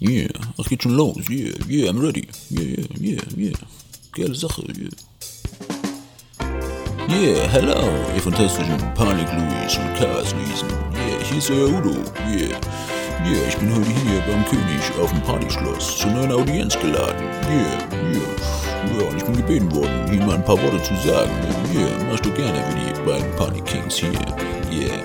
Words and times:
Yeah, 0.00 0.28
ach 0.56 0.68
geht 0.68 0.84
schon 0.84 0.94
los. 0.94 1.16
Yeah, 1.28 1.54
yeah, 1.68 1.90
I'm 1.90 2.00
ready. 2.00 2.28
Yeah, 2.50 2.86
yeah, 3.00 3.20
yeah. 3.36 3.52
Geile 4.14 4.32
Sache, 4.32 4.62
yeah. 4.76 4.90
Yeah, 7.08 7.48
hello, 7.48 7.82
ihr 8.14 8.22
fantastischen 8.22 8.78
Panik-Louis 8.94 9.76
und 9.76 9.94
Chaos-Luisen. 9.98 10.68
Yeah, 10.94 11.24
hier 11.28 11.38
ist 11.38 11.50
euer 11.50 11.68
Udo. 11.68 11.96
Yeah, 12.30 12.54
yeah, 13.26 13.48
ich 13.48 13.56
bin 13.56 13.74
heute 13.74 13.90
hier 13.90 14.20
beim 14.28 14.44
König 14.44 15.00
auf 15.02 15.10
dem 15.10 15.20
Partyschloss 15.22 15.98
zu 15.98 16.06
einer 16.06 16.32
Audienz 16.32 16.78
geladen. 16.78 17.24
Yeah, 17.50 17.78
yeah. 18.12 19.00
Ja, 19.00 19.08
und 19.08 19.16
ich 19.16 19.24
bin 19.24 19.36
gebeten 19.36 19.74
worden, 19.74 20.08
hier 20.08 20.24
mal 20.24 20.36
ein 20.36 20.44
paar 20.44 20.62
Worte 20.62 20.80
zu 20.80 20.94
sagen. 21.04 21.32
Yeah, 21.74 22.04
machst 22.04 22.24
du 22.24 22.30
gerne 22.34 22.62
wie 22.76 22.92
die 22.92 23.00
beiden 23.04 23.34
Panik-Kings 23.34 23.96
hier. 23.96 24.12
Yeah. 24.70 25.02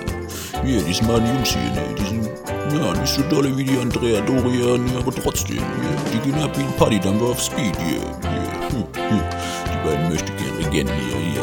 Yeah, 0.64 0.82
die 0.82 0.94
sind 0.94 1.08
meine 1.08 1.26
Jungs 1.34 1.50
hier, 1.50 1.70
ne? 1.72 1.82
Die 1.98 2.04
sind 2.04 2.23
ja, 2.74 2.92
nicht 3.00 3.14
so 3.14 3.22
dolle 3.22 3.56
wie 3.56 3.64
die 3.64 3.78
Andrea 3.78 4.20
Dorian, 4.20 4.84
aber 4.96 5.12
trotzdem, 5.14 5.56
yeah. 5.56 5.64
die 6.12 6.18
gehen 6.18 6.42
ab 6.42 6.56
wie 6.56 6.62
ein 6.62 6.76
Partydampfer 6.76 7.26
auf 7.26 7.40
Speed, 7.40 7.76
yeah, 7.78 8.02
yeah, 8.24 8.70
hm, 8.70 8.84
hm. 8.94 9.20
Die 9.66 9.88
beiden 9.88 10.08
möchte 10.08 10.32
gerne 10.32 10.58
Legenden 10.58 10.94
hier. 10.96 11.42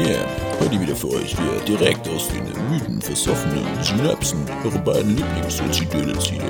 Ja, 0.00 0.08
yeah. 0.08 0.26
heute 0.60 0.80
wieder 0.80 0.96
für 0.96 1.10
euch, 1.10 1.34
yeah. 1.34 1.64
direkt 1.66 2.08
aus 2.08 2.28
den 2.28 2.44
müden, 2.70 3.00
versoffenen 3.00 3.64
Synapsen, 3.82 4.40
eure 4.64 4.78
beiden 4.78 5.16
Lieblings-Sozi-Dödels 5.16 6.24
hier. 6.24 6.42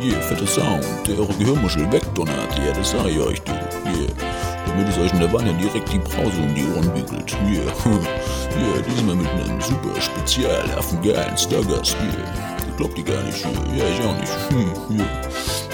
Yeah, 0.00 0.20
fetter 0.20 0.46
Sound, 0.46 0.84
der 1.06 1.18
eure 1.18 1.32
Gehirnmuschel 1.34 1.90
wegdonnert, 1.92 2.58
ja, 2.58 2.72
das 2.72 2.90
sage 2.90 3.10
ich 3.10 3.20
euch, 3.20 3.42
du, 3.42 3.52
yeah 3.52 4.08
damit 4.64 4.88
es 4.88 4.98
euch 4.98 5.12
in 5.12 5.20
der 5.20 5.32
Wanne 5.32 5.52
direkt 5.54 5.92
die 5.92 5.98
Brause 5.98 6.40
um 6.40 6.54
die 6.54 6.64
Ohren. 6.64 6.90
Hier, 6.94 7.60
yeah. 7.60 7.72
yeah, 8.56 8.82
diesmal 8.88 9.16
mit 9.16 9.28
einem 9.28 9.60
super 9.60 10.00
spezial 10.00 10.70
affengeilen 10.78 11.36
Stargast 11.36 11.96
hier. 12.00 12.08
Yeah. 12.08 12.51
Glaubt 12.76 12.98
ihr 12.98 13.04
gar 13.04 13.22
nicht. 13.22 13.44
Ja, 13.76 13.84
ich 13.86 14.00
auch 14.04 14.18
nicht. 14.18 14.32
Hm, 14.50 14.98
ja. 14.98 15.04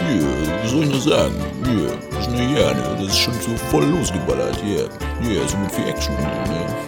Yeah, 0.01 0.63
was 0.63 0.71
soll 0.71 0.85
ich 0.85 0.91
noch 0.91 1.01
sagen? 1.01 1.35
Ja, 1.65 2.19
ist 2.19 2.29
eine 2.29 2.59
Jahre, 2.59 2.97
das 2.99 3.09
ist 3.09 3.19
schon 3.19 3.35
so 3.35 3.57
voll 3.71 3.85
losgeballert, 3.85 4.59
ja. 4.65 4.85
Ja, 5.29 5.49
so 5.49 5.57
mit 5.59 5.73
viel 5.73 5.89
Action, 5.89 6.15
ne? 6.17 6.23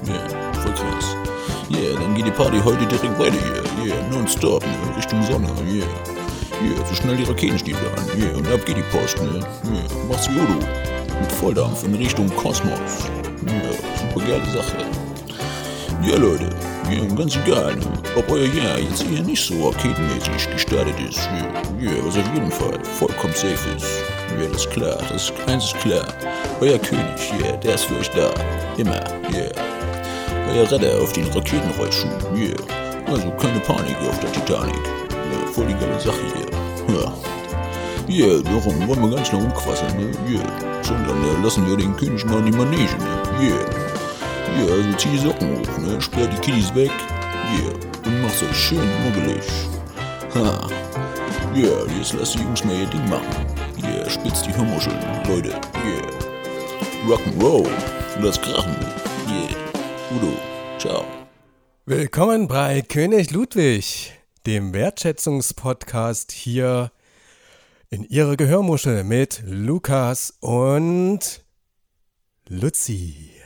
Ja, 0.07 0.61
voll 0.61 0.73
krass. 0.73 1.17
Ja, 1.69 1.99
dann 2.01 2.15
geht 2.15 2.27
die 2.27 2.31
Party 2.31 2.61
heute 2.65 2.87
direkt 2.87 3.19
weiter 3.19 3.37
hier. 3.83 3.89
Ja, 3.89 3.95
nonstop, 4.11 4.63
ne? 4.63 4.97
Richtung 4.97 5.23
Sonne, 5.25 5.49
ja. 5.67 5.85
Ja, 5.85 6.87
so 6.87 6.95
schnell 6.95 7.17
die 7.17 7.25
Raketenstiefel 7.25 7.87
an. 7.97 8.21
Ja, 8.21 8.37
und 8.37 8.47
ab 8.49 8.65
geht 8.65 8.77
die 8.77 8.85
Post, 8.97 9.17
ne? 9.23 9.41
Ja, 9.41 9.83
mach's 10.09 10.29
wie 10.29 10.39
Udo 10.39 10.67
mit 11.21 11.33
Volldampf 11.33 11.85
in 11.85 11.95
Richtung 11.95 12.29
Kosmos. 12.37 13.09
Ja, 13.47 13.71
super 13.99 14.27
geile 14.27 14.45
Sache. 14.47 14.77
Ja, 16.03 16.17
Leute, 16.17 16.49
ja, 16.91 17.05
ganz 17.15 17.37
egal, 17.37 17.77
ob 18.17 18.31
euer 18.31 18.47
Jahr 18.47 18.79
jetzt 18.79 19.05
eher 19.05 19.23
nicht 19.23 19.45
so 19.45 19.69
arcadenmäßig 19.69 20.51
gestartet 20.53 20.95
ist. 21.09 21.19
Ja, 21.19 21.91
ja, 21.91 21.93
was 22.05 22.17
auf 22.17 22.35
jeden 22.35 22.51
Fall 22.51 22.79
vollkommen 22.99 23.35
safe 23.35 23.71
ist. 23.77 23.87
Ja, 24.39 24.47
das 24.53 24.65
ist 24.65 24.71
klar, 24.71 24.99
das 25.09 25.33
eins 25.47 25.65
ist 25.67 25.79
klar. 25.79 26.07
Euer 26.61 26.79
König, 26.79 27.33
ja, 27.43 27.57
der 27.57 27.75
ist 27.75 27.85
für 27.85 27.99
euch 27.99 28.11
da. 28.11 28.31
Immer, 28.77 28.97
ja. 29.31 29.51
Euer 30.53 30.71
Retter 30.71 31.01
auf 31.01 31.13
den 31.13 31.27
Raketenrollschuhen, 31.29 32.13
ja. 32.35 32.55
Also 33.07 33.31
keine 33.33 33.61
Panik 33.61 33.97
auf 34.09 34.19
der 34.21 34.33
Titanic. 34.33 34.75
Ja, 35.11 35.53
voll 35.53 35.67
die 35.67 35.75
geile 35.75 36.01
Sache 36.01 36.21
hier. 36.35 36.97
Ja. 36.97 37.13
Ja, 38.09 38.27
yeah, 38.27 38.43
darum 38.43 38.89
wollen 38.89 39.03
wir 39.03 39.17
ganz 39.17 39.31
nach 39.33 39.39
umquasseln, 39.39 39.97
ne? 39.97 40.11
Ja. 40.27 40.41
Yeah. 40.41 40.83
So, 40.83 40.95
dann 40.95 41.23
äh, 41.23 41.45
lassen 41.45 41.65
wir 41.69 41.77
den 41.77 41.97
König 41.97 42.25
mal 42.25 42.39
in 42.41 42.47
die 42.47 42.59
Manege, 42.59 42.83
ne? 42.83 43.23
Ja. 43.41 43.55
Yeah. 43.55 43.90
Ja, 44.57 44.65
yeah, 44.65 44.75
also 44.75 44.97
zieh 44.97 45.11
die 45.11 45.19
Socken 45.19 45.59
hoch, 45.59 45.79
ne? 45.79 46.01
Sperr 46.01 46.27
die 46.27 46.37
Kiddies 46.39 46.75
weg. 46.75 46.91
Yeah. 46.91 47.73
Und 48.05 48.23
mach's 48.23 48.43
euch 48.43 48.57
schön 48.57 48.89
muggelig. 49.05 49.45
Ha. 50.35 50.69
Yeah, 51.55 51.87
jetzt 51.99 52.15
lasst 52.15 52.35
die 52.35 52.43
Jungs 52.43 52.65
mal 52.65 52.77
ihr 52.77 52.87
Ding 52.87 53.09
machen. 53.09 53.47
Yeah, 53.83 54.09
spitzt 54.11 54.47
die 54.47 54.53
Hirnmuscheln, 54.53 54.99
Leute. 55.29 55.51
Yeah. 55.51 56.11
Rock'n'Roll. 57.09 57.69
Lass 58.21 58.41
krachen. 58.41 58.77
Yeah. 59.29 60.17
Udo. 60.17 60.37
Ciao. 60.79 61.05
Willkommen 61.87 62.49
bei 62.49 62.83
König 62.83 63.31
Ludwig, 63.31 64.13
dem 64.47 64.73
Wertschätzungspodcast 64.73 66.33
hier 66.33 66.91
in 67.89 68.05
ihre 68.05 68.37
Gehörmuschel 68.37 69.05
mit 69.05 69.43
Lukas 69.45 70.35
und 70.41 71.45
Luzi 72.49 73.40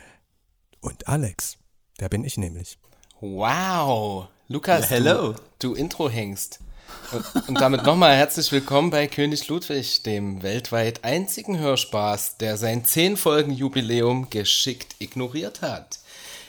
und 0.85 1.09
Alex. 1.09 1.57
Der 2.01 2.09
bin 2.09 2.25
ich 2.25 2.37
nämlich. 2.37 2.79
Wow, 3.21 4.29
Lukas, 4.49 4.91
ja, 4.91 4.97
hello. 4.97 5.33
Du, 5.59 5.71
du 5.71 5.75
Intro 5.75 6.09
hängst. 6.09 6.61
Und, 7.13 7.49
und 7.49 7.61
damit 7.61 7.85
nochmal 7.85 8.15
herzlich 8.15 8.53
willkommen 8.53 8.91
bei 8.91 9.07
König 9.07 9.49
Ludwig, 9.49 10.03
dem 10.03 10.43
weltweit 10.43 11.03
einzigen 11.03 11.59
Hörspaß, 11.59 12.37
der 12.37 12.57
sein 12.57 12.85
10 12.85 13.17
Folgen 13.17 13.53
Jubiläum 13.53 14.29
geschickt 14.31 14.97
ignoriert 14.99 15.63
hat. 15.63 15.99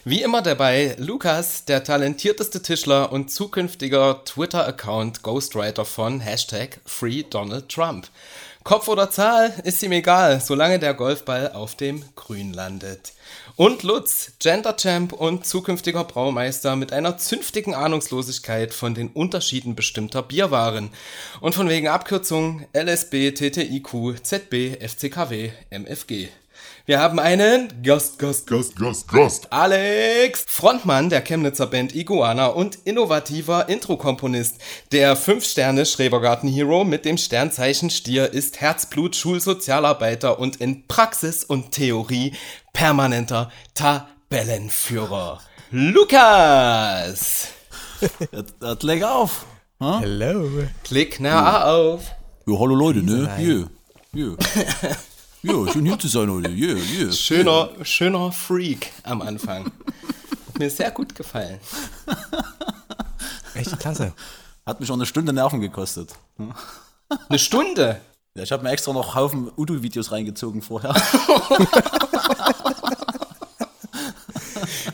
Wie 0.03 0.21
immer 0.21 0.41
dabei 0.41 0.95
Lukas, 0.99 1.65
der 1.65 1.83
talentierteste 1.83 2.61
Tischler 2.61 3.11
und 3.11 3.31
zukünftiger 3.31 4.23
Twitter-Account 4.23 5.23
Ghostwriter 5.23 5.85
von 5.85 6.19
Hashtag 6.19 6.79
FreeDonaldTrump. 6.85 8.07
Kopf 8.63 8.87
oder 8.87 9.11
Zahl 9.11 9.53
ist 9.63 9.81
ihm 9.83 9.91
egal, 9.91 10.41
solange 10.41 10.79
der 10.79 10.95
Golfball 10.95 11.51
auf 11.53 11.75
dem 11.75 12.03
Grün 12.15 12.51
landet. 12.51 13.13
Und 13.57 13.83
Lutz, 13.83 14.33
Genderchamp 14.39 15.13
und 15.13 15.45
zukünftiger 15.45 16.03
Braumeister 16.03 16.75
mit 16.75 16.91
einer 16.91 17.17
zünftigen 17.17 17.73
Ahnungslosigkeit 17.73 18.73
von 18.73 18.93
den 18.93 19.07
Unterschieden 19.07 19.75
bestimmter 19.75 20.23
Bierwaren. 20.23 20.89
Und 21.39 21.55
von 21.55 21.69
wegen 21.69 21.87
Abkürzung 21.87 22.65
LSB, 22.73 23.31
TTIQ, 23.31 24.21
ZB, 24.21 24.75
FCKW, 24.85 25.51
MFG. 25.69 26.27
Wir 26.87 26.99
haben 26.99 27.17
einen 27.17 27.81
Gast, 27.81 28.19
Gast, 28.19 28.45
Gast, 28.45 28.75
Gast, 28.75 29.07
Gast. 29.07 29.51
Alex, 29.51 30.45
Frontmann 30.47 31.09
der 31.09 31.21
Chemnitzer 31.21 31.65
Band 31.65 31.95
Iguana 31.95 32.45
und 32.45 32.75
innovativer 32.83 33.67
Intro-Komponist. 33.69 34.57
Der 34.91 35.17
5-Sterne-Schrebergarten-Hero 35.17 36.83
mit 36.83 37.05
dem 37.05 37.17
Sternzeichen 37.17 37.89
Stier 37.89 38.31
ist 38.31 38.61
Herzblut, 38.61 39.15
Schulsozialarbeiter 39.15 40.37
und 40.37 40.57
in 40.57 40.85
Praxis 40.87 41.43
und 41.43 41.71
Theorie 41.71 42.33
permanenter 42.71 43.49
Tabellenführer. 43.73 45.41
Lukas! 45.71 47.47
Jetzt 48.31 48.83
leg 48.83 49.03
auf. 49.03 49.47
Huh? 49.79 50.01
Hello. 50.01 50.47
Klick 50.83 51.19
na 51.19 51.65
auf. 51.65 52.11
Ja, 52.45 52.59
hallo 52.59 52.75
Leute, 52.75 52.99
ne? 52.99 53.35
Hier. 53.37 53.69
Hier. 54.13 54.37
Ja, 55.45 55.71
schön 55.71 55.85
hier 55.85 55.99
zu 55.99 56.07
sein 56.07 56.31
heute. 56.31 56.49
Yeah, 56.49 56.75
yeah, 56.75 57.11
schöner, 57.11 57.69
yeah. 57.75 57.85
schöner 57.85 58.31
Freak 58.31 58.91
am 59.03 59.21
Anfang. 59.21 59.65
Hat 59.65 60.57
mir 60.57 60.71
sehr 60.71 60.89
gut 60.89 61.13
gefallen. 61.13 61.59
Echt 63.53 63.77
klasse. 63.79 64.13
Hat 64.65 64.79
mich 64.79 64.89
auch 64.89 64.95
eine 64.95 65.05
Stunde 65.05 65.33
Nerven 65.33 65.61
gekostet. 65.61 66.15
Eine 67.29 67.37
Stunde? 67.37 68.01
Ja, 68.33 68.41
ich 68.41 68.51
habe 68.51 68.63
mir 68.63 68.71
extra 68.71 68.91
noch 68.91 69.13
Haufen 69.13 69.51
Udo-Videos 69.55 70.11
reingezogen 70.11 70.63
vorher. 70.63 70.95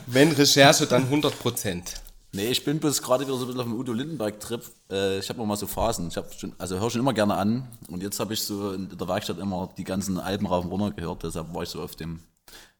Wenn 0.06 0.32
Recherche, 0.32 0.86
dann 0.86 1.04
100 1.04 1.38
Prozent. 1.38 1.94
Nee, 2.34 2.46
ich 2.46 2.64
bin 2.64 2.80
bloß 2.80 3.02
gerade 3.02 3.26
wieder 3.26 3.36
so 3.36 3.44
ein 3.44 3.46
bisschen 3.48 3.60
auf 3.60 3.66
dem 3.66 3.78
Udo 3.78 3.92
Lindenberg-Trip. 3.92 4.64
Äh, 4.90 5.18
ich 5.18 5.28
habe 5.28 5.38
noch 5.38 5.44
mal 5.44 5.56
so 5.56 5.66
Phasen. 5.66 6.08
Ich 6.08 6.14
schon, 6.38 6.54
also 6.56 6.80
höre 6.80 6.90
schon 6.90 7.02
immer 7.02 7.12
gerne 7.12 7.34
an. 7.34 7.68
Und 7.88 8.02
jetzt 8.02 8.18
habe 8.20 8.32
ich 8.32 8.42
so 8.42 8.72
in 8.72 8.88
der 8.96 9.06
Werkstatt 9.06 9.38
immer 9.38 9.68
die 9.76 9.84
ganzen 9.84 10.18
Alben 10.18 10.46
rauf 10.46 10.64
und 10.64 10.70
runter 10.70 10.92
gehört. 10.92 11.22
Deshalb 11.24 11.52
war 11.52 11.62
ich 11.62 11.68
so 11.68 11.82
auf 11.82 11.94
dem, 11.94 12.20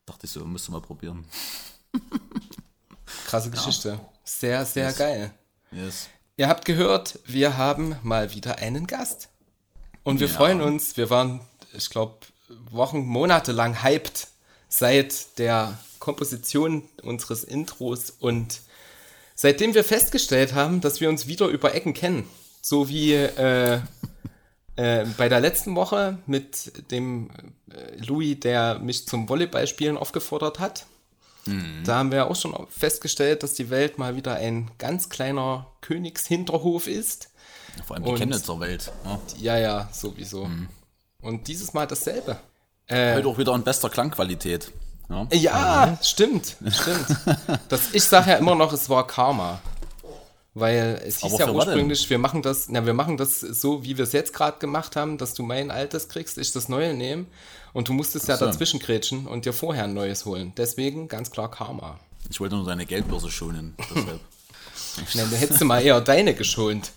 dachte 0.06 0.24
ich 0.24 0.32
so, 0.32 0.42
musst 0.46 0.68
du 0.68 0.72
mal 0.72 0.80
probieren. 0.80 1.26
Krasse 3.26 3.50
Geschichte. 3.50 3.88
Ja. 3.90 4.00
Sehr, 4.24 4.64
sehr 4.64 4.86
yes. 4.86 4.96
geil. 4.96 5.34
Yes. 5.70 6.08
Ihr 6.38 6.48
habt 6.48 6.64
gehört, 6.64 7.18
wir 7.26 7.58
haben 7.58 7.96
mal 8.02 8.32
wieder 8.32 8.56
einen 8.56 8.86
Gast. 8.86 9.28
Und 10.02 10.20
wir 10.20 10.28
ja. 10.28 10.32
freuen 10.32 10.62
uns. 10.62 10.96
Wir 10.96 11.10
waren, 11.10 11.40
ich 11.74 11.90
glaube, 11.90 12.14
Wochen, 12.70 13.04
Monate 13.04 13.52
lang 13.52 13.82
hyped 13.82 14.28
seit 14.70 15.38
der 15.38 15.78
Komposition 15.98 16.88
unseres 17.02 17.44
Intros 17.44 18.08
und 18.08 18.62
Seitdem 19.42 19.74
wir 19.74 19.82
festgestellt 19.82 20.54
haben, 20.54 20.80
dass 20.80 21.00
wir 21.00 21.08
uns 21.08 21.26
wieder 21.26 21.48
über 21.48 21.74
Ecken 21.74 21.94
kennen, 21.94 22.28
so 22.60 22.88
wie 22.88 23.12
äh, 23.14 23.80
äh, 24.76 25.04
bei 25.16 25.28
der 25.28 25.40
letzten 25.40 25.74
Woche 25.74 26.18
mit 26.26 26.92
dem 26.92 27.28
äh, 27.68 27.96
Louis, 28.06 28.38
der 28.38 28.78
mich 28.78 29.08
zum 29.08 29.28
Volleyballspielen 29.28 29.96
aufgefordert 29.96 30.60
hat. 30.60 30.86
Mhm. 31.46 31.82
Da 31.84 31.96
haben 31.96 32.12
wir 32.12 32.30
auch 32.30 32.36
schon 32.36 32.54
festgestellt, 32.70 33.42
dass 33.42 33.54
die 33.54 33.68
Welt 33.68 33.98
mal 33.98 34.14
wieder 34.14 34.36
ein 34.36 34.70
ganz 34.78 35.08
kleiner 35.08 35.66
Königshinterhof 35.80 36.86
ist. 36.86 37.30
Vor 37.84 37.96
allem 37.96 38.04
die 38.04 38.12
Chemnitzer 38.12 38.60
Welt. 38.60 38.92
Ja, 39.40 39.56
ja, 39.56 39.58
ja 39.58 39.88
sowieso. 39.92 40.44
Mhm. 40.44 40.68
Und 41.20 41.48
dieses 41.48 41.74
Mal 41.74 41.88
dasselbe. 41.88 42.38
Äh, 42.86 43.16
Heute 43.16 43.26
auch 43.26 43.38
wieder 43.38 43.56
in 43.56 43.64
bester 43.64 43.90
Klangqualität. 43.90 44.70
Ja, 45.32 45.38
ja 45.86 45.98
stimmt, 46.02 46.56
stimmt. 46.68 47.06
Das, 47.68 47.92
ich 47.92 48.04
sage 48.04 48.30
ja 48.30 48.36
immer 48.36 48.54
noch, 48.54 48.72
es 48.72 48.88
war 48.88 49.06
Karma. 49.06 49.60
Weil 50.54 51.00
es 51.06 51.20
hieß 51.20 51.38
ja 51.38 51.50
ursprünglich, 51.50 52.10
wir 52.10 52.18
machen 52.18 52.42
das, 52.42 52.68
na, 52.68 52.84
wir 52.84 52.92
machen 52.92 53.16
das 53.16 53.40
so, 53.40 53.84
wie 53.84 53.96
wir 53.96 54.04
es 54.04 54.12
jetzt 54.12 54.34
gerade 54.34 54.58
gemacht 54.58 54.96
haben, 54.96 55.16
dass 55.16 55.32
du 55.32 55.42
mein 55.42 55.70
altes 55.70 56.08
kriegst, 56.08 56.36
ich 56.36 56.52
das 56.52 56.68
neue 56.68 56.92
nehme 56.92 57.24
und 57.72 57.88
du 57.88 57.94
musstest 57.94 58.28
ja 58.28 58.36
so. 58.36 58.44
dazwischen 58.44 58.78
grätschen 58.78 59.26
und 59.26 59.46
dir 59.46 59.54
vorher 59.54 59.84
ein 59.84 59.94
neues 59.94 60.26
holen. 60.26 60.52
Deswegen 60.56 61.08
ganz 61.08 61.30
klar 61.30 61.50
Karma. 61.50 61.98
Ich 62.28 62.38
wollte 62.38 62.56
nur 62.56 62.66
deine 62.66 62.84
Geldbörse 62.84 63.30
schonen. 63.30 63.74
Deshalb. 63.94 64.20
Na, 65.14 65.22
dann 65.22 65.32
hättest 65.32 65.60
du 65.60 65.64
mal 65.64 65.80
eher 65.80 66.00
deine 66.02 66.34
geschont. 66.34 66.92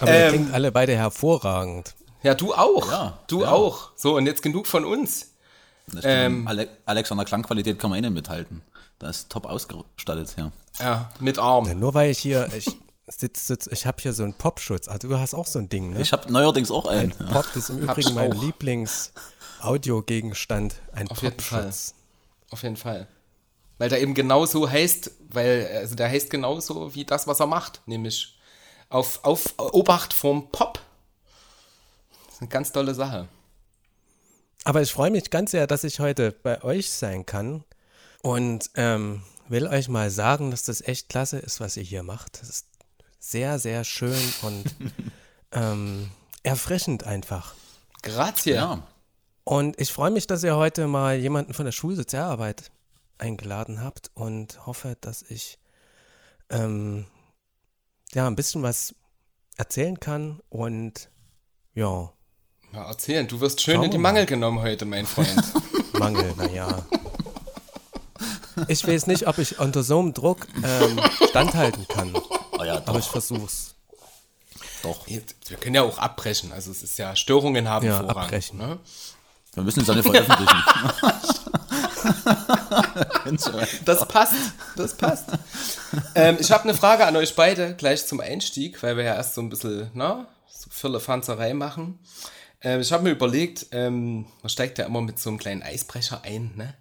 Aber 0.00 0.10
ihr 0.10 0.16
Ähm. 0.16 0.28
klingt 0.32 0.54
alle 0.54 0.72
beide 0.72 0.96
hervorragend. 0.96 1.94
Ja, 2.22 2.34
du 2.34 2.54
auch. 2.54 2.90
Ja, 2.90 3.18
du 3.28 3.42
ja. 3.42 3.50
auch. 3.50 3.90
So, 3.96 4.16
und 4.16 4.26
jetzt 4.26 4.42
genug 4.42 4.66
von 4.66 4.84
uns. 4.84 5.29
Das 5.92 6.04
Ähm. 6.04 6.46
Ale 6.46 6.68
Alex, 6.86 7.10
an 7.10 7.18
der 7.18 7.26
Klangqualität 7.26 7.76
kann 7.78 7.90
man 7.90 7.98
eh 7.98 8.02
nicht 8.02 8.12
mithalten. 8.12 8.62
Da 8.98 9.08
ist 9.08 9.30
top 9.30 9.46
ausgestattet, 9.46 10.34
ja. 10.36 10.52
Ja, 10.78 11.10
mit 11.20 11.38
Arm. 11.38 11.66
Ja, 11.66 11.74
nur 11.74 11.94
weil 11.94 12.10
ich 12.10 12.18
hier, 12.18 12.48
ich 12.54 12.76
sitz, 13.08 13.46
sitz, 13.46 13.66
ich 13.66 13.86
habe 13.86 13.96
hier 14.00 14.12
so 14.12 14.24
einen 14.24 14.34
Popschutz. 14.34 14.88
Also 14.88 15.08
du 15.08 15.18
hast 15.18 15.34
auch 15.34 15.46
so 15.46 15.58
ein 15.58 15.68
Ding, 15.68 15.94
ne? 15.94 16.00
Ich 16.00 16.12
habe 16.12 16.32
neuerdings 16.32 16.70
auch 16.70 16.86
einen. 16.86 17.12
Ja. 17.18 17.26
Pop 17.26 17.56
ist 17.56 17.70
im 17.70 17.78
Übrigen 17.78 18.14
mein. 18.14 18.30
Lieblings-Audiogegenstand. 18.32 20.76
Ein 20.92 21.10
Auf 21.10 21.22
jeden 21.22 21.36
Popschutz. 21.36 21.94
Auf 22.50 22.62
jeden 22.62 22.76
Fall. 22.76 23.08
Weil 23.78 23.88
der 23.88 24.02
eben 24.02 24.14
genauso 24.14 24.68
heißt, 24.68 25.10
weil, 25.30 25.66
also 25.78 25.94
der 25.94 26.10
heißt 26.10 26.28
genauso 26.28 26.94
wie 26.94 27.06
das, 27.06 27.26
was 27.26 27.40
er 27.40 27.46
macht, 27.46 27.80
nämlich 27.86 28.38
auf, 28.90 29.24
auf 29.24 29.54
Obacht 29.56 30.12
vom 30.12 30.50
Pop. 30.50 30.78
Das 32.26 32.34
ist 32.34 32.42
eine 32.42 32.50
ganz 32.50 32.72
tolle 32.72 32.94
Sache. 32.94 33.26
Aber 34.70 34.82
ich 34.82 34.92
freue 34.92 35.10
mich 35.10 35.30
ganz 35.30 35.50
sehr, 35.50 35.66
dass 35.66 35.82
ich 35.82 35.98
heute 35.98 36.30
bei 36.30 36.62
euch 36.62 36.90
sein 36.90 37.26
kann 37.26 37.64
und 38.22 38.70
ähm, 38.76 39.24
will 39.48 39.66
euch 39.66 39.88
mal 39.88 40.10
sagen, 40.10 40.52
dass 40.52 40.62
das 40.62 40.80
echt 40.80 41.08
klasse 41.08 41.40
ist, 41.40 41.58
was 41.58 41.76
ihr 41.76 41.82
hier 41.82 42.04
macht. 42.04 42.40
Das 42.40 42.48
ist 42.48 42.66
sehr, 43.18 43.58
sehr 43.58 43.82
schön 43.82 44.32
und 44.42 44.64
ähm, 45.50 46.08
erfrischend 46.44 47.02
einfach. 47.02 47.56
Grazie. 48.02 48.52
ja. 48.52 48.86
Und 49.42 49.80
ich 49.80 49.92
freue 49.92 50.12
mich, 50.12 50.28
dass 50.28 50.44
ihr 50.44 50.54
heute 50.54 50.86
mal 50.86 51.16
jemanden 51.16 51.52
von 51.52 51.64
der 51.64 51.72
Schulsozialarbeit 51.72 52.70
eingeladen 53.18 53.82
habt 53.82 54.12
und 54.14 54.66
hoffe, 54.66 54.96
dass 55.00 55.22
ich 55.22 55.58
ähm, 56.48 57.06
ja 58.12 58.28
ein 58.28 58.36
bisschen 58.36 58.62
was 58.62 58.94
erzählen 59.56 59.98
kann 59.98 60.38
und 60.48 61.10
ja, 61.74 62.12
Mal 62.72 62.84
erzählen, 62.86 63.26
du 63.26 63.40
wirst 63.40 63.60
schön 63.60 63.74
Schauen 63.76 63.84
in 63.84 63.90
die 63.90 63.96
wir 63.96 64.00
mal. 64.02 64.12
Mangel 64.12 64.26
genommen 64.26 64.60
heute, 64.62 64.84
mein 64.84 65.06
Freund. 65.06 65.42
Mangel, 65.98 66.32
naja. 66.36 66.82
Ich 68.68 68.86
weiß 68.86 69.06
nicht, 69.06 69.26
ob 69.26 69.38
ich 69.38 69.58
unter 69.58 69.82
so 69.82 69.98
einem 69.98 70.14
Druck 70.14 70.46
ähm, 70.62 71.00
standhalten 71.30 71.86
kann, 71.88 72.12
Oh 72.58 72.62
ja, 72.64 72.82
aber 72.86 72.98
ich 72.98 73.06
versuch's. 73.06 73.74
doch. 74.82 75.06
Wir 75.06 75.22
können 75.58 75.74
ja 75.74 75.82
auch 75.82 75.98
abbrechen, 75.98 76.52
also 76.52 76.70
es 76.70 76.82
ist 76.82 76.98
ja, 76.98 77.16
Störungen 77.16 77.68
haben 77.68 77.86
Ja, 77.86 77.98
Vorrang. 78.00 78.24
abbrechen. 78.24 78.58
Ne? 78.58 78.78
Wir 79.54 79.62
müssen 79.62 79.80
es 79.80 79.86
ja 79.88 79.94
nicht 79.94 80.08
veröffentlichen. 80.08 80.56
Das 83.84 84.06
passt, 84.08 84.34
das 84.76 84.94
passt. 84.96 85.26
ähm, 86.14 86.36
ich 86.40 86.50
habe 86.50 86.64
eine 86.64 86.74
Frage 86.74 87.06
an 87.06 87.16
euch 87.16 87.34
beide, 87.36 87.74
gleich 87.76 88.06
zum 88.06 88.20
Einstieg, 88.20 88.82
weil 88.82 88.96
wir 88.96 89.04
ja 89.04 89.14
erst 89.14 89.34
so 89.34 89.40
ein 89.40 89.48
bisschen, 89.48 89.90
na, 89.94 90.26
so 90.48 90.68
Firlefanzerei 90.70 91.54
machen. 91.54 91.98
Ähm, 92.62 92.80
ich 92.80 92.92
habe 92.92 93.04
mir 93.04 93.10
überlegt, 93.10 93.66
ähm, 93.72 94.26
man 94.42 94.50
steigt 94.50 94.78
ja 94.78 94.86
immer 94.86 95.00
mit 95.00 95.18
so 95.18 95.30
einem 95.30 95.38
kleinen 95.38 95.62
Eisbrecher 95.62 96.22
ein, 96.24 96.52
ne? 96.56 96.74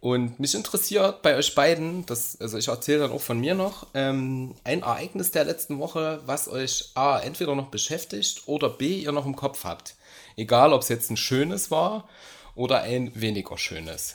Und 0.00 0.38
mich 0.38 0.54
interessiert 0.54 1.22
bei 1.22 1.34
euch 1.34 1.56
beiden, 1.56 2.06
das, 2.06 2.40
also 2.40 2.56
ich 2.56 2.68
erzähle 2.68 3.00
dann 3.00 3.10
auch 3.10 3.20
von 3.20 3.40
mir 3.40 3.56
noch, 3.56 3.88
ähm, 3.94 4.54
ein 4.62 4.82
Ereignis 4.82 5.32
der 5.32 5.44
letzten 5.44 5.80
Woche, 5.80 6.20
was 6.24 6.48
euch 6.48 6.92
A, 6.94 7.18
entweder 7.18 7.56
noch 7.56 7.68
beschäftigt 7.68 8.42
oder 8.46 8.70
B, 8.70 9.00
ihr 9.00 9.10
noch 9.10 9.26
im 9.26 9.34
Kopf 9.34 9.64
habt. 9.64 9.96
Egal, 10.36 10.72
ob 10.72 10.82
es 10.82 10.88
jetzt 10.88 11.10
ein 11.10 11.16
schönes 11.16 11.72
war 11.72 12.08
oder 12.54 12.82
ein 12.82 13.10
weniger 13.20 13.58
schönes. 13.58 14.14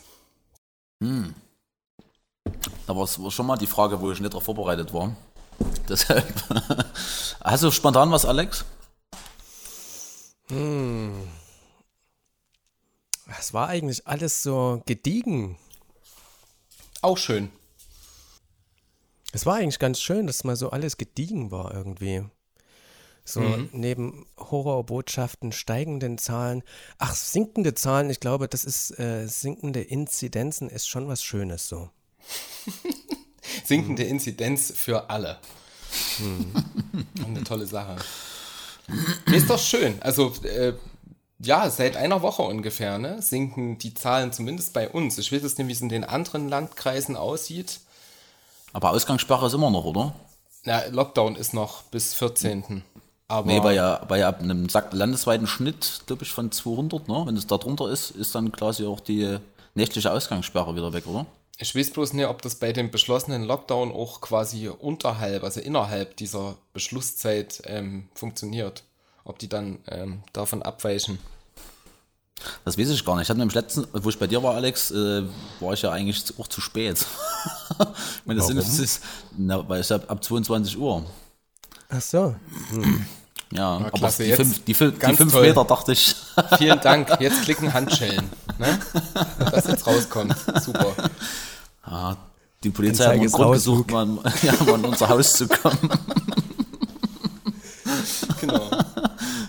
Aber 2.87 3.03
es 3.03 3.21
war 3.21 3.31
schon 3.31 3.45
mal 3.45 3.57
die 3.57 3.67
Frage, 3.67 3.99
wo 3.99 4.09
ich 4.09 4.21
nicht 4.21 4.31
darauf 4.31 4.45
vorbereitet 4.45 4.93
war. 4.93 5.15
Deshalb. 5.89 6.25
Du 7.59 7.71
spontan 7.71 8.09
was, 8.09 8.25
Alex? 8.25 8.63
Es 13.39 13.53
war 13.53 13.69
eigentlich 13.69 14.07
alles 14.07 14.43
so 14.43 14.81
gediegen. 14.85 15.57
Auch 17.01 17.17
schön. 17.17 17.51
Es 19.31 19.45
war 19.45 19.55
eigentlich 19.55 19.79
ganz 19.79 19.99
schön, 19.99 20.27
dass 20.27 20.43
mal 20.43 20.55
so 20.55 20.69
alles 20.69 20.97
gediegen 20.97 21.51
war 21.51 21.73
irgendwie. 21.73 22.23
So 23.25 23.41
neben 23.71 24.25
Horrorbotschaften, 24.37 25.53
steigenden 25.53 26.17
Zahlen, 26.17 26.61
ach, 26.97 27.15
sinkende 27.15 27.73
Zahlen, 27.73 28.09
ich 28.09 28.19
glaube, 28.19 28.49
das 28.49 28.65
ist 28.65 28.99
äh, 28.99 29.27
sinkende 29.27 29.81
Inzidenzen 29.81 30.69
ist 30.69 30.87
schon 30.87 31.07
was 31.07 31.23
Schönes 31.23 31.69
so. 31.69 31.89
sinkende 33.63 34.03
Inzidenz 34.03 34.73
für 34.75 35.09
alle. 35.09 35.39
Eine 37.25 37.43
tolle 37.45 37.65
Sache. 37.65 37.95
Ist 39.31 39.49
doch 39.49 39.59
schön. 39.59 40.01
Also, 40.01 40.33
äh, 40.43 40.73
ja, 41.39 41.69
seit 41.69 41.97
einer 41.97 42.21
Woche 42.21 42.41
ungefähr, 42.43 42.97
ne, 42.97 43.21
sinken 43.21 43.77
die 43.77 43.93
Zahlen 43.93 44.31
zumindest 44.31 44.73
bei 44.73 44.89
uns. 44.89 45.17
Ich 45.17 45.31
weiß 45.31 45.41
jetzt 45.41 45.57
nicht, 45.57 45.67
wie 45.67 45.73
es 45.73 45.81
in 45.81 45.89
den 45.89 46.03
anderen 46.03 46.49
Landkreisen 46.49 47.15
aussieht. 47.15 47.79
Aber 48.71 48.91
Ausgangssperre 48.91 49.47
ist 49.47 49.53
immer 49.53 49.69
noch, 49.69 49.85
oder? 49.85 50.13
Na, 50.63 50.85
Lockdown 50.87 51.35
ist 51.35 51.53
noch 51.53 51.83
bis 51.83 52.13
14. 52.13 52.83
Aber 53.27 53.47
Nee, 53.47 53.59
bei 53.59 53.73
ja, 53.73 54.03
bei 54.07 54.19
ja 54.19 54.29
einem 54.29 54.67
landesweiten 54.91 55.47
Schnitt, 55.47 56.01
glaube 56.05 56.23
ich, 56.23 56.31
von 56.31 56.51
200, 56.51 57.07
ne? 57.07 57.23
wenn 57.25 57.37
es 57.37 57.47
da 57.47 57.57
drunter 57.57 57.89
ist, 57.89 58.11
ist 58.11 58.35
dann 58.35 58.51
quasi 58.51 58.85
auch 58.85 58.99
die 58.99 59.37
nächtliche 59.75 60.11
Ausgangssperre 60.11 60.75
wieder 60.75 60.93
weg, 60.93 61.07
oder? 61.07 61.25
Ich 61.57 61.75
weiß 61.75 61.91
bloß 61.91 62.13
nicht, 62.13 62.27
ob 62.27 62.41
das 62.41 62.55
bei 62.55 62.73
dem 62.73 62.89
beschlossenen 62.91 63.43
Lockdown 63.43 63.91
auch 63.91 64.21
quasi 64.21 64.69
unterhalb, 64.69 65.43
also 65.43 65.59
innerhalb 65.59 66.17
dieser 66.17 66.57
Beschlusszeit 66.73 67.61
ähm, 67.65 68.09
funktioniert. 68.15 68.83
Ob 69.25 69.39
die 69.39 69.47
dann 69.47 69.79
ähm, 69.87 70.21
davon 70.33 70.61
abweichen. 70.63 71.17
Das 72.65 72.77
weiß 72.77 72.89
ich 72.89 73.05
gar 73.05 73.15
nicht. 73.15 73.23
Ich 73.23 73.29
hatte 73.29 73.39
nämlich 73.39 73.55
letzten, 73.55 73.87
wo 73.93 74.09
ich 74.09 74.19
bei 74.19 74.27
dir 74.27 74.43
war, 74.43 74.55
Alex, 74.55 74.91
äh, 74.91 75.23
war 75.61 75.73
ich 75.73 75.81
ja 75.81 75.91
eigentlich 75.91 76.37
auch 76.37 76.47
zu 76.47 76.59
spät. 76.59 76.99
ich 77.79 78.25
meine, 78.25 78.39
das 78.39 78.47
sind, 78.47 78.57
das 78.57 78.79
ist, 78.79 79.01
na, 79.37 79.67
weil 79.69 79.79
ich 79.79 79.91
hab 79.91 80.11
ab 80.11 80.21
22 80.21 80.77
Uhr. 80.77 81.05
Ach 81.87 82.01
so. 82.01 82.35
Ja, 83.55 83.75
aber 83.77 83.91
klasse, 83.91 84.23
die 84.23 84.29
jetzt 84.29 84.37
fünf, 84.37 84.65
die, 84.65 84.73
fünf, 84.73 84.99
die 84.99 85.15
fünf 85.15 85.31
toll. 85.31 85.41
Meter 85.43 85.63
dachte 85.63 85.91
ich, 85.91 86.15
Vielen 86.57 86.79
Dank. 86.81 87.17
Jetzt 87.19 87.43
klicken 87.43 87.73
Handschellen. 87.73 88.29
Ne? 88.57 88.79
Dass 89.51 89.67
jetzt 89.67 89.85
rauskommt. 89.85 90.35
Super. 90.61 90.87
ah, 91.83 92.15
die 92.63 92.69
Polizei 92.69 93.05
hat 93.05 93.13
einen 93.13 93.31
Grund 93.31 93.53
gesucht, 93.53 93.91
mal, 93.91 94.07
ja, 94.41 94.53
mal 94.63 94.79
in 94.79 94.85
unser 94.85 95.09
Haus 95.09 95.33
zu 95.33 95.47
kommen. 95.47 95.89
Genau. 98.41 98.69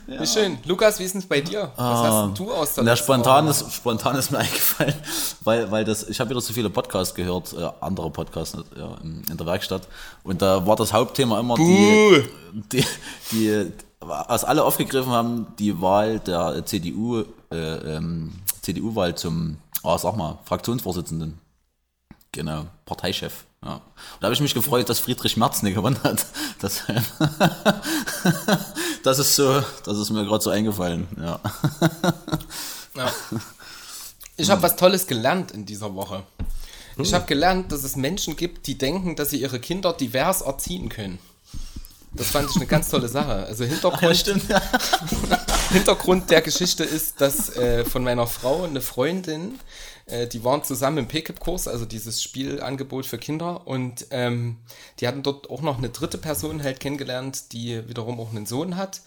Wie 0.06 0.26
schön. 0.26 0.58
Lukas, 0.64 1.00
wie 1.00 1.04
ist 1.04 1.16
es 1.16 1.26
bei 1.26 1.40
dir? 1.40 1.72
Was 1.74 1.98
hast 1.98 2.26
denn 2.26 2.46
du 2.46 2.52
aus 2.52 2.74
der 2.74 2.84
Na, 2.84 2.94
spontan 2.94 3.48
ist, 3.48 3.72
spontan 3.72 4.14
ist 4.14 4.30
mir 4.30 4.38
eingefallen, 4.38 4.94
weil, 5.42 5.68
weil 5.72 5.84
das, 5.84 6.08
ich 6.08 6.20
habe 6.20 6.30
wieder 6.30 6.40
so 6.40 6.52
viele 6.52 6.70
Podcasts 6.70 7.12
gehört, 7.12 7.52
äh, 7.54 7.68
andere 7.80 8.10
Podcasts 8.10 8.56
ja, 8.76 8.96
in, 9.02 9.24
in 9.28 9.36
der 9.36 9.46
Werkstatt. 9.46 9.88
Und 10.22 10.42
da 10.42 10.64
war 10.64 10.76
das 10.76 10.92
Hauptthema 10.92 11.40
immer 11.40 11.56
die, 11.56 12.24
die, 12.70 12.84
die, 13.32 13.72
was 14.06 14.44
alle 14.44 14.64
aufgegriffen 14.64 15.12
haben, 15.12 15.46
die 15.58 15.80
Wahl 15.80 16.20
der 16.20 16.64
CDU, 16.66 17.24
äh, 17.50 17.56
ähm, 17.56 18.32
CDU-Wahl 18.62 19.14
zum, 19.16 19.58
ah, 19.82 19.98
sag 19.98 20.16
mal, 20.16 20.38
Fraktionsvorsitzenden. 20.44 21.38
Genau, 22.32 22.66
Parteichef. 22.84 23.44
Ja. 23.64 23.74
Und 23.74 23.82
da 24.20 24.26
habe 24.26 24.34
ich 24.34 24.40
mich 24.40 24.54
gefreut, 24.54 24.88
dass 24.88 24.98
Friedrich 24.98 25.36
Merz 25.36 25.62
nicht 25.62 25.74
gewonnen 25.74 25.98
hat. 26.02 26.26
Deshalb, 26.62 27.04
das 29.02 29.18
ist 29.18 29.36
so, 29.36 29.62
das 29.84 29.98
ist 29.98 30.10
mir 30.10 30.24
gerade 30.24 30.42
so 30.42 30.50
eingefallen. 30.50 31.06
Ja. 31.20 31.40
Ja. 32.96 33.12
Ich 34.36 34.50
habe 34.50 34.62
was 34.62 34.76
Tolles 34.76 35.08
gelernt 35.08 35.50
in 35.50 35.66
dieser 35.66 35.96
Woche. 35.96 36.22
Ich 36.96 37.12
habe 37.12 37.26
gelernt, 37.26 37.72
dass 37.72 37.82
es 37.82 37.96
Menschen 37.96 38.36
gibt, 38.36 38.68
die 38.68 38.78
denken, 38.78 39.16
dass 39.16 39.30
sie 39.30 39.40
ihre 39.40 39.58
Kinder 39.58 39.92
divers 39.92 40.42
erziehen 40.42 40.88
können. 40.88 41.18
Das 42.16 42.28
fand 42.28 42.48
ich 42.50 42.56
eine 42.56 42.66
ganz 42.66 42.88
tolle 42.88 43.08
Sache. 43.08 43.46
Also 43.46 43.64
Hintergrund. 43.64 44.24
Ja. 44.48 44.62
Hintergrund 45.70 46.30
der 46.30 46.42
Geschichte 46.42 46.84
ist, 46.84 47.20
dass 47.20 47.56
äh, 47.56 47.84
von 47.84 48.04
meiner 48.04 48.26
Frau 48.26 48.62
eine 48.64 48.80
Freundin, 48.80 49.58
äh, 50.06 50.26
die 50.26 50.44
waren 50.44 50.62
zusammen 50.62 50.98
im 50.98 51.08
PKIP-Kurs, 51.08 51.66
also 51.66 51.84
dieses 51.84 52.22
Spielangebot 52.22 53.06
für 53.06 53.18
Kinder, 53.18 53.66
und 53.66 54.06
ähm, 54.10 54.58
die 55.00 55.08
hatten 55.08 55.22
dort 55.22 55.50
auch 55.50 55.62
noch 55.62 55.78
eine 55.78 55.88
dritte 55.88 56.18
Person 56.18 56.62
halt 56.62 56.80
kennengelernt, 56.80 57.52
die 57.52 57.88
wiederum 57.88 58.20
auch 58.20 58.30
einen 58.30 58.46
Sohn 58.46 58.76
hat. 58.76 59.00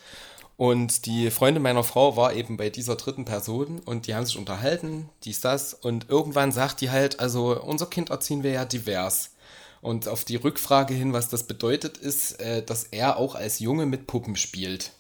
Und 0.58 1.06
die 1.06 1.30
Freundin 1.30 1.62
meiner 1.62 1.84
Frau 1.84 2.18
war 2.18 2.34
eben 2.34 2.58
bei 2.58 2.72
dieser 2.72 2.96
dritten 2.96 3.26
Person 3.26 3.80
und 3.86 4.08
die 4.08 4.16
haben 4.16 4.26
sich 4.26 4.38
unterhalten, 4.38 5.08
dies, 5.24 5.40
das. 5.40 5.76
Und 5.76 6.10
irgendwann 6.10 6.52
sagt 6.52 6.82
die 6.82 6.90
halt, 6.90 7.20
also 7.20 7.62
unser 7.62 7.86
Kind 7.86 8.10
erziehen 8.10 8.42
wir 8.42 8.52
ja 8.52 8.66
divers. 8.66 9.30
Und 9.82 10.08
auf 10.08 10.26
die 10.26 10.36
Rückfrage 10.36 10.94
hin, 10.94 11.14
was 11.14 11.30
das 11.30 11.44
bedeutet, 11.44 11.98
ist, 11.98 12.40
äh, 12.40 12.64
dass 12.64 12.84
er 12.86 13.18
auch 13.18 13.36
als 13.36 13.60
Junge 13.60 13.86
mit 13.86 14.08
Puppen 14.08 14.36
spielt. 14.36 14.92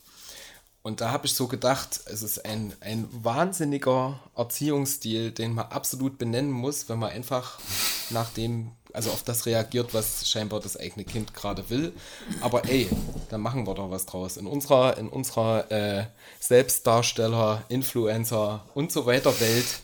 Und 0.87 1.01
da 1.01 1.11
habe 1.11 1.25
ich 1.25 1.33
so 1.33 1.47
gedacht, 1.47 1.99
es 2.05 2.23
ist 2.23 2.45
ein, 2.45 2.73
ein 2.79 3.09
wahnsinniger 3.11 4.21
Erziehungsstil, 4.37 5.31
den 5.31 5.53
man 5.53 5.65
absolut 5.65 6.17
benennen 6.17 6.49
muss, 6.49 6.87
wenn 6.87 6.99
man 6.99 7.11
einfach 7.11 7.59
nach 8.09 8.29
dem, 8.29 8.71
also 8.93 9.09
auf 9.09 9.21
das 9.23 9.45
reagiert, 9.45 9.93
was 9.93 10.29
scheinbar 10.29 10.61
das 10.61 10.77
eigene 10.77 11.03
Kind 11.03 11.33
gerade 11.33 11.69
will. 11.69 11.91
Aber 12.39 12.69
ey, 12.69 12.87
da 13.29 13.37
machen 13.37 13.67
wir 13.67 13.73
doch 13.73 13.91
was 13.91 14.05
draus. 14.05 14.37
In 14.37 14.47
unserer, 14.47 14.97
in 14.97 15.09
unserer 15.09 15.69
äh, 15.69 16.05
Selbstdarsteller, 16.39 17.65
Influencer 17.67 18.63
und 18.73 18.89
so 18.89 19.05
weiter 19.05 19.37
Welt 19.41 19.81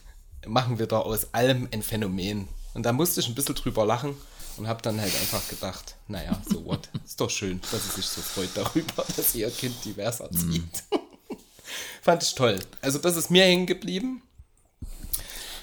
machen 0.48 0.80
wir 0.80 0.88
da 0.88 1.00
aus 1.00 1.34
allem 1.34 1.68
ein 1.74 1.84
Phänomen. 1.84 2.48
Und 2.74 2.86
da 2.86 2.94
musste 2.94 3.20
ich 3.20 3.28
ein 3.28 3.36
bisschen 3.36 3.56
drüber 3.56 3.86
lachen 3.86 4.16
und 4.58 4.68
habe 4.68 4.82
dann 4.82 5.00
halt 5.00 5.14
einfach 5.16 5.48
gedacht, 5.48 5.96
naja, 6.08 6.40
so 6.50 6.66
what, 6.66 6.90
ist 7.06 7.20
doch 7.20 7.30
schön, 7.30 7.62
dass 7.72 7.84
sie 7.84 8.02
sich 8.02 8.06
so 8.06 8.22
freut 8.22 8.50
darüber, 8.56 9.06
dass 9.16 9.36
ihr 9.36 9.50
Kind 9.52 9.76
divers 9.86 10.20
erzieht. 10.20 10.84
Mm. 10.92 10.96
Fand 12.02 12.24
ich 12.24 12.36
toll. 12.36 12.60
Also 12.82 13.00
das 13.00 13.16
ist 13.16 13.32
mir 13.32 13.44
hängen 13.44 13.66
geblieben. 13.66 14.22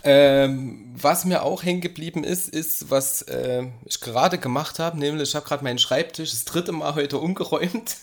Ähm, 0.02 0.94
was 0.97 1.26
mir 1.26 1.42
auch 1.42 1.62
hängen 1.62 1.82
geblieben 1.82 2.25
ist, 2.25 2.49
ist, 2.49 2.90
was 2.90 3.20
äh, 3.23 3.66
ich 3.85 4.00
gerade 4.00 4.38
gemacht 4.38 4.78
habe, 4.78 4.99
nämlich 4.99 5.28
ich 5.28 5.35
habe 5.35 5.47
gerade 5.47 5.62
meinen 5.62 5.78
Schreibtisch 5.78 6.30
das 6.30 6.47
dritte 6.47 6.73
Mal 6.73 6.94
heute 6.94 7.18
umgeräumt. 7.18 7.97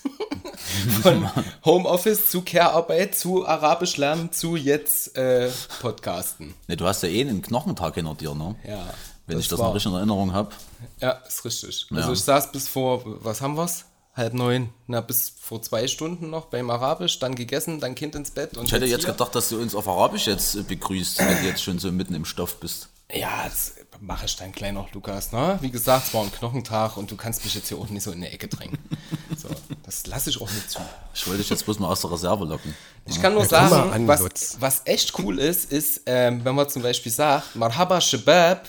Von 1.02 1.28
Homeoffice 1.64 2.30
zu 2.30 2.42
Care-Arbeit, 2.42 3.16
zu 3.16 3.46
Arabisch 3.46 3.96
lernen, 3.96 4.32
zu 4.32 4.54
jetzt 4.54 5.16
äh, 5.16 5.50
Podcasten. 5.80 6.54
Ne, 6.68 6.76
du 6.76 6.86
hast 6.86 7.02
ja 7.02 7.08
eh 7.08 7.20
einen 7.20 7.42
Knochentag 7.42 7.94
hinter 7.94 8.14
dir, 8.14 8.34
ne? 8.34 8.54
Ja. 8.66 8.94
Wenn 9.28 9.38
ich 9.38 9.46
das 9.48 9.58
noch 9.60 9.74
richtig 9.74 9.92
in 9.92 9.96
Erinnerung 9.96 10.32
habe. 10.32 10.50
Ja, 11.00 11.12
ist 11.28 11.44
richtig. 11.44 11.86
Also 11.94 12.12
ich 12.12 12.20
saß 12.20 12.50
bis 12.50 12.66
vor, 12.66 13.02
was 13.04 13.40
haben 13.40 13.56
wir's? 13.56 13.84
Halb 14.16 14.34
neun, 14.34 14.70
na, 14.88 15.00
bis 15.00 15.32
vor 15.40 15.62
zwei 15.62 15.86
Stunden 15.86 16.28
noch 16.30 16.46
beim 16.46 16.70
Arabisch, 16.70 17.20
dann 17.20 17.36
gegessen, 17.36 17.78
dann 17.78 17.94
Kind 17.94 18.16
ins 18.16 18.32
Bett. 18.32 18.56
Und 18.56 18.64
ich 18.64 18.72
hätte 18.72 18.86
jetzt 18.86 19.04
hier. 19.04 19.12
gedacht, 19.12 19.32
dass 19.34 19.50
du 19.50 19.60
uns 19.60 19.76
auf 19.76 19.86
Arabisch 19.86 20.26
jetzt 20.26 20.56
äh, 20.56 20.62
begrüßt, 20.62 21.20
wenn 21.20 21.36
du 21.36 21.46
jetzt 21.46 21.62
schon 21.62 21.78
so 21.78 21.92
mitten 21.92 22.14
im 22.14 22.24
Stoff 22.24 22.56
bist. 22.58 22.88
Ja, 23.12 23.44
das 23.44 23.74
mache 24.00 24.26
ich 24.26 24.34
dann 24.36 24.50
gleich 24.50 24.72
noch, 24.72 24.92
Lukas. 24.92 25.30
Ne? 25.30 25.58
Wie 25.60 25.70
gesagt, 25.70 26.08
es 26.08 26.14
war 26.14 26.22
ein 26.22 26.32
Knochentag 26.32 26.96
und 26.96 27.10
du 27.10 27.16
kannst 27.16 27.44
mich 27.44 27.54
jetzt 27.54 27.68
hier 27.68 27.78
auch 27.78 27.88
nicht 27.88 28.02
so 28.02 28.10
in 28.10 28.20
die 28.22 28.26
Ecke 28.26 28.48
drängen. 28.48 28.78
So, 29.36 29.48
das 29.84 30.04
lasse 30.08 30.30
ich 30.30 30.40
auch 30.40 30.50
nicht 30.50 30.68
zu. 30.68 30.80
Ich 31.14 31.24
wollte 31.28 31.38
dich 31.42 31.50
jetzt 31.50 31.64
bloß 31.64 31.78
mal 31.78 31.86
aus 31.86 32.00
der 32.00 32.10
Reserve 32.10 32.44
locken. 32.44 32.74
Ich 33.06 33.22
kann 33.22 33.34
nur 33.34 33.42
Ja, 33.42 33.48
sagen, 33.68 34.08
was, 34.08 34.56
was 34.58 34.82
echt 34.84 35.16
cool 35.20 35.38
ist, 35.38 35.70
ist, 35.70 36.00
ähm, 36.06 36.44
wenn 36.44 36.56
man 36.56 36.68
zum 36.68 36.82
Beispiel 36.82 37.12
sagt, 37.12 37.54
Marhaba 37.54 38.00
Shabab, 38.00 38.68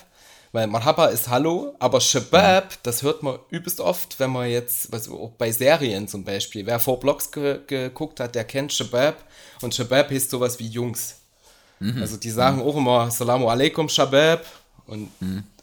weil 0.51 0.67
Marhaba 0.67 1.07
ist 1.07 1.29
Hallo, 1.29 1.75
aber 1.79 2.01
Shabab, 2.01 2.81
das 2.83 3.03
hört 3.03 3.23
man 3.23 3.39
übelst 3.49 3.79
oft, 3.79 4.19
wenn 4.19 4.31
man 4.31 4.49
jetzt, 4.49 4.91
was 4.91 5.09
auch 5.09 5.31
bei 5.37 5.51
Serien 5.51 6.07
zum 6.07 6.23
Beispiel, 6.23 6.65
wer 6.65 6.79
vor 6.79 6.99
Blogs 6.99 7.31
ge 7.31 7.59
geguckt 7.67 8.19
hat, 8.19 8.35
der 8.35 8.43
kennt 8.45 8.73
Shabab 8.73 9.23
und 9.61 9.75
Shabab 9.75 10.09
heißt 10.09 10.29
sowas 10.29 10.59
wie 10.59 10.67
Jungs. 10.67 11.15
Also 12.01 12.17
die 12.17 12.29
sagen 12.29 12.61
auch 12.61 12.75
immer 12.75 13.09
Salamu 13.09 13.47
alaikum 13.47 13.87
Shabab 13.87 14.45
und 14.85 15.11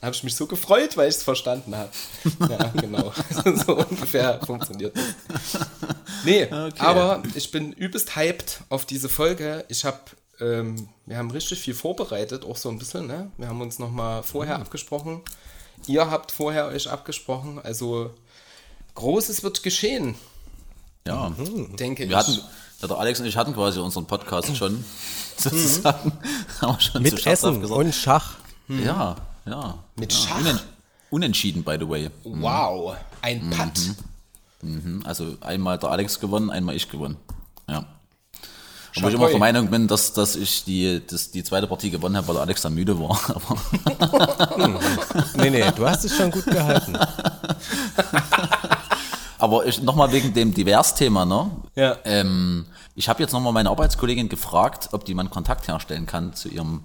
da 0.01 0.07
habe 0.07 0.15
ich 0.15 0.23
mich 0.23 0.37
so 0.37 0.47
gefreut, 0.47 0.97
weil 0.97 1.09
ich 1.09 1.17
es 1.17 1.23
verstanden 1.25 1.75
habe. 1.77 1.91
Ja, 2.49 2.69
genau. 2.81 3.13
so 3.67 3.77
ungefähr 3.77 4.41
funktioniert 4.45 4.97
das. 4.97 5.67
Nee, 6.25 6.49
aber 6.79 7.23
ich 7.35 7.51
bin 7.51 7.73
übelst 7.73 8.17
hyped 8.17 8.61
auf 8.69 8.85
diese 8.85 9.09
Folge. 9.09 9.65
Ich 9.69 9.85
habe, 9.85 9.99
ähm, 10.41 10.89
wir 11.07 11.17
haben 11.19 11.31
richtig 11.31 11.61
viel 11.61 11.75
vorbereitet, 11.75 12.45
auch 12.45 12.57
so 12.57 12.69
ein 12.69 12.79
bisschen, 12.79 13.07
ne? 13.07 13.31
Wir 13.39 13.49
haben 13.49 13.61
uns 13.61 13.79
nochmal 13.79 14.23
vorher 14.23 14.59
abgesprochen. 14.59 15.23
Ihr 15.87 16.11
habt 16.11 16.33
vorher 16.33 16.67
euch 16.69 16.91
abgesprochen. 16.91 17.59
Also 17.63 18.11
Großes 18.95 19.43
wird 19.43 19.63
geschehen, 19.63 20.15
Ja. 21.07 21.31
denke 21.79 22.05
ich. 22.05 22.11
Wir 22.11 22.17
hatten, 22.17 22.39
ja, 22.81 22.89
der 22.89 22.97
Alex 22.99 23.21
und 23.21 23.27
ich 23.27 23.37
hatten 23.37 23.53
quasi 23.55 23.79
unseren 23.79 24.07
Podcast 24.07 24.57
schon, 24.57 24.85
sozusagen. 25.37 26.13
Haben 26.61 26.75
wir 26.77 26.81
schon 26.81 27.03
Mit 27.03 27.27
Essen 27.27 27.61
gesagt. 27.61 27.79
und 27.79 27.95
Schach. 27.95 28.35
Ja, 28.69 29.17
ja. 29.45 29.79
Mit 29.97 30.13
ja. 30.13 30.19
Schach? 30.19 30.41
Unen 30.41 30.59
unentschieden, 31.11 31.63
by 31.63 31.77
the 31.79 31.89
way. 31.89 32.11
wow, 32.25 32.97
ein 33.23 33.51
Putt. 33.51 33.95
Mhm. 34.63 35.03
Also 35.05 35.37
einmal 35.41 35.79
der 35.79 35.91
Alex 35.91 36.19
gewonnen, 36.19 36.51
einmal 36.51 36.75
ich 36.75 36.89
gewonnen. 36.89 37.17
Ja. 37.69 37.85
Obwohl 38.97 39.11
ich 39.11 39.17
immer 39.17 39.29
der 39.29 39.39
Meinung 39.39 39.69
bin, 39.69 39.87
dass, 39.89 40.13
dass 40.13 40.37
ich 40.37 40.65
die, 40.65 41.03
das, 41.07 41.31
die 41.31 41.45
zweite 41.45 41.67
Partie 41.67 41.91
gewonnen 41.91 42.17
habe, 42.17 42.29
weil 42.29 42.39
Alex 42.39 42.63
dann 42.63 42.75
müde 42.75 42.99
war. 42.99 43.21
Aber, 43.37 44.81
Nee, 45.37 45.51
nee, 45.51 45.65
du 45.75 45.87
hast 45.87 46.05
es 46.05 46.17
schon 46.17 46.31
gut 46.31 46.47
gehalten. 46.47 46.97
aber 49.39 49.67
ich, 49.67 49.83
nochmal 49.83 50.13
wegen 50.13 50.33
dem 50.33 50.55
Divers-Thema, 50.55 51.25
ne? 51.25 51.51
Ja. 51.75 51.97
Ähm, 52.05 52.67
ich 52.95 53.09
habe 53.09 53.23
jetzt 53.23 53.33
nochmal 53.33 53.53
meine 53.53 53.71
Arbeitskollegin 53.71 54.29
gefragt, 54.29 54.89
ob 54.93 55.05
die 55.05 55.15
man 55.15 55.31
Kontakt 55.31 55.69
herstellen 55.69 56.07
kann 56.07 56.35
zu 56.35 56.49
ihrem, 56.49 56.85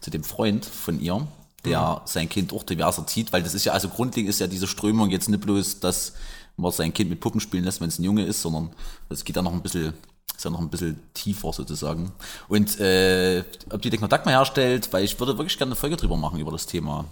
zu 0.00 0.10
dem 0.10 0.24
Freund 0.24 0.64
von 0.64 1.00
ihr, 1.00 1.26
der 1.64 2.02
sein 2.04 2.28
Kind 2.28 2.52
auch 2.52 2.64
divers 2.64 2.98
erzieht, 2.98 3.32
weil 3.32 3.42
das 3.42 3.54
ist 3.54 3.64
ja, 3.64 3.72
also 3.72 3.88
grundlegend 3.88 4.30
ist 4.30 4.40
ja 4.40 4.48
diese 4.48 4.66
Strömung 4.66 5.10
jetzt 5.10 5.28
nicht 5.28 5.42
bloß, 5.42 5.80
dass 5.80 6.14
man 6.56 6.72
sein 6.72 6.92
Kind 6.92 7.10
mit 7.10 7.20
Puppen 7.20 7.40
spielen 7.40 7.64
lässt, 7.64 7.80
wenn 7.80 7.88
es 7.88 7.98
ein 7.98 8.04
Junge 8.04 8.24
ist, 8.24 8.42
sondern 8.42 8.70
es 9.08 9.24
geht 9.24 9.36
ja 9.36 9.42
noch 9.42 9.52
ein 9.52 9.62
bisschen, 9.62 9.94
ist 10.42 10.44
ja 10.44 10.50
noch 10.50 10.60
ein 10.60 10.70
bisschen 10.70 11.00
tiefer 11.14 11.52
sozusagen. 11.52 12.10
Und 12.48 12.80
äh, 12.80 13.44
ob 13.70 13.80
die 13.80 13.90
den 13.90 14.00
Kontakt 14.00 14.26
mal 14.26 14.32
herstellt, 14.32 14.92
weil 14.92 15.04
ich 15.04 15.18
würde 15.20 15.38
wirklich 15.38 15.56
gerne 15.56 15.70
eine 15.70 15.76
Folge 15.76 15.96
drüber 15.96 16.16
machen 16.16 16.40
über 16.40 16.50
das 16.50 16.66
Thema. 16.66 17.04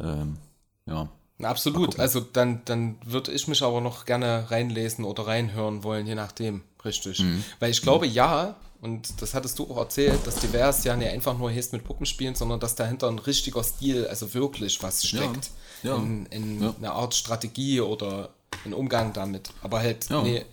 Ähm, 0.00 0.38
ja. 0.86 1.08
Absolut. 1.42 1.98
Also 1.98 2.20
dann, 2.20 2.62
dann 2.64 2.96
würde 3.04 3.32
ich 3.32 3.48
mich 3.48 3.62
aber 3.62 3.80
noch 3.82 4.06
gerne 4.06 4.50
reinlesen 4.50 5.04
oder 5.04 5.26
reinhören 5.26 5.84
wollen, 5.84 6.06
je 6.06 6.14
nachdem. 6.14 6.62
Richtig. 6.84 7.20
Mhm. 7.20 7.44
Weil 7.60 7.70
ich 7.70 7.82
glaube, 7.82 8.06
ja, 8.06 8.56
und 8.80 9.20
das 9.20 9.34
hattest 9.34 9.58
du 9.58 9.70
auch 9.70 9.76
erzählt, 9.78 10.26
dass 10.26 10.36
divers 10.36 10.84
ja 10.84 10.96
nicht 10.96 11.10
einfach 11.10 11.36
nur 11.36 11.50
heißt 11.50 11.72
mit 11.74 11.84
Puppen 11.84 12.06
spielen, 12.06 12.34
sondern 12.34 12.60
dass 12.60 12.76
dahinter 12.76 13.08
ein 13.08 13.18
richtiger 13.18 13.62
Stil, 13.62 14.06
also 14.06 14.32
wirklich 14.32 14.82
was 14.82 15.06
steckt. 15.06 15.50
ja. 15.82 15.96
In, 15.96 16.26
in 16.26 16.62
Ja. 16.62 16.74
einer 16.78 16.92
Art 16.92 17.14
Strategie 17.14 17.80
oder 17.82 18.30
ein 18.64 18.72
Umgang 18.72 19.12
damit. 19.12 19.50
Aber 19.62 19.80
halt, 19.80 20.08
Ja. 20.08 20.22
nee, 20.22 20.44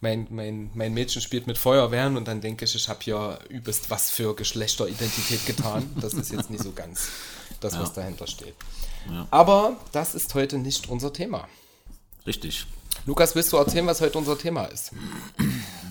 mein, 0.00 0.26
mein, 0.30 0.70
mein 0.74 0.92
Mädchen 0.94 1.22
spielt 1.22 1.46
mit 1.46 1.58
Feuerwehren 1.58 2.16
und 2.16 2.28
dann 2.28 2.40
denke 2.40 2.64
ich, 2.64 2.74
ich 2.74 2.88
habe 2.88 3.00
hier 3.02 3.38
übelst 3.48 3.90
was 3.90 4.10
für 4.10 4.34
Geschlechteridentität 4.34 5.46
getan. 5.46 5.90
Das 6.00 6.14
ist 6.14 6.32
jetzt 6.32 6.50
nicht 6.50 6.62
so 6.62 6.72
ganz 6.72 7.08
das, 7.60 7.78
was 7.78 7.92
dahinter 7.92 8.26
steht. 8.26 8.54
Aber 9.30 9.76
das 9.92 10.14
ist 10.14 10.34
heute 10.34 10.58
nicht 10.58 10.88
unser 10.88 11.12
Thema. 11.12 11.48
Richtig. 12.26 12.66
Lukas, 13.04 13.34
willst 13.34 13.52
du 13.52 13.56
erzählen, 13.56 13.86
was 13.86 14.00
heute 14.00 14.18
unser 14.18 14.36
Thema 14.36 14.64
ist? 14.64 14.92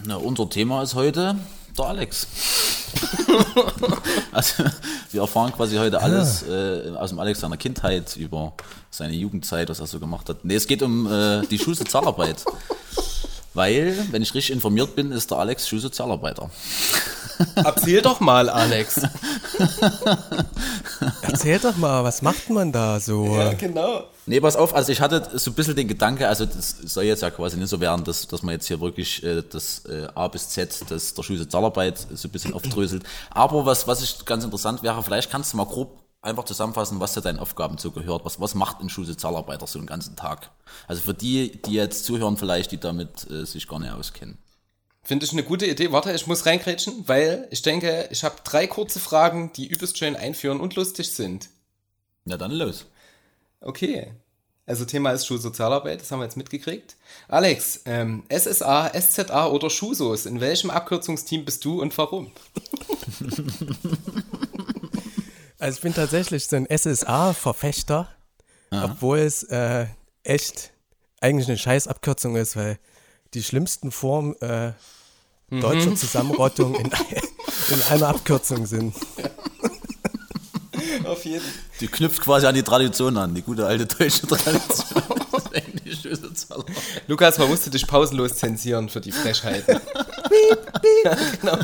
Na, 0.06 0.18
unser 0.18 0.50
Thema 0.50 0.84
ist 0.84 0.96
heute 0.96 1.38
der 1.78 1.86
Alex. 1.86 2.28
also, 4.32 4.64
wir 5.12 5.22
erfahren 5.22 5.52
quasi 5.54 5.78
heute 5.78 6.02
alles 6.02 6.44
äh, 6.44 6.92
aus 6.96 7.10
dem 7.10 7.20
Alex 7.20 7.40
seiner 7.40 7.58
Kindheit 7.58 8.16
über 8.16 8.54
seine 8.90 9.14
Jugendzeit, 9.14 9.70
was 9.70 9.80
er 9.80 9.88
so 9.88 10.00
gemacht 10.00 10.30
hat. 10.30 10.44
Nee, 10.44 10.56
es 10.56 10.68
geht 10.68 10.82
um 10.82 11.12
äh, 11.12 11.46
die 11.48 11.60
Schulsozialarbeit. 11.60 12.44
Weil, 13.56 13.96
wenn 14.12 14.22
ich 14.22 14.34
richtig 14.34 14.54
informiert 14.54 14.96
bin, 14.96 15.14
ist 15.14 15.32
der 15.32 15.38
Alex 15.38 15.68
Schulsozialarbeiter. 15.68 16.50
Erzähl 17.56 18.02
doch 18.02 18.20
mal, 18.20 18.50
Alex. 18.50 19.02
Erzähl 21.22 21.60
doch 21.60 21.78
mal, 21.78 22.04
was 22.04 22.22
macht 22.22 22.50
man 22.50 22.74
da 22.74 23.00
so? 23.00 23.40
genau. 23.58 24.04
Nee, 24.26 24.42
pass 24.42 24.56
auf, 24.56 24.76
also 24.76 24.92
ich 24.92 25.00
hatte 25.00 25.38
so 25.38 25.52
ein 25.52 25.54
bisschen 25.54 25.76
den 25.76 25.88
Gedanke, 25.88 26.28
also 26.28 26.46
das 26.46 26.76
soll 26.84 27.06
jetzt 27.06 27.22
ja 27.22 27.30
quasi 27.30 27.58
nicht 27.58 27.70
so 27.70 27.80
werden, 27.80 28.04
dass, 28.04 28.28
dass 28.28 28.44
man 28.44 28.54
jetzt 28.54 28.68
hier 28.68 28.82
wirklich 28.82 29.24
äh, 29.24 29.42
das 29.50 29.84
äh, 29.86 30.08
A 30.16 30.28
bis 30.28 30.50
Z 30.50 30.84
das, 30.90 31.14
der 31.14 31.24
Schulsozialarbeit 31.24 31.98
so 32.14 32.28
ein 32.28 32.32
bisschen 32.32 32.54
aufdröselt. 32.54 33.04
Aber 33.30 33.66
was, 33.66 33.88
was 33.88 34.02
ich 34.02 34.26
ganz 34.26 34.44
interessant 34.44 34.84
wäre, 34.84 35.02
vielleicht 35.02 35.32
kannst 35.32 35.54
du 35.54 35.58
mal 35.58 35.66
grob 35.66 36.05
einfach 36.26 36.46
zusammenfassen, 36.46 37.00
was 37.00 37.14
zu 37.14 37.22
deinen 37.22 37.40
Aufgaben 37.40 37.78
so 37.78 37.92
gehört. 37.92 38.26
Was, 38.26 38.40
was 38.40 38.56
macht 38.56 38.82
ein 38.82 38.90
Schulsozialarbeiter 38.90 39.68
so 39.68 39.80
einen 39.80 39.88
ganzen 39.88 40.16
Tag? 40.16 40.52
Also 40.88 41.02
für 41.02 41.14
die, 41.14 41.62
die 41.62 41.74
jetzt 41.74 42.06
zuhören 42.06 42.38
vielleicht, 42.38 42.72
die 42.72 42.80
damit 42.80 43.30
äh, 43.30 43.46
sich 43.46 43.68
gar 43.68 43.80
nicht 43.80 43.92
auskennen. 43.92 44.38
Finde 45.04 45.26
ich 45.26 45.34
eine 45.34 45.44
gute 45.44 45.68
Idee. 45.68 45.92
Warte, 45.92 46.12
ich 46.14 46.26
muss 46.26 46.48
reingrätschen, 46.48 47.08
weil 47.08 47.48
ich 47.52 47.62
denke, 47.62 48.08
ich 48.12 48.24
habe 48.24 48.36
drei 48.44 48.66
kurze 48.66 49.00
Fragen, 49.00 49.54
die 49.54 49.68
übelst 49.68 50.00
schön 50.00 50.16
einführen 50.16 50.60
und 50.60 50.76
lustig 50.76 51.14
sind. 51.14 51.50
Ja, 52.26 52.38
dann 52.38 52.52
los. 52.52 52.86
Okay. 53.62 54.14
Also 54.68 54.84
Thema 54.86 55.12
ist 55.12 55.28
Schulsozialarbeit, 55.28 56.02
das 56.02 56.10
haben 56.10 56.20
wir 56.20 56.26
jetzt 56.26 56.38
mitgekriegt. 56.38 56.96
Alex, 57.28 57.82
ähm, 57.86 58.24
SSA, 58.36 58.92
SZA 59.00 59.48
oder 59.48 59.70
Schusos, 59.70 60.26
in 60.26 60.42
welchem 60.42 60.72
Abkürzungsteam 60.72 61.46
bist 61.46 61.64
du 61.66 61.82
und 61.82 61.96
warum? 62.00 62.32
Also 65.60 65.78
ich 65.78 65.82
bin 65.82 65.94
tatsächlich 65.94 66.48
so 66.48 66.56
ein 66.56 66.68
SSA-Verfechter, 66.70 68.08
obwohl 68.72 69.20
es 69.20 69.44
äh, 69.44 69.86
echt 70.24 70.72
eigentlich 71.22 71.48
eine 71.48 71.58
Scheißabkürzung 71.58 72.36
ist, 72.36 72.56
weil 72.56 72.78
die 73.34 73.44
schlimmsten 73.44 73.92
Formen 73.92 74.36
äh, 74.42 74.74
deutscher 75.50 75.96
Zusammenrottung 75.96 76.76
in, 76.76 76.88
in 77.70 77.82
einer 77.90 78.10
Abkürzung 78.10 78.66
sind. 78.66 78.96
Auf 81.06 81.26
jeden 81.26 81.44
Die 81.80 81.88
knüpft 81.88 82.22
quasi 82.22 82.48
an 82.48 82.56
die 82.56 82.64
Tradition 82.64 83.18
an, 83.18 83.34
die 83.34 83.42
gute 83.42 83.66
alte 83.66 83.86
deutsche 83.86 84.28
Tradition. 84.28 85.04
Lukas, 87.08 87.38
man 87.38 87.48
musste 87.48 87.70
dich 87.70 87.88
pausenlos 87.88 88.36
zensieren 88.36 88.90
für 88.90 89.02
die 89.02 89.12
Frechheiten. 89.12 89.80
ja, 91.04 91.18
genau. 91.42 91.60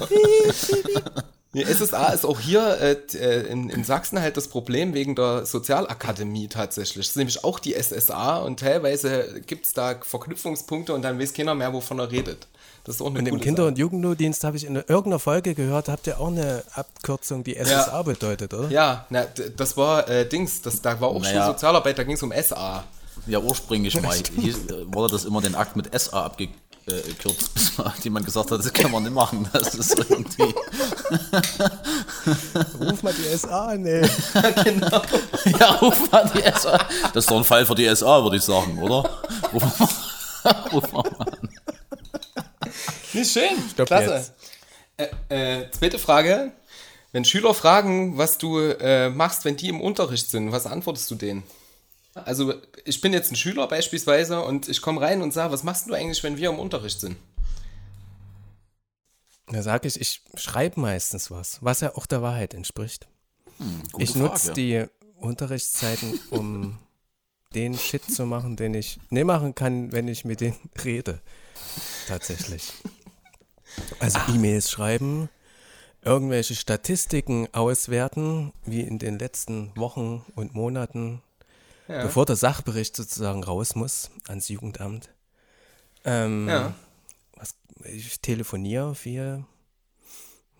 Die 1.53 1.65
SSA 1.65 2.13
ist 2.13 2.25
auch 2.25 2.39
hier 2.39 2.77
äh, 2.79 2.95
äh, 3.17 3.47
in, 3.47 3.69
in 3.69 3.83
Sachsen 3.83 4.21
halt 4.21 4.37
das 4.37 4.47
Problem 4.47 4.93
wegen 4.93 5.15
der 5.15 5.45
Sozialakademie 5.45 6.47
tatsächlich. 6.47 7.05
Das 7.07 7.09
ist 7.09 7.17
nämlich 7.17 7.43
auch 7.43 7.59
die 7.59 7.73
SSA 7.73 8.37
und 8.37 8.59
teilweise 8.61 9.41
gibt 9.45 9.65
es 9.65 9.73
da 9.73 9.95
Verknüpfungspunkte 10.01 10.93
und 10.93 11.01
dann 11.01 11.19
weiß 11.19 11.33
keiner 11.33 11.53
mehr, 11.53 11.73
wovon 11.73 11.99
er 11.99 12.09
redet. 12.09 12.47
Das 12.85 12.95
ist 12.95 13.01
auch 13.01 13.07
eine 13.07 13.19
Und 13.19 13.27
im 13.27 13.39
Kinder- 13.41 13.67
und 13.67 13.77
Jugendnotdienst 13.77 14.43
habe 14.45 14.55
ich 14.55 14.63
in 14.65 14.75
irgendeiner 14.75 15.19
Folge 15.19 15.53
gehört, 15.53 15.89
habt 15.89 16.07
ihr 16.07 16.19
auch 16.19 16.29
eine 16.29 16.63
Abkürzung, 16.73 17.43
die 17.43 17.55
SSA 17.55 18.01
bedeutet, 18.01 18.53
oder? 18.53 18.69
Ja, 18.69 19.05
na, 19.09 19.25
das 19.57 19.75
war 19.75 20.07
äh, 20.09 20.27
Dings, 20.27 20.61
das, 20.61 20.81
da 20.81 20.99
war 21.01 21.09
auch 21.09 21.21
Naja. 21.21 21.43
schon 21.45 21.53
Sozialarbeit, 21.53 21.99
da 21.99 22.03
ging 22.03 22.15
es 22.15 22.23
um 22.23 22.31
SA. 22.31 22.85
Ja, 23.27 23.39
ursprünglich 23.39 24.01
mal 24.01 24.15
hieß, 24.39 24.55
äh, 24.67 24.93
wurde 24.93 25.13
das 25.13 25.25
immer 25.25 25.41
den 25.41 25.53
Akt 25.55 25.75
mit 25.75 25.89
SA 25.99 26.23
abgekürzt, 26.23 26.60
bis 26.85 27.77
mal 27.77 27.93
jemand 28.01 28.25
gesagt 28.25 28.51
hat, 28.51 28.59
das 28.59 28.73
kann 28.73 28.91
man 28.91 29.03
nicht 29.03 29.13
machen. 29.13 29.47
Das 29.53 29.75
ist 29.75 29.97
irgendwie. 29.97 30.43
Ruf 32.79 33.03
mal 33.03 33.13
die 33.13 33.37
SA 33.37 33.67
an, 33.67 33.85
ey. 33.85 34.01
Ja, 35.59 35.75
ruf 35.75 36.11
mal 36.11 36.29
die 36.33 36.41
SA. 36.59 36.77
Das 37.13 37.23
ist 37.23 37.31
doch 37.31 37.37
ein 37.37 37.43
Fall 37.43 37.65
für 37.65 37.75
die 37.75 37.93
SA, 37.95 38.23
würde 38.23 38.37
ich 38.37 38.43
sagen, 38.43 38.79
oder? 38.79 39.09
Ruf 39.53 39.63
mal, 40.43 40.55
ruf 40.71 40.91
mal 40.91 41.03
an. 41.19 41.49
Nicht 43.13 43.31
schön, 43.31 43.57
Stopp 43.71 43.87
klasse. 43.87 44.31
jetzt. 44.97 45.13
Äh, 45.29 45.61
äh, 45.63 45.71
zweite 45.71 45.99
Frage. 45.99 46.51
Wenn 47.11 47.25
Schüler 47.25 47.53
fragen, 47.53 48.17
was 48.17 48.37
du 48.37 48.59
äh, 48.59 49.09
machst, 49.09 49.43
wenn 49.43 49.57
die 49.57 49.67
im 49.67 49.81
Unterricht 49.81 50.29
sind, 50.29 50.51
was 50.53 50.65
antwortest 50.65 51.11
du 51.11 51.15
denen? 51.15 51.43
Also 52.13 52.53
ich 52.83 52.99
bin 52.99 53.13
jetzt 53.13 53.31
ein 53.31 53.35
Schüler 53.35 53.67
beispielsweise 53.67 54.41
und 54.41 54.67
ich 54.67 54.81
komme 54.81 55.01
rein 55.01 55.21
und 55.21 55.33
sage, 55.33 55.53
was 55.53 55.63
machst 55.63 55.87
du 55.89 55.93
eigentlich, 55.93 56.23
wenn 56.23 56.37
wir 56.37 56.49
im 56.49 56.59
Unterricht 56.59 56.99
sind? 56.99 57.15
Da 59.47 59.61
sage 59.61 59.87
ich, 59.87 59.99
ich 59.99 60.21
schreibe 60.35 60.79
meistens 60.79 61.31
was, 61.31 61.59
was 61.61 61.81
ja 61.81 61.95
auch 61.95 62.05
der 62.05 62.21
Wahrheit 62.21 62.53
entspricht. 62.53 63.07
Gute 63.91 64.03
ich 64.03 64.15
nutze 64.15 64.53
die 64.53 64.85
Unterrichtszeiten, 65.15 66.19
um 66.31 66.77
den 67.53 67.77
Shit 67.77 68.03
zu 68.03 68.25
machen, 68.25 68.55
den 68.55 68.73
ich 68.73 68.99
nicht 69.09 69.25
machen 69.25 69.55
kann, 69.55 69.91
wenn 69.91 70.07
ich 70.07 70.25
mit 70.25 70.41
denen 70.41 70.57
rede. 70.83 71.21
Tatsächlich. 72.07 72.73
Also 73.99 74.19
E-Mails 74.29 74.69
schreiben, 74.69 75.29
irgendwelche 76.01 76.55
Statistiken 76.55 77.47
auswerten, 77.53 78.51
wie 78.65 78.81
in 78.81 78.99
den 78.99 79.19
letzten 79.19 79.71
Wochen 79.77 80.25
und 80.35 80.53
Monaten, 80.53 81.21
bevor 81.87 82.25
der 82.25 82.35
Sachbericht 82.35 82.95
sozusagen 82.95 83.43
raus 83.43 83.75
muss 83.75 84.09
ans 84.27 84.47
Jugendamt. 84.49 85.09
Ähm, 86.05 86.47
Ja. 86.49 86.73
was, 87.35 87.55
ich 87.83 88.19
telefoniere 88.21 88.95
viel. 88.95 89.43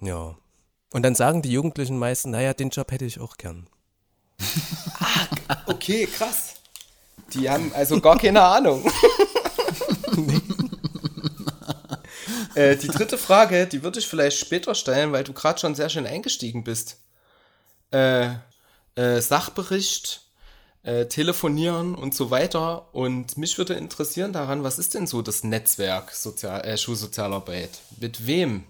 Ja. 0.01 0.35
Und 0.91 1.03
dann 1.03 1.15
sagen 1.15 1.41
die 1.41 1.51
Jugendlichen 1.51 1.97
meistens, 1.97 2.31
naja, 2.31 2.53
den 2.53 2.69
Job 2.69 2.91
hätte 2.91 3.05
ich 3.05 3.19
auch 3.19 3.37
gern. 3.37 3.67
Okay, 5.67 6.05
krass. 6.07 6.55
Die 7.33 7.49
haben 7.49 7.71
also 7.73 8.01
gar 8.01 8.17
keine 8.17 8.41
Ahnung. 8.41 8.83
äh, 12.55 12.75
die 12.75 12.87
dritte 12.87 13.17
Frage, 13.17 13.67
die 13.67 13.83
würde 13.83 13.99
ich 13.99 14.07
vielleicht 14.07 14.37
später 14.37 14.75
stellen, 14.75 15.11
weil 15.11 15.23
du 15.23 15.33
gerade 15.33 15.59
schon 15.59 15.75
sehr 15.75 15.89
schön 15.89 16.05
eingestiegen 16.05 16.63
bist. 16.63 16.97
Äh, 17.91 18.31
äh, 18.95 19.21
Sachbericht, 19.21 20.23
äh, 20.83 21.05
telefonieren 21.05 21.95
und 21.95 22.13
so 22.13 22.31
weiter. 22.31 22.93
Und 22.93 23.37
mich 23.37 23.57
würde 23.57 23.73
interessieren 23.75 24.33
daran, 24.33 24.63
was 24.63 24.79
ist 24.79 24.93
denn 24.93 25.07
so 25.07 25.21
das 25.21 25.43
Netzwerk 25.43 26.11
Sozial 26.11 26.61
äh, 26.61 26.77
Schulsozialarbeit? 26.77 27.69
Mit 27.99 28.25
wem 28.25 28.63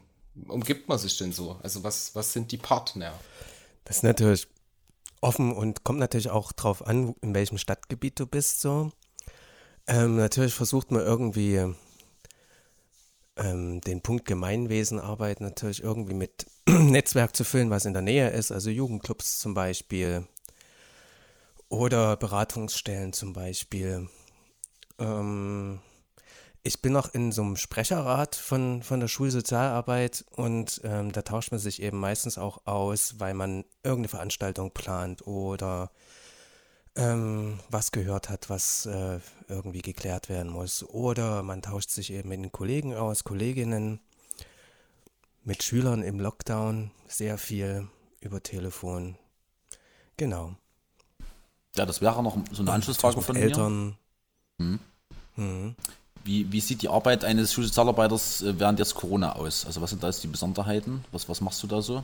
umgibt 0.48 0.89
man 0.89 0.98
sich 0.98 1.18
denn 1.18 1.32
so? 1.32 1.58
Also 1.63 1.84
was, 1.84 2.16
was 2.16 2.33
sind 2.33 2.51
die 2.51 2.57
Partner? 2.57 3.14
Das 3.85 3.98
ist 3.98 4.03
natürlich 4.03 4.48
offen 5.22 5.53
und 5.53 5.83
kommt 5.83 6.00
natürlich 6.00 6.29
auch 6.29 6.51
drauf 6.51 6.85
an, 6.85 7.16
in 7.22 7.33
welchem 7.33 7.57
Stadtgebiet 7.57 8.20
du 8.20 8.25
bist. 8.25 8.62
So. 8.62 8.92
Ähm, 9.88 10.18
natürlich 10.18 10.53
versucht 10.53 10.92
man 10.92 11.01
irgendwie 11.01 11.74
ähm, 13.38 13.81
den 13.81 14.01
Punkt 14.01 14.25
Gemeinwesenarbeit 14.25 15.42
natürlich 15.42 15.83
irgendwie 15.83 16.14
mit 16.14 16.46
Netzwerk 16.68 17.35
zu 17.35 17.44
füllen, 17.44 17.70
was 17.70 17.85
in 17.85 17.94
der 17.94 18.01
Nähe 18.01 18.29
ist, 18.29 18.51
also 18.51 18.70
Jugendclubs 18.70 19.40
zum 19.40 19.53
Beispiel 19.53 20.27
oder 21.72 22.18
Beratungsstellen 22.18 23.14
zum 23.14 23.31
Beispiel. 23.31 24.10
Ähm, 25.00 25.79
ich 26.64 26.81
bin 26.81 26.92
noch 26.92 27.14
in 27.14 27.31
so 27.31 27.42
einem 27.42 27.55
Sprecherrat 27.55 28.36
von, 28.36 28.84
von 28.84 29.00
der 29.00 29.07
Schulsozialarbeit 29.07 30.25
und 30.31 30.81
ähm, 30.84 31.14
da 31.14 31.22
tauscht 31.22 31.51
man 31.51 31.62
sich 31.62 31.81
eben 31.81 31.98
meistens 31.98 32.38
auch 32.38 32.68
aus, 32.68 33.20
weil 33.20 33.34
man 33.34 33.64
irgendeine 33.84 34.10
Veranstaltung 34.10 34.72
plant 34.72 35.25
oder 35.25 35.92
ähm, 36.98 37.57
was 37.70 37.94
gehört 37.94 38.27
hat, 38.29 38.50
was 38.50 38.86
äh, 38.86 39.20
irgendwie 39.48 39.81
geklärt 39.81 40.27
werden 40.27 40.51
muss. 40.51 40.84
Oder 40.84 41.42
man 41.42 41.62
tauscht 41.62 41.90
sich 41.90 42.12
eben 42.12 42.29
mit 42.29 42.40
den 42.40 42.51
Kollegen 42.51 42.94
aus, 42.96 43.24
Kolleginnen, 43.24 44.01
mit 45.44 45.64
Schülern 45.64 46.03
im 46.03 46.20
Lockdown 46.20 46.92
sehr 47.07 47.38
viel 47.38 47.88
über 48.20 48.44
Telefon. 48.44 49.18
Genau. 50.18 50.57
Ja, 51.77 51.86
das 51.86 52.01
wäre 52.01 52.22
noch 52.22 52.38
so 52.51 52.62
eine 52.62 52.72
Anschlussfrage 52.72 53.22
von 53.22 53.36
mir. 53.36 53.44
Eltern. 53.44 53.98
Wie, 56.24 56.51
wie 56.51 56.62
sieht 56.62 56.81
die 56.81 56.90
Arbeit 56.90 57.25
eines 57.25 57.53
Schulsozialarbeiters 57.53 58.44
äh, 58.44 58.60
während 58.60 58.79
jetzt 58.79 58.96
Corona 58.96 59.34
aus? 59.34 59.66
Also 59.66 59.81
was 59.81 59.90
sind 59.90 60.03
da 60.03 60.07
jetzt 60.07 60.24
die 60.24 60.27
Besonderheiten? 60.27 61.03
Was, 61.12 61.27
was 61.27 61.42
machst 61.42 61.64
du 61.64 61.68
da 61.68 61.81
so? 61.81 62.03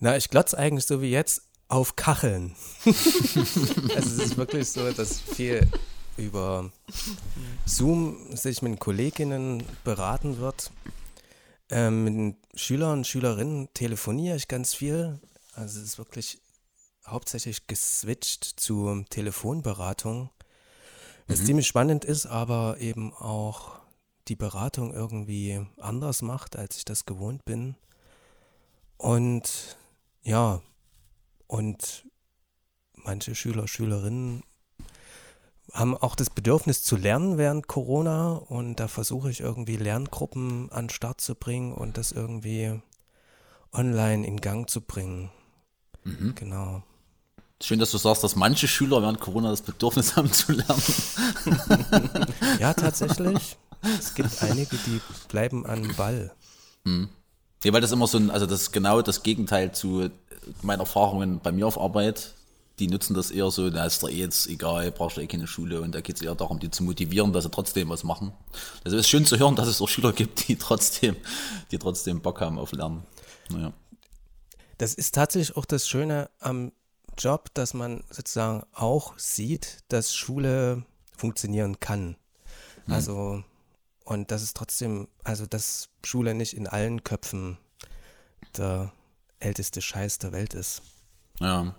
Na, 0.00 0.16
ich 0.16 0.30
glotz 0.30 0.54
eigentlich 0.54 0.86
so 0.86 1.02
wie 1.02 1.10
jetzt 1.10 1.42
auf 1.68 1.96
Kacheln. 1.96 2.54
also 2.84 3.12
es 3.94 4.18
ist 4.18 4.36
wirklich 4.36 4.70
so, 4.70 4.90
dass 4.92 5.20
viel 5.20 5.66
über 6.16 6.70
Zoom 7.66 8.16
sich 8.34 8.62
mit 8.62 8.80
Kolleginnen 8.80 9.62
beraten 9.84 10.38
wird. 10.38 10.70
Ähm, 11.70 12.04
mit 12.04 12.14
den 12.14 12.36
Schülern 12.54 12.98
und 12.98 13.06
Schülerinnen 13.06 13.68
telefoniere 13.74 14.36
ich 14.36 14.48
ganz 14.48 14.72
viel. 14.72 15.18
Also 15.54 15.78
es 15.80 15.84
ist 15.84 15.98
wirklich 15.98 16.38
hauptsächlich 17.10 17.66
geswitcht 17.66 18.44
zu 18.44 19.04
Telefonberatung. 19.10 20.30
Was 21.26 21.44
ziemlich 21.44 21.66
spannend 21.66 22.06
ist, 22.06 22.24
aber 22.24 22.78
eben 22.80 23.12
auch 23.12 23.78
die 24.28 24.36
Beratung 24.36 24.94
irgendwie 24.94 25.66
anders 25.78 26.22
macht, 26.22 26.56
als 26.56 26.78
ich 26.78 26.84
das 26.86 27.04
gewohnt 27.04 27.44
bin. 27.44 27.76
Und 28.96 29.76
ja, 30.22 30.62
und 31.46 32.06
manche 32.94 33.34
Schüler, 33.34 33.68
Schülerinnen 33.68 34.42
haben 35.72 35.96
auch 35.96 36.16
das 36.16 36.30
Bedürfnis 36.30 36.82
zu 36.82 36.96
lernen 36.96 37.36
während 37.36 37.68
Corona 37.68 38.32
und 38.32 38.76
da 38.76 38.88
versuche 38.88 39.30
ich 39.30 39.40
irgendwie 39.40 39.76
Lerngruppen 39.76 40.72
an 40.72 40.86
den 40.86 40.90
Start 40.90 41.20
zu 41.20 41.34
bringen 41.34 41.72
und 41.72 41.98
das 41.98 42.12
irgendwie 42.12 42.80
online 43.72 44.26
in 44.26 44.40
Gang 44.40 44.68
zu 44.68 44.80
bringen. 44.80 45.30
Genau. 46.34 46.82
Schön, 47.60 47.80
dass 47.80 47.90
du 47.90 47.98
sagst, 47.98 48.22
dass 48.22 48.36
manche 48.36 48.68
Schüler 48.68 49.02
während 49.02 49.20
Corona 49.20 49.50
das 49.50 49.62
Bedürfnis 49.62 50.16
haben 50.16 50.32
zu 50.32 50.52
lernen. 50.52 50.82
Ja, 52.60 52.74
tatsächlich. 52.74 53.56
es 53.98 54.14
gibt 54.14 54.42
einige, 54.42 54.76
die 54.76 55.00
bleiben 55.28 55.66
an 55.66 55.94
Ball. 55.96 56.32
Ja, 57.64 57.72
weil 57.72 57.80
das 57.80 57.92
immer 57.92 58.06
so 58.06 58.18
ein, 58.18 58.30
also 58.30 58.46
das 58.46 58.62
ist 58.62 58.72
genau 58.72 59.02
das 59.02 59.22
Gegenteil 59.22 59.72
zu 59.72 60.10
meinen 60.62 60.80
Erfahrungen 60.80 61.40
bei 61.40 61.52
mir 61.52 61.66
auf 61.66 61.78
Arbeit. 61.78 62.34
Die 62.78 62.86
nutzen 62.86 63.14
das 63.14 63.32
eher 63.32 63.50
so, 63.50 63.70
da 63.70 63.84
ist 63.84 64.04
doch 64.04 64.08
eh 64.08 64.14
jetzt 64.14 64.46
egal, 64.46 64.92
brauchst 64.92 65.16
du 65.16 65.20
eh 65.20 65.26
keine 65.26 65.48
Schule 65.48 65.80
und 65.80 65.92
da 65.92 66.00
geht 66.00 66.16
es 66.16 66.22
eher 66.22 66.36
darum, 66.36 66.60
die 66.60 66.70
zu 66.70 66.84
motivieren, 66.84 67.32
dass 67.32 67.42
sie 67.42 67.50
trotzdem 67.50 67.88
was 67.88 68.04
machen. 68.04 68.32
Also 68.84 68.96
es 68.96 69.02
ist 69.02 69.08
schön 69.08 69.26
zu 69.26 69.36
hören, 69.36 69.56
dass 69.56 69.66
es 69.66 69.82
auch 69.82 69.88
Schüler 69.88 70.12
gibt, 70.12 70.46
die 70.46 70.54
trotzdem, 70.54 71.16
die 71.72 71.78
trotzdem 71.78 72.20
Bock 72.20 72.40
haben 72.40 72.56
auf 72.56 72.70
Lernen. 72.70 73.02
Naja. 73.50 73.72
Das 74.78 74.94
ist 74.94 75.16
tatsächlich 75.16 75.56
auch 75.56 75.64
das 75.64 75.88
Schöne 75.88 76.30
am 76.38 76.70
Job, 77.18 77.52
dass 77.54 77.74
man 77.74 78.04
sozusagen 78.10 78.64
auch 78.72 79.18
sieht, 79.18 79.78
dass 79.88 80.14
Schule 80.14 80.84
funktionieren 81.16 81.80
kann. 81.80 82.16
Also, 82.88 83.44
und 84.04 84.30
das 84.30 84.42
ist 84.42 84.56
trotzdem, 84.56 85.08
also 85.24 85.44
dass 85.46 85.90
Schule 86.04 86.34
nicht 86.34 86.54
in 86.54 86.66
allen 86.66 87.04
Köpfen 87.04 87.58
der 88.56 88.92
älteste 89.40 89.82
Scheiß 89.82 90.18
der 90.18 90.32
Welt 90.32 90.54
ist. 90.54 90.82
Ja. 91.38 91.74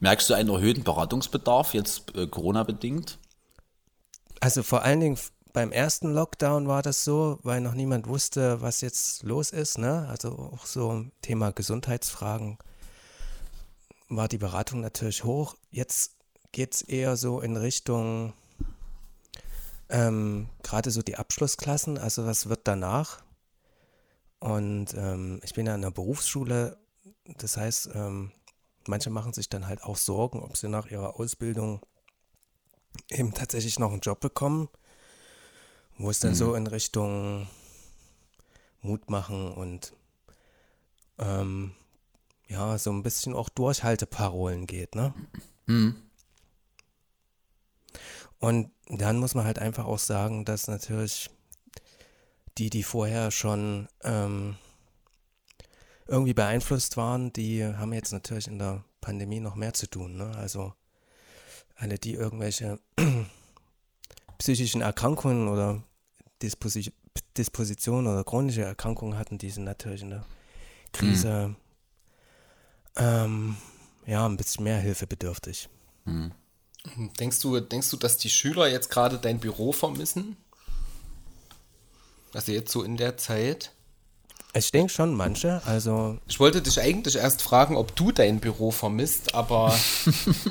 Merkst 0.00 0.30
du 0.30 0.34
einen 0.34 0.48
erhöhten 0.48 0.82
Beratungsbedarf, 0.82 1.74
jetzt 1.74 2.14
äh, 2.16 2.26
Corona-bedingt? 2.26 3.18
Also 4.40 4.62
vor 4.62 4.82
allen 4.82 5.00
Dingen 5.00 5.18
beim 5.52 5.72
ersten 5.72 6.12
Lockdown 6.12 6.68
war 6.68 6.82
das 6.82 7.04
so, 7.04 7.38
weil 7.42 7.60
noch 7.60 7.74
niemand 7.74 8.06
wusste, 8.08 8.60
was 8.60 8.80
jetzt 8.80 9.22
los 9.22 9.50
ist, 9.50 9.78
ne? 9.78 10.06
Also 10.08 10.52
auch 10.54 10.66
so 10.66 11.04
Thema 11.22 11.52
Gesundheitsfragen. 11.52 12.58
War 14.08 14.28
die 14.28 14.38
Beratung 14.38 14.80
natürlich 14.80 15.24
hoch. 15.24 15.56
Jetzt 15.70 16.16
geht 16.52 16.74
es 16.74 16.82
eher 16.82 17.16
so 17.16 17.40
in 17.40 17.56
Richtung 17.56 18.32
ähm, 19.90 20.48
gerade 20.62 20.90
so 20.90 21.02
die 21.02 21.16
Abschlussklassen, 21.16 21.98
also 21.98 22.26
was 22.26 22.48
wird 22.48 22.60
danach? 22.64 23.22
Und 24.38 24.94
ähm, 24.94 25.40
ich 25.42 25.54
bin 25.54 25.66
ja 25.66 25.74
in 25.74 25.82
der 25.82 25.90
Berufsschule, 25.90 26.78
das 27.38 27.56
heißt, 27.56 27.90
ähm, 27.94 28.30
manche 28.86 29.10
machen 29.10 29.32
sich 29.32 29.48
dann 29.48 29.66
halt 29.66 29.82
auch 29.82 29.96
Sorgen, 29.96 30.42
ob 30.42 30.56
sie 30.56 30.68
nach 30.68 30.86
ihrer 30.86 31.18
Ausbildung 31.18 31.80
eben 33.10 33.32
tatsächlich 33.34 33.78
noch 33.78 33.92
einen 33.92 34.00
Job 34.00 34.20
bekommen, 34.20 34.68
wo 35.96 36.10
es 36.10 36.20
dann 36.20 36.32
mhm. 36.32 36.36
so 36.36 36.54
in 36.54 36.66
Richtung 36.66 37.48
Mut 38.80 39.10
machen 39.10 39.52
und 39.52 39.92
ähm, 41.18 41.74
ja, 42.48 42.78
so 42.78 42.90
ein 42.90 43.02
bisschen 43.02 43.34
auch 43.34 43.48
Durchhalteparolen 43.48 44.66
geht, 44.66 44.94
ne? 44.94 45.14
Mhm. 45.66 45.96
Und 48.38 48.70
dann 48.88 49.18
muss 49.18 49.34
man 49.34 49.44
halt 49.44 49.58
einfach 49.58 49.84
auch 49.84 49.98
sagen, 49.98 50.44
dass 50.44 50.68
natürlich 50.68 51.30
die, 52.56 52.70
die 52.70 52.82
vorher 52.82 53.30
schon 53.30 53.88
ähm, 54.02 54.56
irgendwie 56.06 56.34
beeinflusst 56.34 56.96
waren, 56.96 57.32
die 57.32 57.64
haben 57.64 57.92
jetzt 57.92 58.12
natürlich 58.12 58.48
in 58.48 58.58
der 58.58 58.84
Pandemie 59.00 59.40
noch 59.40 59.54
mehr 59.54 59.74
zu 59.74 59.88
tun. 59.88 60.16
Ne? 60.16 60.34
Also 60.36 60.72
alle, 61.76 61.98
die 61.98 62.14
irgendwelche 62.14 62.78
psychischen 64.38 64.80
Erkrankungen 64.80 65.48
oder 65.48 65.82
Disposi 66.42 66.92
Dispositionen 67.36 68.12
oder 68.12 68.24
chronische 68.24 68.62
Erkrankungen 68.62 69.18
hatten, 69.18 69.38
die 69.38 69.50
sind 69.50 69.64
natürlich 69.64 70.02
in 70.02 70.10
der 70.10 70.24
Krise 70.92 71.48
mhm. 71.48 71.56
Ähm, 72.98 73.56
ja 74.06 74.26
ein 74.26 74.36
bisschen 74.36 74.64
mehr 74.64 74.78
Hilfe 74.78 75.06
bedürftig. 75.06 75.68
Mhm. 76.04 76.32
Denkst 77.18 77.40
du, 77.40 77.60
denkst 77.60 77.90
du, 77.90 77.96
dass 77.96 78.16
die 78.16 78.30
Schüler 78.30 78.68
jetzt 78.68 78.90
gerade 78.90 79.18
dein 79.18 79.40
Büro 79.40 79.72
vermissen? 79.72 80.36
Also 82.34 82.52
jetzt 82.52 82.72
so 82.72 82.82
in 82.82 82.96
der 82.96 83.16
Zeit? 83.16 83.72
Ich 84.54 84.70
denke 84.70 84.92
schon, 84.92 85.14
manche. 85.14 85.62
Also 85.66 86.18
ich 86.26 86.40
wollte 86.40 86.62
dich 86.62 86.80
eigentlich 86.80 87.16
erst 87.16 87.42
fragen, 87.42 87.76
ob 87.76 87.94
du 87.96 88.12
dein 88.12 88.40
Büro 88.40 88.70
vermisst, 88.70 89.34
aber 89.34 89.78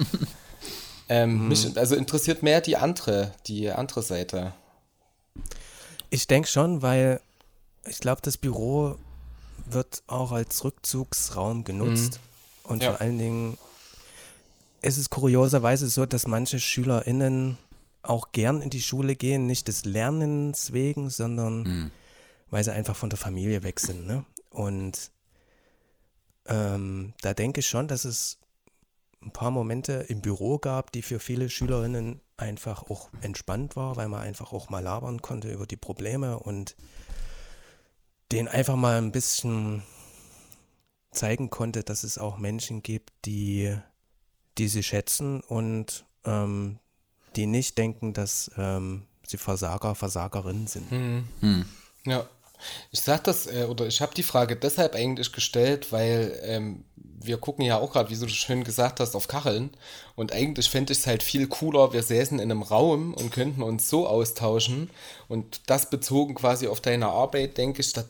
ähm, 1.09 1.43
mhm. 1.43 1.47
mich 1.47 1.77
also 1.77 1.95
interessiert 1.95 2.43
mehr 2.43 2.61
die 2.61 2.77
andere, 2.77 3.33
die 3.47 3.71
andere 3.71 4.03
Seite. 4.03 4.53
Ich 6.09 6.27
denke 6.27 6.47
schon, 6.47 6.81
weil 6.81 7.19
ich 7.85 7.99
glaube, 7.99 8.21
das 8.21 8.37
Büro 8.37 8.97
wird 9.65 10.03
auch 10.07 10.31
als 10.31 10.63
Rückzugsraum 10.63 11.63
genutzt. 11.63 12.13
Mhm. 12.13 12.26
Und 12.67 12.83
ja. 12.83 12.91
vor 12.91 13.01
allen 13.01 13.17
Dingen 13.17 13.57
es 14.81 14.97
ist 14.97 15.09
kurioserweise 15.09 15.87
so, 15.87 16.05
dass 16.05 16.27
manche 16.27 16.59
SchülerInnen 16.59 17.57
auch 18.03 18.31
gern 18.31 18.61
in 18.61 18.69
die 18.69 18.81
Schule 18.81 19.15
gehen, 19.15 19.47
nicht 19.47 19.67
des 19.67 19.85
Lernens 19.85 20.71
wegen, 20.71 21.09
sondern 21.09 21.63
mhm. 21.63 21.91
weil 22.49 22.63
sie 22.63 22.73
einfach 22.73 22.95
von 22.95 23.09
der 23.09 23.19
Familie 23.19 23.63
weg 23.63 23.79
sind. 23.79 24.05
Ne? 24.07 24.23
Und 24.49 25.11
ähm, 26.45 27.13
da 27.21 27.33
denke 27.33 27.59
ich 27.59 27.67
schon, 27.67 27.87
dass 27.87 28.05
es 28.05 28.37
ein 29.21 29.31
paar 29.31 29.51
Momente 29.51 30.05
im 30.07 30.21
Büro 30.21 30.57
gab, 30.57 30.91
die 30.91 31.01
für 31.01 31.19
viele 31.19 31.49
Schülerinnen 31.49 32.21
einfach 32.37 32.89
auch 32.89 33.09
entspannt 33.21 33.75
war, 33.75 33.95
weil 33.97 34.07
man 34.07 34.21
einfach 34.21 34.53
auch 34.53 34.69
mal 34.69 34.79
labern 34.79 35.21
konnte 35.21 35.51
über 35.51 35.65
die 35.65 35.75
Probleme 35.75 36.39
und 36.39 36.75
denen 38.31 38.47
einfach 38.47 38.75
mal 38.75 38.99
ein 38.99 39.11
bisschen 39.11 39.83
zeigen 41.17 41.49
konnte, 41.49 41.83
dass 41.83 42.03
es 42.03 42.17
auch 42.17 42.37
Menschen 42.37 42.83
gibt, 42.83 43.11
die 43.25 43.75
die 44.57 44.67
sie 44.67 44.83
schätzen 44.83 45.41
und 45.41 46.05
ähm, 46.25 46.79
die 47.35 47.45
nicht 47.45 47.77
denken, 47.77 48.13
dass 48.13 48.51
ähm, 48.57 49.05
sie 49.25 49.37
Versager, 49.37 49.95
Versagerinnen 49.95 50.67
sind. 50.67 50.89
Hm. 50.89 51.27
Hm. 51.41 51.65
Ja. 52.05 52.25
Ich 52.91 53.01
sage 53.01 53.21
das, 53.25 53.45
äh, 53.45 53.67
oder 53.69 53.85
ich 53.85 54.01
habe 54.01 54.15
die 54.15 54.23
Frage 54.23 54.55
deshalb 54.55 54.95
eigentlich 54.95 55.31
gestellt, 55.31 55.91
weil 55.91 56.39
ähm, 56.41 56.85
wir 56.95 57.37
gucken 57.37 57.63
ja 57.63 57.77
auch 57.77 57.91
gerade, 57.91 58.09
wie 58.09 58.17
du 58.17 58.27
schön 58.27 58.63
gesagt 58.63 58.99
hast, 58.99 59.15
auf 59.15 59.27
Kacheln. 59.27 59.69
Und 60.15 60.33
eigentlich 60.33 60.67
fände 60.67 60.93
ich 60.93 60.99
es 60.99 61.07
halt 61.07 61.21
viel 61.21 61.47
cooler, 61.47 61.93
wir 61.93 62.01
säßen 62.01 62.39
in 62.39 62.51
einem 62.51 62.63
Raum 62.63 63.13
und 63.13 63.31
könnten 63.31 63.61
uns 63.61 63.89
so 63.89 64.07
austauschen. 64.07 64.89
Und 65.27 65.69
das 65.69 65.91
bezogen 65.91 66.33
quasi 66.33 66.67
auf 66.67 66.81
deine 66.81 67.07
Arbeit, 67.07 67.59
denke 67.59 67.81
ich, 67.81 67.93
dass 67.93 68.07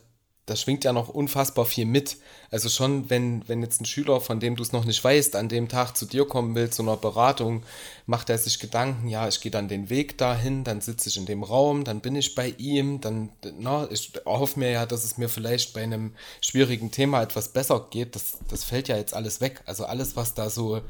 da 0.48 0.56
schwingt 0.56 0.84
ja 0.84 0.92
noch 0.92 1.08
unfassbar 1.08 1.64
viel 1.64 1.84
mit. 1.84 2.16
Also 2.50 2.68
schon, 2.68 3.10
wenn, 3.10 3.46
wenn 3.48 3.62
jetzt 3.62 3.80
ein 3.80 3.84
Schüler, 3.84 4.20
von 4.20 4.40
dem 4.40 4.56
du 4.56 4.62
es 4.62 4.72
noch 4.72 4.84
nicht 4.84 5.02
weißt, 5.02 5.36
an 5.36 5.48
dem 5.48 5.68
Tag 5.68 5.96
zu 5.96 6.06
dir 6.06 6.26
kommen 6.26 6.54
will, 6.54 6.70
zu 6.70 6.82
einer 6.82 6.96
Beratung, 6.96 7.62
macht 8.06 8.30
er 8.30 8.38
sich 8.38 8.58
Gedanken, 8.58 9.08
ja, 9.08 9.28
ich 9.28 9.40
gehe 9.40 9.52
dann 9.52 9.68
den 9.68 9.90
Weg 9.90 10.16
dahin, 10.18 10.64
dann 10.64 10.80
sitze 10.80 11.08
ich 11.08 11.16
in 11.16 11.26
dem 11.26 11.42
Raum, 11.42 11.84
dann 11.84 12.00
bin 12.00 12.16
ich 12.16 12.34
bei 12.34 12.54
ihm, 12.56 13.00
dann, 13.00 13.28
na, 13.58 13.86
ich 13.90 14.12
hoffe 14.24 14.58
mir 14.58 14.70
ja, 14.70 14.86
dass 14.86 15.04
es 15.04 15.18
mir 15.18 15.28
vielleicht 15.28 15.74
bei 15.74 15.82
einem 15.82 16.14
schwierigen 16.40 16.90
Thema 16.90 17.22
etwas 17.22 17.48
besser 17.48 17.86
geht. 17.90 18.14
Das, 18.14 18.38
das 18.48 18.64
fällt 18.64 18.88
ja 18.88 18.96
jetzt 18.96 19.14
alles 19.14 19.40
weg. 19.40 19.62
Also 19.66 19.84
alles, 19.84 20.16
was 20.16 20.34
da 20.34 20.48
so 20.48 20.80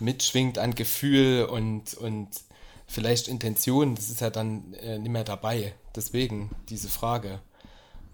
mitschwingt 0.00 0.58
an 0.58 0.74
Gefühl 0.74 1.44
und, 1.44 1.94
und 1.94 2.28
vielleicht 2.86 3.28
Intention, 3.28 3.94
das 3.94 4.10
ist 4.10 4.20
ja 4.20 4.30
dann 4.30 4.74
äh, 4.74 4.98
nicht 4.98 5.10
mehr 5.10 5.24
dabei. 5.24 5.74
Deswegen 5.94 6.50
diese 6.68 6.88
Frage. 6.88 7.40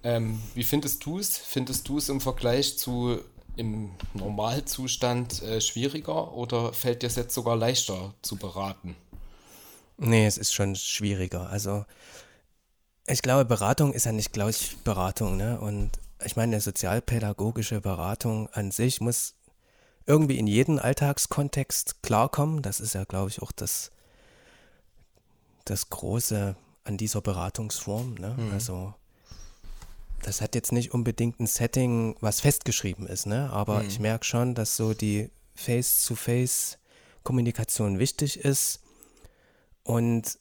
Ähm, 0.02 0.40
wie 0.54 0.64
findest 0.64 1.04
du 1.04 1.18
es? 1.18 1.38
Findest 1.38 1.88
du 1.88 1.98
es 1.98 2.08
im 2.08 2.20
Vergleich 2.20 2.78
zu 2.78 3.18
im 3.56 3.90
Normalzustand 4.14 5.42
äh, 5.42 5.60
schwieriger 5.60 6.32
oder 6.32 6.72
fällt 6.72 7.02
dir 7.02 7.08
es 7.08 7.16
jetzt 7.16 7.34
sogar 7.34 7.56
leichter 7.56 8.14
zu 8.22 8.36
beraten? 8.36 8.94
Nee, 9.96 10.26
es 10.26 10.38
ist 10.38 10.54
schon 10.54 10.76
schwieriger. 10.76 11.50
Also 11.50 11.84
ich 13.06 13.20
glaube, 13.20 13.44
Beratung 13.44 13.92
ist 13.92 14.06
ja 14.06 14.12
nicht 14.12 14.32
gleich 14.32 14.76
Beratung, 14.84 15.36
ne? 15.36 15.60
Und 15.60 15.90
ich 16.24 16.36
meine, 16.36 16.52
eine 16.54 16.60
sozialpädagogische 16.60 17.80
Beratung 17.80 18.48
an 18.50 18.70
sich 18.70 19.00
muss 19.00 19.34
irgendwie 20.06 20.38
in 20.38 20.46
jeden 20.46 20.78
Alltagskontext 20.78 22.02
klarkommen. 22.02 22.62
Das 22.62 22.80
ist 22.80 22.94
ja, 22.94 23.04
glaube 23.04 23.30
ich, 23.30 23.42
auch 23.42 23.52
das, 23.52 23.90
das 25.64 25.90
Große 25.90 26.56
an 26.84 26.96
dieser 26.96 27.20
Beratungsform. 27.20 28.14
Ne? 28.14 28.34
Mhm. 28.36 28.52
Also 28.52 28.94
das 30.22 30.40
hat 30.40 30.54
jetzt 30.54 30.72
nicht 30.72 30.92
unbedingt 30.92 31.40
ein 31.40 31.46
Setting, 31.46 32.16
was 32.20 32.40
festgeschrieben 32.40 33.06
ist, 33.06 33.26
ne? 33.26 33.50
Aber 33.50 33.82
mhm. 33.82 33.88
ich 33.88 34.00
merke 34.00 34.24
schon, 34.24 34.54
dass 34.54 34.76
so 34.76 34.94
die 34.94 35.30
Face-to-Face-Kommunikation 35.54 37.98
wichtig 37.98 38.38
ist. 38.38 38.80
Und 39.82 40.38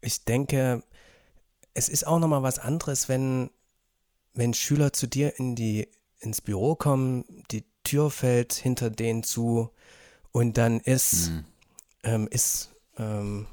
ich 0.00 0.24
denke, 0.24 0.82
es 1.74 1.88
ist 1.88 2.06
auch 2.06 2.18
nochmal 2.18 2.42
was 2.42 2.58
anderes, 2.58 3.08
wenn, 3.08 3.50
wenn 4.34 4.54
Schüler 4.54 4.92
zu 4.92 5.06
dir 5.06 5.38
in 5.38 5.54
die, 5.54 5.88
ins 6.18 6.40
Büro 6.40 6.74
kommen, 6.74 7.24
die 7.50 7.64
Tür 7.84 8.10
fällt 8.10 8.52
hinter 8.52 8.90
denen 8.90 9.22
zu 9.22 9.70
und 10.32 10.58
dann 10.58 10.80
ist, 10.80 11.30
mhm. 11.30 11.44
ähm, 12.02 12.28
ist, 12.28 12.70
ähm, 12.98 13.46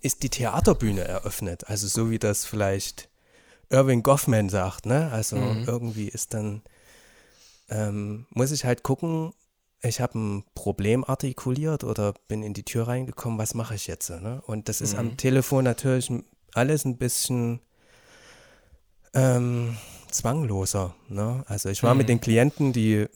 ist 0.00 0.22
die 0.22 0.30
Theaterbühne 0.30 1.02
eröffnet. 1.02 1.68
Also 1.68 1.88
so 1.88 2.10
wie 2.10 2.18
das 2.18 2.44
vielleicht 2.44 3.08
Irving 3.70 4.02
Goffman 4.02 4.48
sagt, 4.48 4.86
ne? 4.86 5.10
Also 5.12 5.36
mhm. 5.36 5.64
irgendwie 5.66 6.08
ist 6.08 6.34
dann, 6.34 6.62
ähm, 7.68 8.26
muss 8.30 8.52
ich 8.52 8.64
halt 8.64 8.82
gucken, 8.82 9.32
ich 9.82 10.00
habe 10.00 10.18
ein 10.18 10.44
Problem 10.54 11.04
artikuliert 11.04 11.84
oder 11.84 12.14
bin 12.28 12.42
in 12.42 12.54
die 12.54 12.62
Tür 12.62 12.88
reingekommen, 12.88 13.38
was 13.38 13.54
mache 13.54 13.74
ich 13.74 13.86
jetzt? 13.86 14.10
Ne? 14.10 14.42
Und 14.46 14.68
das 14.68 14.80
ist 14.80 14.94
mhm. 14.94 14.98
am 14.98 15.16
Telefon 15.16 15.64
natürlich 15.64 16.10
alles 16.54 16.84
ein 16.84 16.96
bisschen 16.96 17.60
ähm, 19.12 19.76
zwangloser. 20.10 20.94
Ne? 21.08 21.44
Also 21.46 21.68
ich 21.68 21.82
war 21.82 21.94
mhm. 21.94 21.98
mit 21.98 22.08
den 22.08 22.20
Klienten, 22.20 22.72
die 22.72 23.06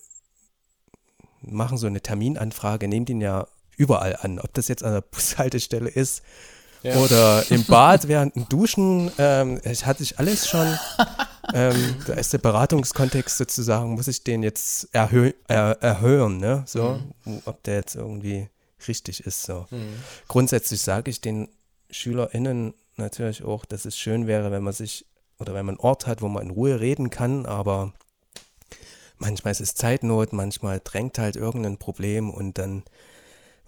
machen 1.41 1.79
so 1.79 1.87
eine 1.87 2.03
Terminanfrage, 2.03 2.89
nehmen 2.89 3.07
den 3.07 3.21
ja 3.21 3.47
überall 3.77 4.17
an. 4.21 4.39
Ob 4.39 4.53
das 4.55 4.69
jetzt 4.69 4.85
an 4.85 4.93
der 4.93 5.01
Bushaltestelle 5.11 5.89
ist 5.89 6.23
ja. 6.83 6.97
Oder 6.97 7.45
im 7.51 7.64
Bad 7.64 8.09
während 8.09 8.37
dem 8.37 8.49
Duschen. 8.49 9.11
Ähm, 9.19 9.61
ich 9.64 9.85
hatte 9.85 10.03
ich 10.03 10.19
alles 10.19 10.49
schon. 10.49 10.79
ähm, 11.55 11.97
da 12.07 12.14
ist 12.14 12.33
der 12.33 12.38
Beratungskontext 12.38 13.38
sozusagen, 13.38 13.91
muss 13.91 14.09
ich 14.09 14.23
den 14.25 14.43
jetzt 14.43 14.88
erhö 14.93 15.33
er 15.47 15.79
erhöhen, 15.81 16.38
ne? 16.38 16.62
So, 16.67 17.01
mhm. 17.25 17.43
ob 17.45 17.62
der 17.64 17.77
jetzt 17.77 17.97
irgendwie 17.97 18.49
richtig 18.87 19.21
ist. 19.27 19.43
So. 19.43 19.67
Mhm. 19.71 19.95
Grundsätzlich 20.29 20.81
sage 20.81 21.11
ich 21.11 21.21
den 21.21 21.49
SchülerInnen 21.91 22.75
natürlich 22.97 23.45
auch, 23.45 23.64
dass 23.64 23.85
es 23.85 23.97
schön 23.97 24.27
wäre, 24.27 24.51
wenn 24.51 24.62
man 24.62 24.73
sich 24.73 25.07
oder 25.38 25.55
wenn 25.55 25.67
man 25.67 25.77
einen 25.77 25.85
Ort 25.85 26.07
hat, 26.07 26.21
wo 26.21 26.29
man 26.29 26.45
in 26.45 26.51
Ruhe 26.51 26.81
reden 26.81 27.11
kann, 27.11 27.47
aber 27.47 27.93
manchmal 29.19 29.53
ist 29.53 29.61
es 29.61 29.75
Zeitnot, 29.75 30.33
manchmal 30.33 30.81
drängt 30.83 31.19
halt 31.19 31.37
irgendein 31.37 31.79
Problem 31.79 32.31
und 32.31 32.59
dann 32.59 32.83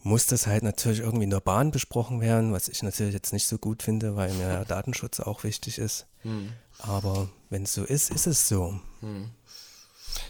muss 0.03 0.27
das 0.27 0.47
halt 0.47 0.63
natürlich 0.63 1.01
irgendwie 1.01 1.25
in 1.25 1.31
der 1.31 1.41
Bahn 1.41 1.71
besprochen 1.71 2.21
werden, 2.21 2.53
was 2.53 2.69
ich 2.69 2.83
natürlich 2.83 3.15
jetzt 3.15 3.33
nicht 3.33 3.47
so 3.47 3.59
gut 3.59 3.83
finde, 3.83 4.17
weil 4.17 4.33
mir 4.35 4.49
ja 4.49 4.65
Datenschutz 4.65 5.21
auch 5.21 5.45
wichtig 5.45 5.79
ist. 5.79 6.07
Hm. 6.23 6.53
Aber 6.79 7.29
wenn 7.51 7.65
es 7.65 7.75
so 7.75 7.85
ist, 7.85 8.11
ist 8.11 8.27
es 8.27 8.49
so. 8.49 8.81
Hm. 9.01 9.31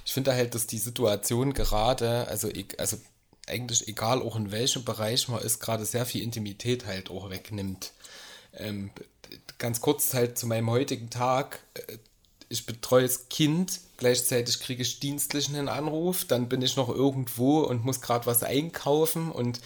Ich 0.05 0.13
finde 0.13 0.35
halt, 0.35 0.55
dass 0.55 0.67
die 0.67 0.79
Situation 0.79 1.55
gerade, 1.55 2.27
also 2.29 2.49
ich, 2.49 2.79
also 2.79 2.97
eigentlich 3.47 3.89
egal, 3.89 4.23
auch 4.23 4.37
in 4.37 4.51
welchem 4.51 4.85
Bereich 4.85 5.29
man 5.29 5.43
ist, 5.43 5.61
gerade 5.61 5.85
sehr 5.85 6.07
viel 6.07 6.23
Intimität 6.23 6.87
halt 6.87 7.11
auch 7.11 7.31
wegnimmt. 7.31 7.93
Ähm, 8.55 8.91
ganz 9.59 9.81
kurz 9.81 10.15
halt 10.15 10.39
zu 10.39 10.47
meinem 10.47 10.71
heutigen 10.71 11.11
Tag. 11.11 11.61
Äh, 11.75 11.99
ich 12.49 12.67
betreue 12.67 13.03
das 13.03 13.29
Kind, 13.29 13.81
gleichzeitig 14.01 14.59
kriege 14.59 14.83
ich 14.83 14.99
dienstlichen 14.99 15.55
einen 15.55 15.69
Anruf, 15.69 16.25
dann 16.25 16.49
bin 16.49 16.61
ich 16.63 16.77
noch 16.77 16.89
irgendwo 16.89 17.61
und 17.61 17.85
muss 17.85 18.01
gerade 18.01 18.27
was 18.27 18.43
einkaufen 18.43 19.31
und 19.31 19.61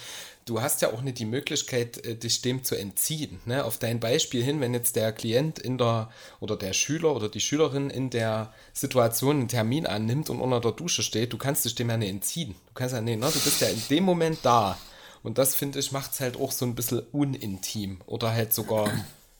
du 0.44 0.60
hast 0.60 0.82
ja 0.82 0.92
auch 0.92 1.00
nicht 1.00 1.18
die 1.18 1.24
Möglichkeit, 1.24 2.04
äh, 2.04 2.16
dich 2.16 2.42
dem 2.42 2.64
zu 2.64 2.74
entziehen. 2.74 3.40
Ne? 3.46 3.64
Auf 3.64 3.78
dein 3.78 4.00
Beispiel 4.00 4.42
hin, 4.42 4.60
wenn 4.60 4.74
jetzt 4.74 4.96
der 4.96 5.12
Klient 5.12 5.58
in 5.58 5.78
der 5.78 6.10
oder 6.40 6.56
der 6.56 6.72
Schüler 6.72 7.16
oder 7.16 7.28
die 7.28 7.40
Schülerin 7.40 7.88
in 7.90 8.10
der 8.10 8.52
Situation 8.72 9.38
einen 9.38 9.48
Termin 9.48 9.86
annimmt 9.86 10.28
und 10.28 10.40
unter 10.40 10.60
der 10.60 10.72
Dusche 10.72 11.02
steht, 11.02 11.32
du 11.32 11.38
kannst 11.38 11.64
dich 11.64 11.74
dem 11.74 11.88
ja 11.88 11.96
nicht 11.96 12.10
entziehen. 12.10 12.54
Du 12.68 12.74
kannst 12.74 12.94
ja 12.94 13.00
nicht, 13.00 13.18
ne? 13.18 13.30
du 13.32 13.40
bist 13.40 13.60
ja 13.60 13.68
in 13.68 13.82
dem 13.88 14.04
Moment 14.04 14.38
da. 14.42 14.78
Und 15.22 15.38
das 15.38 15.54
finde 15.54 15.78
ich 15.78 15.92
macht 15.92 16.12
es 16.12 16.20
halt 16.20 16.38
auch 16.38 16.52
so 16.52 16.66
ein 16.66 16.74
bisschen 16.74 17.02
unintim 17.12 18.00
oder 18.04 18.32
halt 18.32 18.52
sogar 18.52 18.90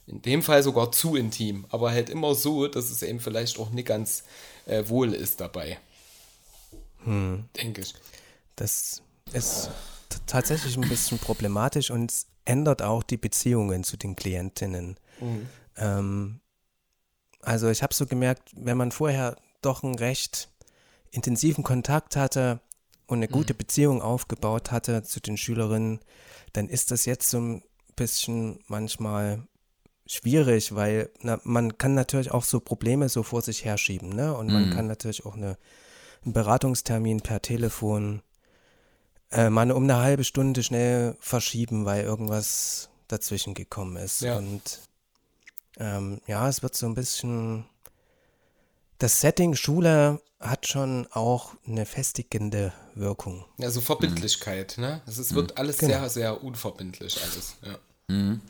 in 0.06 0.22
dem 0.22 0.42
Fall 0.42 0.62
sogar 0.62 0.92
zu 0.92 1.16
intim, 1.16 1.66
aber 1.70 1.90
halt 1.90 2.10
immer 2.10 2.34
so, 2.34 2.68
dass 2.68 2.90
es 2.90 3.02
eben 3.02 3.20
vielleicht 3.20 3.58
auch 3.58 3.70
nicht 3.70 3.88
ganz 3.88 4.24
äh, 4.66 4.88
wohl 4.88 5.14
ist 5.14 5.40
dabei. 5.40 5.78
Hm. 7.04 7.44
Denke 7.56 7.82
ich. 7.82 7.94
Das 8.56 9.02
ist 9.32 9.70
tatsächlich 10.26 10.76
ein 10.76 10.88
bisschen 10.88 11.18
problematisch 11.18 11.90
und 11.90 12.10
es 12.10 12.26
ändert 12.44 12.82
auch 12.82 13.02
die 13.02 13.16
Beziehungen 13.16 13.84
zu 13.84 13.96
den 13.96 14.16
Klientinnen. 14.16 14.96
Mhm. 15.20 15.48
Ähm, 15.76 16.40
also 17.40 17.68
ich 17.68 17.82
habe 17.82 17.94
so 17.94 18.06
gemerkt, 18.06 18.50
wenn 18.54 18.76
man 18.76 18.92
vorher 18.92 19.36
doch 19.60 19.82
einen 19.82 19.96
recht 19.96 20.48
intensiven 21.10 21.64
Kontakt 21.64 22.16
hatte 22.16 22.60
und 23.06 23.18
eine 23.18 23.28
gute 23.28 23.54
mhm. 23.54 23.58
Beziehung 23.58 24.02
aufgebaut 24.02 24.70
hatte 24.70 25.02
zu 25.02 25.20
den 25.20 25.36
Schülerinnen, 25.36 26.00
dann 26.52 26.68
ist 26.68 26.90
das 26.90 27.04
jetzt 27.04 27.28
so 27.28 27.38
ein 27.38 27.62
bisschen 27.96 28.60
manchmal 28.66 29.46
schwierig, 30.06 30.74
weil 30.74 31.10
na, 31.20 31.40
man 31.44 31.78
kann 31.78 31.94
natürlich 31.94 32.30
auch 32.30 32.44
so 32.44 32.60
Probleme 32.60 33.08
so 33.08 33.22
vor 33.22 33.42
sich 33.42 33.64
herschieben, 33.64 34.10
ne? 34.10 34.36
Und 34.36 34.52
man 34.52 34.68
mhm. 34.68 34.74
kann 34.74 34.86
natürlich 34.86 35.24
auch 35.24 35.34
eine, 35.34 35.56
einen 36.24 36.32
Beratungstermin 36.32 37.20
per 37.20 37.42
Telefon 37.42 38.22
äh, 39.30 39.50
mal 39.50 39.70
um 39.72 39.84
eine 39.84 39.96
halbe 39.96 40.24
Stunde 40.24 40.62
schnell 40.62 41.16
verschieben, 41.20 41.84
weil 41.84 42.04
irgendwas 42.04 42.88
dazwischen 43.08 43.54
gekommen 43.54 43.96
ist. 43.96 44.20
Ja. 44.20 44.36
Und 44.36 44.80
ähm, 45.78 46.20
ja, 46.26 46.48
es 46.48 46.62
wird 46.62 46.74
so 46.74 46.86
ein 46.86 46.94
bisschen. 46.94 47.64
Das 48.98 49.20
Setting 49.20 49.54
Schule 49.56 50.20
hat 50.38 50.68
schon 50.68 51.08
auch 51.10 51.54
eine 51.66 51.84
festigende 51.84 52.72
Wirkung. 52.94 53.44
Ja, 53.58 53.70
so 53.70 53.80
Verbindlichkeit, 53.80 54.76
mhm. 54.76 54.84
ne? 54.84 55.02
Es 55.06 55.34
wird 55.34 55.58
alles 55.58 55.78
genau. 55.78 55.94
sehr, 55.94 56.10
sehr 56.10 56.44
unverbindlich, 56.44 57.18
alles. 57.22 57.56
Ja. 57.62 57.78
Mhm. 58.08 58.40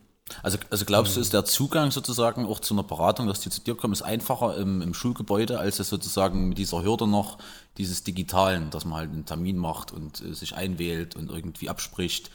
Also, 0.43 0.59
also 0.71 0.85
glaubst 0.87 1.17
du, 1.17 1.21
ist 1.21 1.35
der 1.35 1.45
Zugang 1.45 1.91
sozusagen 1.91 2.47
auch 2.47 2.61
zu 2.61 2.75
einer 2.75 2.83
Beratung, 2.83 3.27
dass 3.27 3.41
die 3.41 3.51
zu 3.51 3.61
dir 3.61 3.75
kommen, 3.75 3.93
ist 3.93 4.03
einfacher 4.03 4.57
im, 4.57 4.81
im 4.81 4.95
Schulgebäude, 4.95 5.59
als 5.59 5.81
es 5.81 5.91
sozusagen 5.91 6.49
mit 6.49 6.59
dieser 6.59 6.83
Hürde 6.83 7.07
noch 7.07 7.39
dieses 7.77 8.05
Digitalen, 8.05 8.71
dass 8.71 8.87
man 8.87 8.99
halt 8.99 9.11
einen 9.11 9.27
Termin 9.27 9.59
macht 9.59 9.93
und 9.93 10.23
äh, 10.23 10.33
sich 10.33 10.55
einwählt 10.55 11.15
und 11.15 11.31
irgendwie 11.31 11.69
abspricht. 11.69 12.31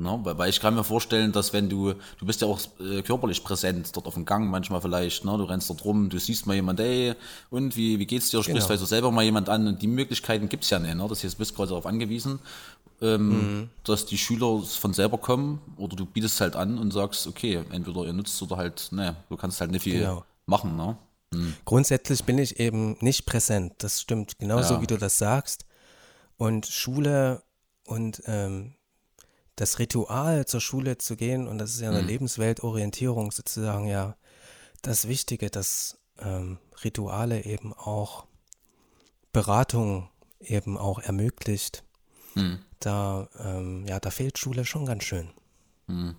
Ne? 0.00 0.18
Weil 0.22 0.48
ich 0.48 0.60
kann 0.60 0.74
mir 0.74 0.84
vorstellen, 0.84 1.32
dass 1.32 1.52
wenn 1.52 1.68
du, 1.68 1.94
du 2.18 2.26
bist 2.26 2.40
ja 2.40 2.48
auch 2.48 2.58
äh, 2.80 3.02
körperlich 3.02 3.44
präsent 3.44 3.94
dort 3.94 4.06
auf 4.06 4.14
dem 4.14 4.24
Gang 4.24 4.50
manchmal 4.50 4.80
vielleicht, 4.80 5.24
ne? 5.24 5.36
du 5.36 5.44
rennst 5.44 5.68
dort 5.70 5.84
rum, 5.84 6.08
du 6.08 6.18
siehst 6.18 6.46
mal 6.46 6.54
jemand, 6.54 6.80
ey, 6.80 7.14
und 7.50 7.76
wie, 7.76 7.98
wie 7.98 8.06
geht's 8.06 8.30
dir, 8.30 8.42
sprichst 8.42 8.54
genau. 8.54 8.66
vielleicht 8.66 8.86
selber 8.86 9.10
mal 9.10 9.24
jemand 9.24 9.48
an 9.48 9.66
und 9.66 9.82
die 9.82 9.86
Möglichkeiten 9.86 10.48
gibt's 10.48 10.70
ja 10.70 10.78
nicht, 10.78 10.94
ne? 10.94 11.06
das 11.08 11.22
heißt, 11.22 11.34
du 11.34 11.38
bist 11.38 11.54
gerade 11.54 11.68
darauf 11.70 11.86
angewiesen, 11.86 12.38
ähm, 13.00 13.28
mhm. 13.28 13.70
dass 13.84 14.06
die 14.06 14.18
Schüler 14.18 14.62
von 14.62 14.92
selber 14.92 15.18
kommen 15.18 15.60
oder 15.76 15.96
du 15.96 16.06
bietest 16.06 16.40
halt 16.40 16.56
an 16.56 16.78
und 16.78 16.92
sagst, 16.92 17.26
okay, 17.26 17.64
entweder 17.70 18.04
ihr 18.04 18.12
nutzt 18.12 18.40
oder 18.42 18.56
halt, 18.56 18.88
ne, 18.92 19.16
du 19.28 19.36
kannst 19.36 19.60
halt 19.60 19.70
nicht 19.70 19.82
viel 19.82 20.00
genau. 20.00 20.24
machen, 20.46 20.76
ne? 20.76 20.96
Mhm. 21.32 21.54
Grundsätzlich 21.64 22.24
bin 22.24 22.38
ich 22.38 22.58
eben 22.58 22.96
nicht 23.00 23.24
präsent, 23.24 23.74
das 23.78 24.00
stimmt, 24.00 24.38
genauso 24.38 24.74
ja. 24.74 24.82
wie 24.82 24.86
du 24.86 24.96
das 24.96 25.18
sagst. 25.18 25.64
Und 26.36 26.66
Schule 26.66 27.42
und 27.84 28.22
ähm, 28.26 28.74
das 29.56 29.78
Ritual 29.78 30.46
zur 30.46 30.60
Schule 30.60 30.98
zu 30.98 31.16
gehen, 31.16 31.46
und 31.46 31.58
das 31.58 31.74
ist 31.74 31.80
ja 31.80 31.90
eine 31.90 32.02
mhm. 32.02 32.08
Lebensweltorientierung 32.08 33.30
sozusagen 33.30 33.86
ja 33.86 34.16
das 34.82 35.06
Wichtige, 35.06 35.50
dass 35.50 35.98
ähm, 36.18 36.58
Rituale 36.82 37.44
eben 37.44 37.72
auch 37.74 38.24
Beratung 39.32 40.08
eben 40.40 40.78
auch 40.78 40.98
ermöglicht. 40.98 41.84
Mhm. 42.34 42.58
Da, 42.78 43.28
ähm, 43.38 43.86
ja, 43.86 44.00
da 44.00 44.10
fehlt 44.10 44.38
Schule 44.38 44.64
schon 44.64 44.86
ganz 44.86 45.04
schön. 45.04 45.28
Mhm. 45.86 46.16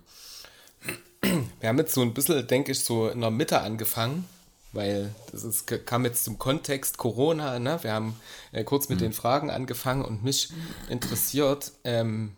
Wir 1.60 1.68
haben 1.68 1.78
jetzt 1.78 1.94
so 1.94 2.02
ein 2.02 2.14
bisschen, 2.14 2.46
denke 2.46 2.72
ich, 2.72 2.80
so 2.80 3.08
in 3.08 3.20
der 3.20 3.30
Mitte 3.30 3.60
angefangen, 3.60 4.26
weil 4.72 5.14
das 5.30 5.44
ist, 5.44 5.66
kam 5.86 6.04
jetzt 6.04 6.24
zum 6.24 6.38
Kontext 6.38 6.98
Corona. 6.98 7.58
Ne? 7.58 7.78
Wir 7.82 7.92
haben 7.92 8.16
äh, 8.50 8.64
kurz 8.64 8.88
mit 8.88 8.98
mhm. 8.98 9.04
den 9.04 9.12
Fragen 9.12 9.50
angefangen 9.50 10.04
und 10.04 10.24
mich 10.24 10.52
interessiert, 10.88 11.72
ähm, 11.84 12.36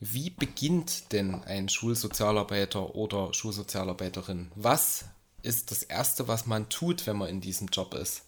wie 0.00 0.30
beginnt 0.30 1.12
denn 1.12 1.44
ein 1.44 1.68
Schulsozialarbeiter 1.68 2.94
oder 2.96 3.32
Schulsozialarbeiterin? 3.32 4.50
Was 4.56 5.04
ist 5.42 5.70
das 5.70 5.82
Erste, 5.82 6.26
was 6.26 6.46
man 6.46 6.68
tut, 6.68 7.06
wenn 7.06 7.16
man 7.16 7.28
in 7.28 7.40
diesem 7.40 7.68
Job 7.68 7.94
ist? 7.94 8.22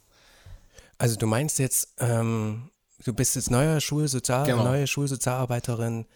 Also 0.99 1.17
du 1.17 1.27
meinst 1.27 1.59
jetzt, 1.59 1.95
ähm, 1.99 2.71
du 3.05 3.12
bist 3.12 3.37
jetzt 3.37 3.51
neue, 3.51 3.81
Schulsozial 3.81 4.47
genau. 4.47 4.64
neue 4.64 4.87
Schulsozialarbeiterin 4.87 6.07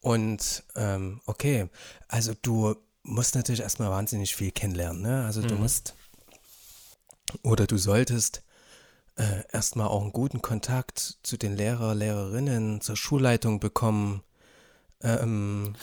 und 0.00 0.64
ähm, 0.76 1.20
okay, 1.26 1.68
also 2.08 2.32
du 2.42 2.76
musst 3.02 3.34
natürlich 3.34 3.60
erstmal 3.60 3.90
wahnsinnig 3.90 4.34
viel 4.34 4.50
kennenlernen. 4.50 5.02
Ne? 5.02 5.24
Also 5.24 5.40
mhm. 5.42 5.48
du 5.48 5.54
musst 5.56 5.94
oder 7.42 7.66
du 7.66 7.78
solltest 7.78 8.42
äh, 9.16 9.44
erstmal 9.52 9.88
auch 9.88 10.02
einen 10.02 10.12
guten 10.12 10.42
Kontakt 10.42 11.18
zu 11.22 11.36
den 11.36 11.56
Lehrer, 11.56 11.94
Lehrerinnen, 11.94 12.80
zur 12.80 12.96
Schulleitung 12.96 13.60
bekommen 13.60 14.22
ähm, 15.02 15.74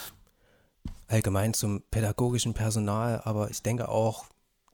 allgemein 1.08 1.54
zum 1.54 1.82
pädagogischen 1.90 2.54
Personal, 2.54 3.22
aber 3.24 3.50
ich 3.50 3.62
denke 3.62 3.90
auch 3.90 4.26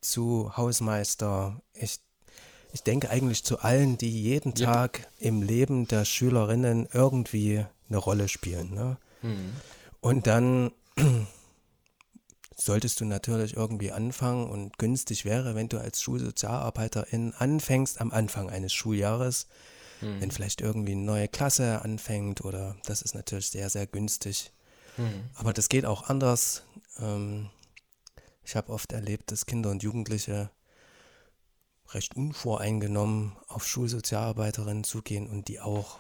zu 0.02 0.56
Hausmeister. 0.58 1.62
Ich, 1.74 2.00
ich 2.74 2.84
denke 2.84 3.10
eigentlich 3.10 3.44
zu 3.44 3.60
allen, 3.60 3.98
die 3.98 4.10
jeden 4.10 4.54
ja. 4.56 4.74
Tag 4.74 5.08
im 5.20 5.42
Leben 5.42 5.88
der 5.88 6.04
Schülerinnen 6.04 6.88
irgendwie 6.92 7.66
eine 7.88 7.98
Rolle 7.98 8.28
spielen. 8.28 8.74
Ne? 8.74 8.98
Mhm. 9.22 9.54
Und 10.02 10.28
dann 10.28 10.72
solltest 12.58 13.00
du 13.00 13.06
natürlich 13.06 13.56
irgendwie 13.56 13.92
anfangen 13.92 14.50
und 14.50 14.78
günstig 14.78 15.24
wäre, 15.24 15.56
wenn 15.56 15.70
du 15.70 15.78
als 15.78 16.02
Schulsozialarbeiterin 16.02 17.34
anfängst 17.38 18.02
am 18.02 18.12
Anfang 18.12 18.50
eines 18.50 18.74
Schuljahres 18.74 19.48
Mhm. 20.04 20.22
Wenn 20.22 20.32
vielleicht 20.32 20.62
irgendwie 20.62 20.92
eine 20.94 21.02
neue 21.02 21.28
Klasse 21.28 21.82
anfängt 21.82 22.44
oder 22.44 22.76
das 22.86 23.02
ist 23.02 23.16
natürlich 23.16 23.50
sehr, 23.50 23.70
sehr 23.70 23.88
günstig. 23.88 24.52
Mhm. 24.98 25.30
Aber 25.36 25.54
das 25.54 25.70
geht 25.70 25.86
auch 25.86 26.10
anders. 26.10 26.64
Ähm, 27.00 27.50
ich 28.44 28.56
habe 28.56 28.72
oft 28.72 28.92
erlebt, 28.92 29.32
dass 29.32 29.46
Kinder 29.46 29.72
und 29.72 29.84
Jugendliche 29.84 30.50
recht 31.96 32.16
unvoreingenommen 32.16 33.34
auf 33.48 33.68
Schulsozialarbeiterinnen 33.68 34.84
zugehen 34.84 35.28
und 35.28 35.48
die 35.48 35.60
auch, 35.60 36.00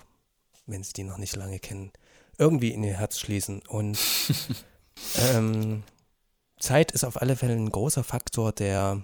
wenn 0.66 0.84
sie 0.84 0.94
die 0.94 1.04
noch 1.04 1.18
nicht 1.18 1.36
lange 1.36 1.60
kennen, 1.60 1.92
irgendwie 2.38 2.72
in 2.72 2.84
ihr 2.84 2.98
Herz 2.98 3.20
schließen. 3.20 3.62
Und 3.68 3.98
ähm, 5.18 5.84
Zeit 6.60 6.92
ist 6.92 7.04
auf 7.04 7.22
alle 7.22 7.36
Fälle 7.36 7.54
ein 7.54 7.70
großer 7.70 8.04
Faktor, 8.04 8.52
der 8.52 9.04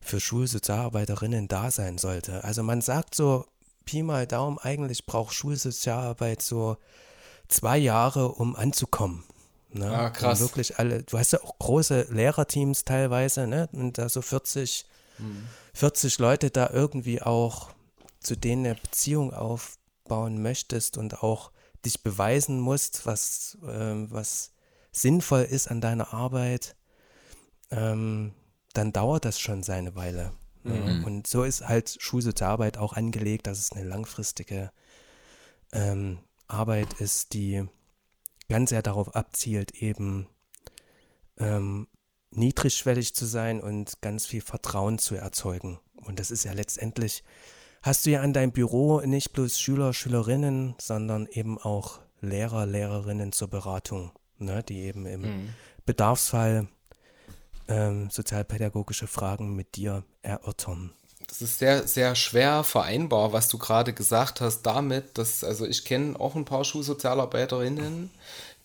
für 0.00 0.20
Schulsozialarbeiterinnen 0.20 1.48
da 1.48 1.70
sein 1.70 1.98
sollte. 1.98 2.44
Also 2.44 2.62
man 2.62 2.80
sagt 2.80 3.14
so, 3.14 3.46
Pi 3.84 4.02
mal 4.02 4.26
Daumen, 4.26 4.58
eigentlich 4.58 5.06
braucht 5.06 5.34
Schulsozialarbeit 5.34 6.42
so 6.42 6.76
zwei 7.48 7.78
Jahre, 7.78 8.28
um 8.28 8.56
anzukommen. 8.56 9.24
Ne? 9.70 9.90
Ah, 9.90 10.10
krass. 10.10 10.40
Und 10.40 10.48
wirklich 10.48 10.78
alle, 10.78 11.02
du 11.02 11.18
hast 11.18 11.32
ja 11.32 11.42
auch 11.42 11.58
große 11.58 12.08
Lehrerteams 12.10 12.84
teilweise, 12.84 13.46
ne? 13.46 13.68
Und 13.72 13.96
da 13.98 14.08
so 14.08 14.20
40, 14.20 14.84
mhm. 15.22 15.46
40 15.74 16.18
Leute 16.18 16.50
da 16.50 16.70
irgendwie 16.70 17.22
auch 17.22 17.70
zu 18.20 18.36
denen 18.36 18.66
eine 18.66 18.74
Beziehung 18.74 19.32
aufbauen 19.32 20.40
möchtest 20.42 20.96
und 20.96 21.22
auch 21.22 21.50
dich 21.84 22.02
beweisen 22.02 22.60
musst, 22.60 23.06
was, 23.06 23.58
äh, 23.62 24.10
was 24.10 24.52
sinnvoll 24.92 25.42
ist 25.42 25.68
an 25.68 25.80
deiner 25.80 26.12
Arbeit, 26.12 26.76
ähm, 27.70 28.32
dann 28.74 28.92
dauert 28.92 29.24
das 29.24 29.40
schon 29.40 29.62
seine 29.62 29.94
Weile. 29.96 30.32
Mhm. 30.62 31.04
Und 31.04 31.26
so 31.26 31.42
ist 31.42 31.66
halt 31.66 31.96
Schulsozialarbeit 32.00 32.78
auch 32.78 32.92
angelegt, 32.92 33.46
dass 33.46 33.58
es 33.58 33.72
eine 33.72 33.84
langfristige 33.84 34.70
ähm, 35.72 36.18
Arbeit 36.46 36.94
ist, 36.94 37.32
die 37.32 37.64
ganz 38.48 38.70
sehr 38.70 38.82
darauf 38.82 39.16
abzielt, 39.16 39.72
eben 39.72 40.28
ähm, 41.38 41.88
niedrigschwellig 42.32 43.14
zu 43.14 43.26
sein 43.26 43.60
und 43.60 44.00
ganz 44.00 44.26
viel 44.26 44.40
Vertrauen 44.40 44.98
zu 44.98 45.14
erzeugen. 45.14 45.78
Und 45.96 46.18
das 46.18 46.30
ist 46.30 46.44
ja 46.44 46.52
letztendlich 46.52 47.22
hast 47.82 48.06
du 48.06 48.10
ja 48.10 48.22
an 48.22 48.32
deinem 48.32 48.52
Büro 48.52 49.00
nicht 49.00 49.32
bloß 49.32 49.58
Schüler, 49.58 49.92
Schülerinnen, 49.92 50.74
sondern 50.80 51.26
eben 51.26 51.58
auch 51.58 52.00
Lehrer, 52.20 52.66
Lehrerinnen 52.66 53.32
zur 53.32 53.48
Beratung, 53.48 54.12
ne, 54.38 54.62
die 54.62 54.82
eben 54.82 55.06
im 55.06 55.22
mhm. 55.22 55.48
Bedarfsfall 55.84 56.68
ähm, 57.68 58.08
sozialpädagogische 58.10 59.08
Fragen 59.08 59.56
mit 59.56 59.76
dir 59.76 60.04
erörtern. 60.22 60.92
Das 61.26 61.40
ist 61.40 61.58
sehr, 61.58 61.86
sehr 61.88 62.14
schwer 62.14 62.62
vereinbar, 62.62 63.32
was 63.32 63.48
du 63.48 63.58
gerade 63.58 63.92
gesagt 63.92 64.40
hast, 64.40 64.62
damit, 64.62 65.16
dass, 65.18 65.42
also 65.42 65.66
ich 65.66 65.84
kenne 65.84 66.18
auch 66.18 66.34
ein 66.34 66.44
paar 66.44 66.64
Schulsozialarbeiterinnen, 66.64 68.10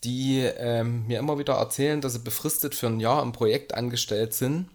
die 0.03 0.39
ähm, 0.39 1.07
mir 1.07 1.19
immer 1.19 1.39
wieder 1.39 1.55
erzählen, 1.55 2.01
dass 2.01 2.13
sie 2.13 2.19
befristet 2.19 2.75
für 2.75 2.88
ein 2.88 2.99
Jahr 2.99 3.23
im 3.23 3.31
Projekt 3.31 3.73
angestellt 3.73 4.33
sind 4.33 4.69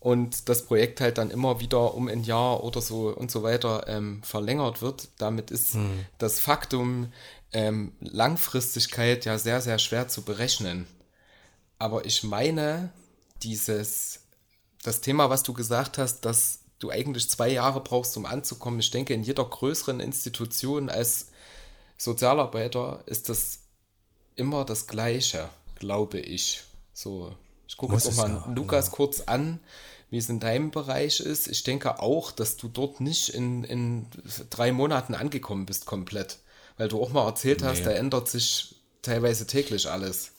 und 0.00 0.48
das 0.48 0.66
Projekt 0.66 1.00
halt 1.00 1.18
dann 1.18 1.30
immer 1.30 1.60
wieder 1.60 1.94
um 1.94 2.08
ein 2.08 2.22
Jahr 2.22 2.62
oder 2.62 2.80
so 2.80 3.08
und 3.08 3.30
so 3.30 3.42
weiter 3.42 3.86
ähm, 3.88 4.22
verlängert 4.22 4.82
wird. 4.82 5.08
Damit 5.18 5.50
ist 5.50 5.74
hm. 5.74 6.04
das 6.18 6.38
Faktum 6.38 7.12
ähm, 7.52 7.92
Langfristigkeit 8.00 9.24
ja 9.24 9.38
sehr, 9.38 9.60
sehr 9.60 9.78
schwer 9.78 10.08
zu 10.08 10.22
berechnen. 10.22 10.86
Aber 11.78 12.04
ich 12.04 12.22
meine, 12.22 12.92
dieses, 13.42 14.20
das 14.82 15.00
Thema, 15.00 15.30
was 15.30 15.42
du 15.42 15.52
gesagt 15.52 15.98
hast, 15.98 16.20
dass 16.20 16.60
du 16.78 16.90
eigentlich 16.90 17.28
zwei 17.30 17.48
Jahre 17.48 17.80
brauchst, 17.80 18.16
um 18.16 18.26
anzukommen, 18.26 18.80
ich 18.80 18.90
denke, 18.90 19.14
in 19.14 19.22
jeder 19.22 19.44
größeren 19.44 20.00
Institution 20.00 20.90
als 20.90 21.28
Sozialarbeiter 21.96 23.02
ist 23.06 23.28
das 23.28 23.60
immer 24.36 24.64
das 24.64 24.86
Gleiche, 24.86 25.48
glaube 25.74 26.20
ich. 26.20 26.62
So, 26.92 27.34
ich 27.66 27.76
gucke 27.76 27.94
jetzt 27.94 28.06
auch 28.06 28.16
mal 28.16 28.30
ja, 28.30 28.52
Lukas 28.54 28.86
genau. 28.86 28.96
kurz 28.96 29.22
an, 29.22 29.60
wie 30.10 30.18
es 30.18 30.28
in 30.28 30.40
deinem 30.40 30.70
Bereich 30.70 31.20
ist. 31.20 31.48
Ich 31.48 31.64
denke 31.64 32.00
auch, 32.00 32.30
dass 32.30 32.56
du 32.56 32.68
dort 32.68 33.00
nicht 33.00 33.30
in, 33.30 33.64
in 33.64 34.06
drei 34.50 34.72
Monaten 34.72 35.14
angekommen 35.14 35.66
bist 35.66 35.86
komplett. 35.86 36.38
Weil 36.76 36.88
du 36.88 37.02
auch 37.02 37.10
mal 37.10 37.26
erzählt 37.26 37.62
nee. 37.62 37.66
hast, 37.66 37.84
da 37.84 37.90
ändert 37.90 38.28
sich 38.28 38.76
teilweise 39.02 39.46
täglich 39.46 39.90
alles. 39.90 40.32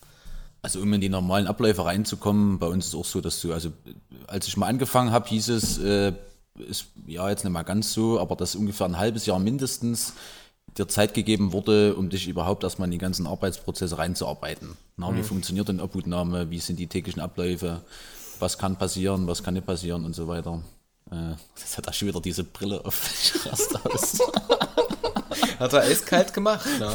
Also 0.62 0.82
um 0.82 0.92
in 0.94 1.02
die 1.02 1.10
normalen 1.10 1.48
Abläufe 1.48 1.86
reinzukommen, 1.86 2.60
bei 2.60 2.68
uns 2.68 2.86
ist 2.86 2.94
es 2.94 3.00
auch 3.00 3.06
so, 3.06 3.22
dass 3.22 3.42
du, 3.42 3.54
also 3.54 3.72
als 4.28 4.48
ich 4.48 4.58
mal 4.58 4.68
angefangen 4.68 5.12
habe, 5.12 5.28
hieß 5.30 5.50
es, 5.50 5.78
äh, 5.78 6.14
ist 6.58 6.88
ja 7.06 7.30
jetzt 7.30 7.44
nicht 7.44 7.54
mal 7.54 7.64
ganz 7.64 7.94
so, 7.94 8.20
aber 8.20 8.36
dass 8.36 8.56
ungefähr 8.56 8.88
ein 8.88 8.98
halbes 8.98 9.26
Jahr 9.26 9.40
mindestens 9.40 10.14
dir 10.78 10.88
Zeit 10.88 11.14
gegeben 11.14 11.54
wurde, 11.54 11.96
um 11.96 12.10
dich 12.10 12.28
überhaupt 12.28 12.64
erstmal 12.64 12.88
in 12.88 12.92
die 12.92 12.98
ganzen 12.98 13.28
Arbeitsprozesse 13.28 13.98
reinzuarbeiten. 13.98 14.78
Na, 14.96 15.12
mhm. 15.12 15.18
Wie 15.18 15.24
funktioniert 15.24 15.68
denn 15.68 15.80
Obhutnahme, 15.80 16.50
wie 16.50 16.60
sind 16.60 16.78
die 16.78 16.88
täglichen 16.88 17.22
Abläufe, 17.22 17.82
was 18.40 18.58
kann 18.58 18.78
passieren, 18.78 19.28
was 19.28 19.44
kann 19.44 19.56
nicht 19.56 19.66
passieren 19.66 20.06
und 20.06 20.16
so 20.16 20.28
weiter. 20.28 20.62
Äh, 21.12 21.36
das 21.56 21.78
hat 21.78 21.88
auch 21.88 21.94
schon 21.94 22.08
wieder 22.08 22.22
diese 22.22 22.44
Brille 22.44 22.84
auf. 22.86 23.10
Ich 23.12 23.52
aus. 23.86 24.20
Hat 25.60 25.74
er 25.74 25.82
eiskalt 25.82 26.34
gemacht, 26.34 26.68
ne? 26.80 26.92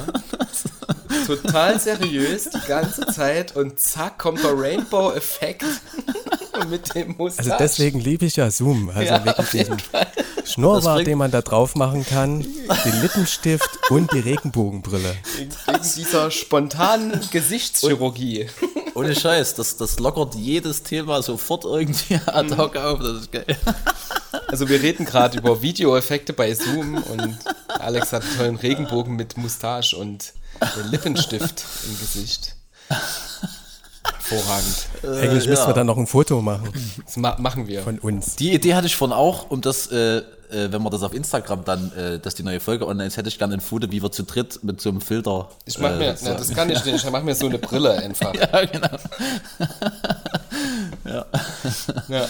Total 1.27 1.79
seriös 1.79 2.51
die 2.51 2.67
ganze 2.67 3.07
Zeit 3.07 3.57
und 3.57 3.79
zack 3.79 4.19
kommt 4.19 4.43
der 4.43 4.57
Rainbow-Effekt 4.57 5.65
mit 6.69 6.95
dem 6.95 7.17
Mustache. 7.17 7.53
Also 7.53 7.57
deswegen 7.59 8.01
liebe 8.01 8.27
ich 8.27 8.37
ja 8.37 8.51
Zoom. 8.51 8.89
Also 8.91 9.03
ja, 9.03 9.25
wegen 9.25 9.49
diesem 9.53 9.77
Schnurrbart, 10.45 11.07
den 11.07 11.19
man 11.19 11.31
da 11.31 11.43
drauf 11.43 11.75
machen 11.75 12.05
kann, 12.05 12.41
den 12.85 13.01
Lippenstift 13.01 13.91
und 13.91 14.13
die 14.13 14.21
Regenbogenbrille. 14.21 15.17
Wegen 15.37 15.51
dieser 15.97 16.31
spontanen 16.31 17.21
Gesichtschirurgie. 17.31 18.49
Ohne 18.95 19.15
Scheiß, 19.15 19.55
das, 19.55 19.77
das 19.77 19.99
lockert 19.99 20.35
jedes 20.35 20.83
Thema 20.83 21.23
sofort 21.23 21.65
irgendwie 21.65 22.21
ad 22.27 22.57
hoc 22.57 22.77
auf. 22.77 22.99
Das 23.01 23.23
ist 23.23 23.33
geil. 23.33 23.57
Also 24.49 24.69
wir 24.69 24.83
reden 24.83 25.05
gerade 25.05 25.39
über 25.39 25.63
Videoeffekte 25.63 26.33
bei 26.33 26.55
Zoom 26.55 27.03
und 27.03 27.39
Alex 27.69 28.13
hat 28.13 28.23
einen 28.23 28.37
tollen 28.37 28.57
Regenbogen 28.57 29.17
mit 29.17 29.37
Mustache 29.37 29.97
und 29.97 30.33
Lippenstift 30.91 31.65
im 31.87 31.99
Gesicht. 31.99 32.57
Hervorragend. 34.13 34.87
Äh, 35.03 35.07
Eigentlich 35.29 35.49
müssen 35.49 35.63
ja. 35.63 35.69
wir 35.69 35.75
dann 35.75 35.87
noch 35.87 35.99
ein 35.99 36.07
Foto 36.07 36.41
machen. 36.41 36.69
Das 37.05 37.17
ma 37.17 37.37
machen 37.39 37.67
wir. 37.67 37.83
Von 37.83 37.99
uns. 37.99 38.37
Die 38.37 38.53
Idee 38.53 38.75
hatte 38.75 38.87
ich 38.87 38.97
vorhin 38.97 39.17
auch, 39.17 39.51
um 39.51 39.61
das, 39.61 39.89
äh, 39.89 40.19
äh, 40.19 40.23
wenn 40.51 40.83
wir 40.83 40.91
das 40.91 41.03
auf 41.03 41.15
Instagram 41.15 41.65
dann, 41.65 41.93
äh, 41.93 42.19
dass 42.19 42.35
die 42.35 42.43
neue 42.43 42.61
Folge 42.61 42.87
online 42.87 43.09
ist, 43.09 43.17
hätte 43.17 43.29
ich 43.29 43.39
gerne 43.39 43.55
ein 43.55 43.61
Foto, 43.61 43.91
wie 43.91 44.03
wir 44.03 44.13
zu 44.13 44.25
dritt 44.25 44.63
mit 44.63 44.81
so 44.81 44.91
einem 44.91 45.01
Filter. 45.01 45.49
Ich 45.65 45.79
mach 45.79 45.97
mir, 45.97 46.17
so. 46.17 46.27
na, 46.29 46.35
das 46.35 46.53
kann 46.55 46.71
ich 46.71 46.85
nicht, 46.85 47.05
ich 47.05 47.11
mach 47.11 47.23
mir 47.23 47.35
so 47.35 47.47
eine 47.47 47.59
Brille 47.59 47.93
einfach. 47.99 48.35
ja, 48.35 48.65
genau. 48.65 48.89
ja. 51.05 51.27
ja. 52.09 52.29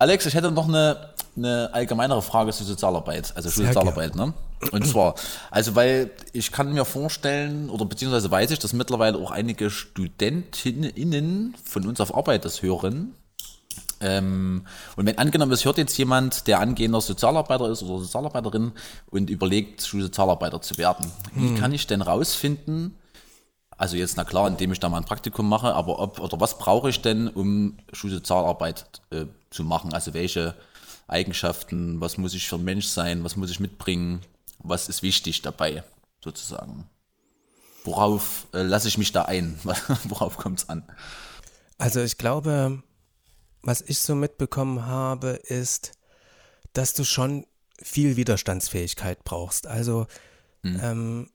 Alex, 0.00 0.24
ich 0.24 0.34
hätte 0.34 0.50
noch 0.50 0.66
eine, 0.66 1.10
eine 1.36 1.68
allgemeinere 1.74 2.22
Frage 2.22 2.52
zur 2.52 2.66
Sozialarbeit, 2.66 3.36
also 3.36 3.50
Schulsozialarbeit, 3.50 4.16
ne? 4.16 4.32
Und 4.72 4.86
zwar, 4.86 5.14
also 5.50 5.74
weil 5.74 6.10
ich 6.32 6.52
kann 6.52 6.72
mir 6.72 6.86
vorstellen, 6.86 7.68
oder 7.68 7.84
beziehungsweise 7.84 8.30
weiß 8.30 8.50
ich, 8.50 8.58
dass 8.58 8.72
mittlerweile 8.72 9.18
auch 9.18 9.30
einige 9.30 9.68
Studentinnen 9.68 11.54
von 11.62 11.86
uns 11.86 12.00
auf 12.00 12.16
Arbeit 12.16 12.46
das 12.46 12.62
hören. 12.62 13.14
Ähm, 14.00 14.64
und 14.96 15.04
wenn 15.04 15.18
angenommen, 15.18 15.52
es 15.52 15.66
hört 15.66 15.76
jetzt 15.76 15.98
jemand, 15.98 16.46
der 16.46 16.60
angehender 16.60 17.02
Sozialarbeiter 17.02 17.68
ist 17.68 17.82
oder 17.82 17.98
Sozialarbeiterin 17.98 18.72
und 19.10 19.28
überlegt, 19.28 19.82
Schulsozialarbeiter 19.82 20.62
zu 20.62 20.78
werden, 20.78 21.12
wie 21.34 21.48
hm. 21.48 21.58
kann 21.58 21.74
ich 21.74 21.86
denn 21.86 22.00
rausfinden, 22.00 22.96
also 23.80 23.96
jetzt, 23.96 24.18
na 24.18 24.24
klar, 24.24 24.46
indem 24.46 24.72
ich 24.72 24.78
da 24.78 24.90
mal 24.90 24.98
ein 24.98 25.06
Praktikum 25.06 25.48
mache, 25.48 25.72
aber 25.72 26.00
ob 26.00 26.20
oder 26.20 26.38
was 26.38 26.58
brauche 26.58 26.90
ich 26.90 27.00
denn, 27.00 27.28
um 27.28 27.78
Schulsozialarbeit 27.94 28.84
äh, 29.08 29.24
zu 29.48 29.64
machen? 29.64 29.94
Also 29.94 30.12
welche 30.12 30.54
Eigenschaften, 31.08 31.98
was 31.98 32.18
muss 32.18 32.34
ich 32.34 32.46
für 32.46 32.56
ein 32.56 32.64
Mensch 32.64 32.88
sein, 32.88 33.24
was 33.24 33.36
muss 33.36 33.50
ich 33.50 33.58
mitbringen, 33.58 34.20
was 34.58 34.90
ist 34.90 35.02
wichtig 35.02 35.40
dabei, 35.40 35.82
sozusagen. 36.22 36.90
Worauf 37.84 38.48
äh, 38.52 38.60
lasse 38.60 38.86
ich 38.86 38.98
mich 38.98 39.12
da 39.12 39.22
ein? 39.22 39.58
Worauf 40.04 40.36
kommt 40.36 40.58
es 40.58 40.68
an? 40.68 40.84
Also 41.78 42.02
ich 42.02 42.18
glaube, 42.18 42.82
was 43.62 43.80
ich 43.80 44.00
so 44.00 44.14
mitbekommen 44.14 44.84
habe, 44.84 45.40
ist, 45.44 45.92
dass 46.74 46.92
du 46.92 47.04
schon 47.04 47.46
viel 47.80 48.18
Widerstandsfähigkeit 48.18 49.24
brauchst. 49.24 49.66
Also 49.66 50.06
hm. 50.64 50.80
ähm, 50.82 51.30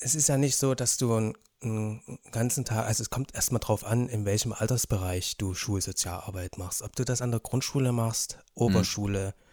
es 0.00 0.14
ist 0.14 0.28
ja 0.28 0.36
nicht 0.36 0.56
so, 0.56 0.74
dass 0.74 0.96
du 0.96 1.14
einen, 1.14 1.34
einen 1.62 2.18
ganzen 2.32 2.64
Tag, 2.64 2.86
also 2.86 3.02
es 3.02 3.10
kommt 3.10 3.34
erstmal 3.34 3.60
drauf 3.60 3.84
an, 3.84 4.08
in 4.08 4.24
welchem 4.24 4.52
Altersbereich 4.52 5.36
du 5.36 5.54
Schulsozialarbeit 5.54 6.58
machst. 6.58 6.82
Ob 6.82 6.96
du 6.96 7.04
das 7.04 7.22
an 7.22 7.30
der 7.30 7.40
Grundschule 7.40 7.92
machst. 7.92 8.38
Oberschule, 8.54 9.28
hm 9.28 9.50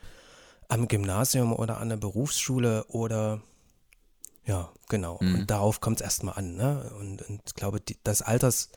am 0.67 0.88
Gymnasium 0.88 1.53
oder 1.53 1.77
an 1.77 1.89
der 1.89 1.97
Berufsschule 1.97 2.86
oder 2.88 3.41
ja, 4.45 4.71
genau. 4.88 5.17
Mhm. 5.21 5.36
Und 5.36 5.51
darauf 5.51 5.81
kommt 5.81 5.99
es 5.99 6.05
erstmal 6.05 6.36
an. 6.36 6.55
Ne? 6.55 6.91
Und, 6.99 7.21
und 7.23 7.41
ich 7.45 7.53
glaube, 7.53 7.81
die, 7.81 7.97
das 8.03 8.21
Alters, 8.21 8.69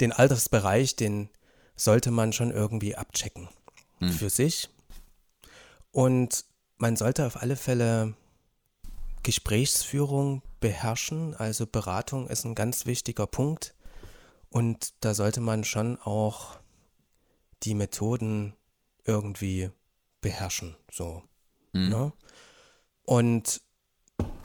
den 0.00 0.12
Altersbereich, 0.12 0.96
den 0.96 1.30
sollte 1.76 2.10
man 2.10 2.32
schon 2.32 2.50
irgendwie 2.50 2.96
abchecken 2.96 3.48
mhm. 4.00 4.12
für 4.12 4.28
sich. 4.28 4.68
Und 5.92 6.44
man 6.76 6.96
sollte 6.96 7.26
auf 7.26 7.40
alle 7.40 7.56
Fälle 7.56 8.14
Gesprächsführung 9.22 10.42
beherrschen. 10.60 11.34
Also 11.34 11.66
Beratung 11.66 12.28
ist 12.28 12.44
ein 12.44 12.54
ganz 12.54 12.86
wichtiger 12.86 13.26
Punkt. 13.26 13.74
Und 14.50 14.94
da 15.00 15.14
sollte 15.14 15.40
man 15.40 15.64
schon 15.64 15.98
auch 15.98 16.58
die 17.62 17.74
Methoden 17.74 18.54
irgendwie 19.04 19.70
beherrschen. 20.20 20.76
So. 20.90 21.22
Mhm. 21.72 21.88
Ne? 21.88 22.12
Und 23.04 23.60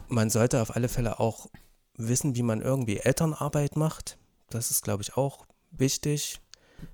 man 0.08 0.30
sollte 0.30 0.62
auf 0.62 0.76
alle 0.76 0.89
Fälle 0.89 1.19
auch 1.19 1.47
wissen, 1.95 2.36
wie 2.36 2.43
man 2.43 2.62
irgendwie 2.62 2.99
Elternarbeit 2.99 3.76
macht. 3.76 4.17
Das 4.49 4.71
ist, 4.71 4.84
glaube 4.84 5.04
ich, 5.04 5.15
auch 5.17 5.45
wichtig, 5.71 6.39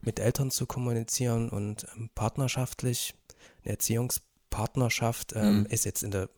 mit 0.02 0.20
Eltern 0.20 0.52
zu 0.52 0.66
kommunizieren 0.66 1.50
und 1.50 1.88
ähm, 1.96 2.10
partnerschaftlich. 2.14 3.16
Eine 3.64 3.74
Erziehungspartnerschaft 3.74 5.34
ähm, 5.36 5.60
mhm. 5.60 5.66
ist 5.66 5.86
jetzt 5.86 6.04
in 6.04 6.12
der 6.12 6.30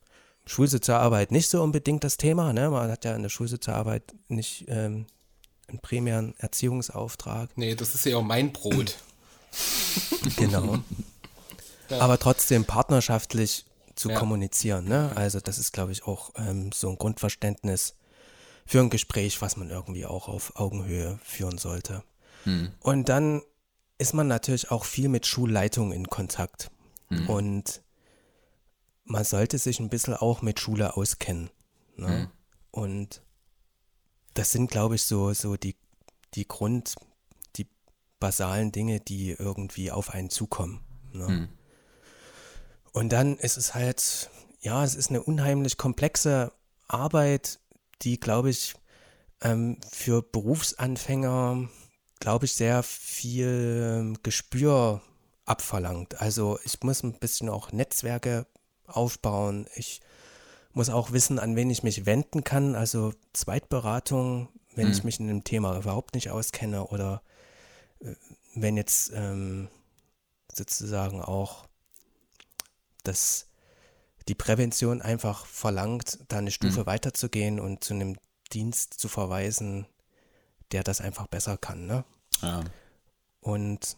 Schulsozialarbeit 0.45 1.32
nicht 1.32 1.49
so 1.49 1.62
unbedingt 1.62 2.04
das 2.04 2.17
Thema. 2.17 2.54
Ne? 2.54 2.69
Man 2.69 2.89
hat 2.89 3.06
ja 3.06 3.15
in 3.15 3.21
der 3.21 3.30
Schulsozialarbeit 3.30 4.13
nicht 4.27 4.65
ähm, 4.67 5.05
einen 5.68 5.80
primären 5.80 6.36
Erziehungsauftrag. 6.39 7.49
Nee, 7.55 7.76
das 7.76 7.95
ist 7.95 8.05
ja 8.05 8.18
auch 8.18 8.24
mein 8.24 8.51
Brot. 8.51 8.97
genau. 10.38 10.80
Aber 11.89 12.18
trotzdem 12.18 12.65
partnerschaftlich 12.65 13.65
zu 13.95 14.09
ja. 14.09 14.18
kommunizieren. 14.18 14.88
Ne? 14.88 15.11
Also 15.15 15.39
das 15.39 15.57
ist, 15.57 15.74
glaube 15.74 15.91
ich, 15.91 16.05
auch 16.05 16.32
ähm, 16.36 16.72
so 16.74 16.89
ein 16.89 16.97
Grundverständnis 16.97 17.95
für 18.65 18.80
ein 18.80 18.89
Gespräch, 18.89 19.41
was 19.41 19.57
man 19.57 19.70
irgendwie 19.70 20.05
auch 20.05 20.28
auf 20.28 20.55
Augenhöhe 20.55 21.20
führen 21.24 21.57
sollte. 21.57 22.03
Hm. 22.43 22.72
Und 22.80 23.09
dann 23.09 23.41
ist 23.97 24.13
man 24.13 24.28
natürlich 24.28 24.72
auch 24.72 24.86
viel 24.86 25.09
mit 25.09 25.26
Schulleitung 25.26 25.91
in 25.91 26.07
Kontakt. 26.07 26.72
Hm. 27.09 27.30
Und 27.30 27.82
man 29.12 29.24
sollte 29.26 29.57
sich 29.57 29.80
ein 29.80 29.89
bisschen 29.89 30.14
auch 30.14 30.41
mit 30.41 30.59
Schule 30.59 30.95
auskennen. 30.95 31.49
Ne? 31.97 32.07
Hm. 32.07 32.28
Und 32.72 33.22
das 34.34 34.51
sind, 34.51 34.72
glaube 34.72 34.95
ich, 34.95 35.03
so, 35.03 35.34
so 35.34 35.57
die, 35.57 35.76
die 36.34 36.47
Grund, 36.47 36.95
die 37.57 37.68
basalen 38.20 38.72
Dinge, 38.72 39.01
die 39.01 39.32
irgendwie 39.32 39.91
auf 39.91 40.12
einen 40.12 40.30
zukommen. 40.30 40.80
Ne? 41.12 41.28
Hm. 41.28 41.49
Und 42.93 43.09
dann 43.09 43.38
ist 43.38 43.57
es 43.57 43.74
halt, 43.74 44.30
ja, 44.62 44.84
es 44.84 44.95
ist 44.95 45.09
eine 45.09 45.22
unheimlich 45.22 45.78
komplexe 45.78 46.53
Arbeit, 46.88 47.59
die, 48.01 48.20
glaube 48.20 48.49
ich, 48.49 48.76
ähm, 49.41 49.78
für 49.91 50.22
Berufsanfänger, 50.22 51.70
glaube 52.20 52.45
ich, 52.45 52.53
sehr 52.53 52.84
viel 52.84 54.14
Gespür 54.24 55.01
abverlangt. 55.45 56.22
Also 56.22 56.59
ich 56.64 56.82
muss 56.82 57.03
ein 57.03 57.20
bisschen 57.20 57.49
auch 57.49 57.72
Netzwerke 57.72 58.45
aufbauen. 58.95 59.67
Ich 59.75 60.01
muss 60.73 60.89
auch 60.89 61.11
wissen, 61.11 61.39
an 61.39 61.55
wen 61.55 61.69
ich 61.69 61.83
mich 61.83 62.05
wenden 62.05 62.43
kann. 62.43 62.75
Also 62.75 63.13
Zweitberatung, 63.33 64.49
wenn 64.75 64.87
hm. 64.87 64.93
ich 64.93 65.03
mich 65.03 65.19
in 65.19 65.27
dem 65.27 65.43
Thema 65.43 65.77
überhaupt 65.77 66.15
nicht 66.15 66.29
auskenne 66.29 66.85
oder 66.87 67.21
äh, 67.99 68.15
wenn 68.55 68.77
jetzt 68.77 69.11
ähm, 69.13 69.69
sozusagen 70.53 71.21
auch 71.21 71.65
das 73.03 73.47
die 74.27 74.35
Prävention 74.35 75.01
einfach 75.01 75.45
verlangt, 75.45 76.19
da 76.27 76.37
eine 76.37 76.51
Stufe 76.51 76.81
mhm. 76.81 76.85
weiterzugehen 76.85 77.59
und 77.59 77.83
zu 77.83 77.93
einem 77.93 78.17
Dienst 78.53 78.99
zu 78.99 79.07
verweisen, 79.07 79.87
der 80.71 80.83
das 80.83 81.01
einfach 81.01 81.27
besser 81.27 81.57
kann. 81.57 81.87
Ne? 81.87 82.03
Ja. 82.41 82.63
Und 83.39 83.97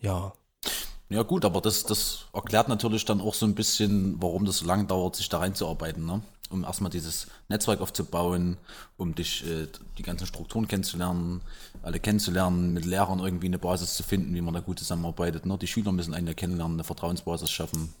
ja. 0.00 0.32
Ja 1.10 1.24
gut, 1.24 1.44
aber 1.44 1.60
das, 1.60 1.82
das 1.82 2.26
erklärt 2.32 2.68
natürlich 2.68 3.04
dann 3.04 3.20
auch 3.20 3.34
so 3.34 3.44
ein 3.44 3.56
bisschen, 3.56 4.22
warum 4.22 4.44
das 4.44 4.58
so 4.58 4.66
lange 4.66 4.84
dauert, 4.84 5.16
sich 5.16 5.28
da 5.28 5.38
reinzuarbeiten. 5.38 6.06
Ne? 6.06 6.22
Um 6.50 6.62
erstmal 6.62 6.90
dieses 6.90 7.26
Netzwerk 7.48 7.80
aufzubauen, 7.80 8.56
um 8.96 9.16
dich 9.16 9.44
äh, 9.44 9.66
die 9.98 10.04
ganzen 10.04 10.28
Strukturen 10.28 10.68
kennenzulernen, 10.68 11.40
alle 11.82 11.98
kennenzulernen, 11.98 12.72
mit 12.72 12.84
Lehrern 12.84 13.18
irgendwie 13.18 13.48
eine 13.48 13.58
Basis 13.58 13.94
zu 13.94 14.04
finden, 14.04 14.32
wie 14.36 14.40
man 14.40 14.54
da 14.54 14.60
gut 14.60 14.78
zusammenarbeitet. 14.78 15.46
Ne? 15.46 15.58
Die 15.58 15.66
Schüler 15.66 15.90
müssen 15.90 16.14
einen 16.14 16.28
ja 16.28 16.34
kennenlernen, 16.34 16.76
eine 16.76 16.84
Vertrauensbasis 16.84 17.50
schaffen. 17.50 17.92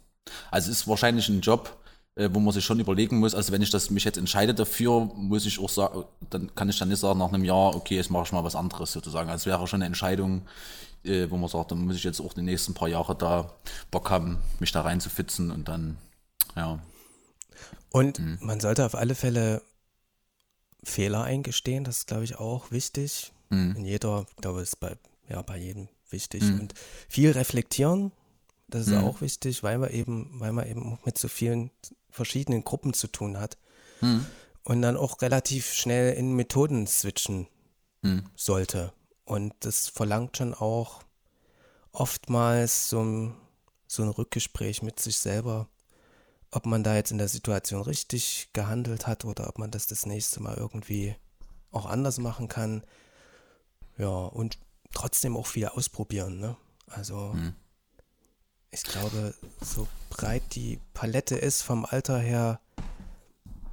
Also 0.52 0.70
es 0.70 0.82
ist 0.82 0.88
wahrscheinlich 0.88 1.28
ein 1.28 1.40
Job, 1.40 1.76
äh, 2.14 2.28
wo 2.32 2.38
man 2.38 2.54
sich 2.54 2.64
schon 2.64 2.78
überlegen 2.78 3.18
muss, 3.18 3.34
also 3.34 3.52
wenn 3.52 3.62
ich 3.62 3.70
das 3.70 3.90
mich 3.90 4.04
jetzt 4.04 4.18
entscheide 4.18 4.54
dafür, 4.54 5.10
muss 5.16 5.46
ich 5.46 5.58
auch 5.58 5.68
sagen, 5.68 6.04
dann 6.28 6.54
kann 6.54 6.68
ich 6.68 6.78
dann 6.78 6.90
nicht 6.90 7.00
sagen 7.00 7.18
nach 7.18 7.32
einem 7.32 7.44
Jahr, 7.44 7.74
okay, 7.74 7.96
jetzt 7.96 8.10
mache 8.10 8.24
ich 8.24 8.32
mal 8.32 8.44
was 8.44 8.54
anderes 8.54 8.92
sozusagen. 8.92 9.30
Also 9.30 9.42
es 9.42 9.46
wäre 9.46 9.66
schon 9.66 9.78
eine 9.78 9.86
Entscheidung, 9.86 10.42
wo 11.04 11.36
man 11.36 11.48
sagt, 11.48 11.70
dann 11.70 11.84
muss 11.84 11.96
ich 11.96 12.04
jetzt 12.04 12.20
auch 12.20 12.34
die 12.34 12.42
nächsten 12.42 12.74
paar 12.74 12.88
Jahre 12.88 13.16
da 13.16 13.52
Bock 13.90 14.10
haben, 14.10 14.38
mich 14.58 14.72
da 14.72 14.82
reinzufitzen 14.82 15.50
und 15.50 15.68
dann, 15.68 15.96
ja. 16.56 16.78
Und 17.90 18.18
mhm. 18.18 18.38
man 18.40 18.60
sollte 18.60 18.84
auf 18.84 18.94
alle 18.94 19.14
Fälle 19.14 19.62
Fehler 20.82 21.24
eingestehen, 21.24 21.84
das 21.84 21.98
ist, 21.98 22.06
glaube 22.06 22.24
ich, 22.24 22.36
auch 22.36 22.70
wichtig. 22.70 23.32
Mhm. 23.50 23.76
In 23.76 23.84
jeder, 23.84 24.26
ich 24.28 24.36
glaube, 24.36 24.62
ist 24.62 24.80
bei, 24.80 24.96
ja, 25.28 25.42
bei 25.42 25.56
jedem 25.56 25.88
wichtig. 26.10 26.42
Mhm. 26.42 26.60
Und 26.60 26.74
viel 27.08 27.30
reflektieren, 27.32 28.12
das 28.68 28.86
ist 28.86 28.94
mhm. 28.94 29.04
auch 29.04 29.20
wichtig, 29.20 29.62
weil 29.62 29.78
man 29.78 29.90
eben, 29.90 30.40
weil 30.40 30.52
man 30.52 30.66
eben 30.66 30.98
mit 31.04 31.18
so 31.18 31.28
vielen 31.28 31.70
verschiedenen 32.10 32.64
Gruppen 32.64 32.94
zu 32.94 33.08
tun 33.08 33.38
hat. 33.38 33.58
Mhm. 34.00 34.26
Und 34.62 34.82
dann 34.82 34.96
auch 34.96 35.22
relativ 35.22 35.72
schnell 35.72 36.14
in 36.14 36.34
Methoden 36.34 36.86
switchen 36.86 37.48
mhm. 38.02 38.24
sollte. 38.36 38.92
Und 39.30 39.54
das 39.60 39.88
verlangt 39.88 40.36
schon 40.36 40.54
auch 40.54 41.02
oftmals 41.92 42.88
so 42.88 43.02
ein, 43.02 43.36
so 43.86 44.02
ein 44.02 44.08
Rückgespräch 44.08 44.82
mit 44.82 44.98
sich 45.00 45.18
selber, 45.18 45.68
ob 46.50 46.66
man 46.66 46.82
da 46.82 46.96
jetzt 46.96 47.12
in 47.12 47.18
der 47.18 47.28
Situation 47.28 47.82
richtig 47.82 48.50
gehandelt 48.52 49.06
hat 49.06 49.24
oder 49.24 49.48
ob 49.48 49.58
man 49.58 49.70
das 49.70 49.86
das 49.86 50.06
nächste 50.06 50.40
Mal 50.42 50.56
irgendwie 50.56 51.14
auch 51.70 51.86
anders 51.86 52.18
machen 52.18 52.48
kann. 52.48 52.82
Ja, 53.98 54.08
und 54.08 54.58
trotzdem 54.92 55.36
auch 55.36 55.46
viel 55.46 55.66
ausprobieren, 55.66 56.40
ne? 56.40 56.56
Also 56.88 57.32
mhm 57.34 57.54
ich 58.70 58.84
glaube, 58.84 59.34
so 59.60 59.88
breit 60.10 60.42
die 60.54 60.78
Palette 60.94 61.36
ist 61.36 61.62
vom 61.62 61.84
Alter 61.84 62.18
her, 62.18 62.60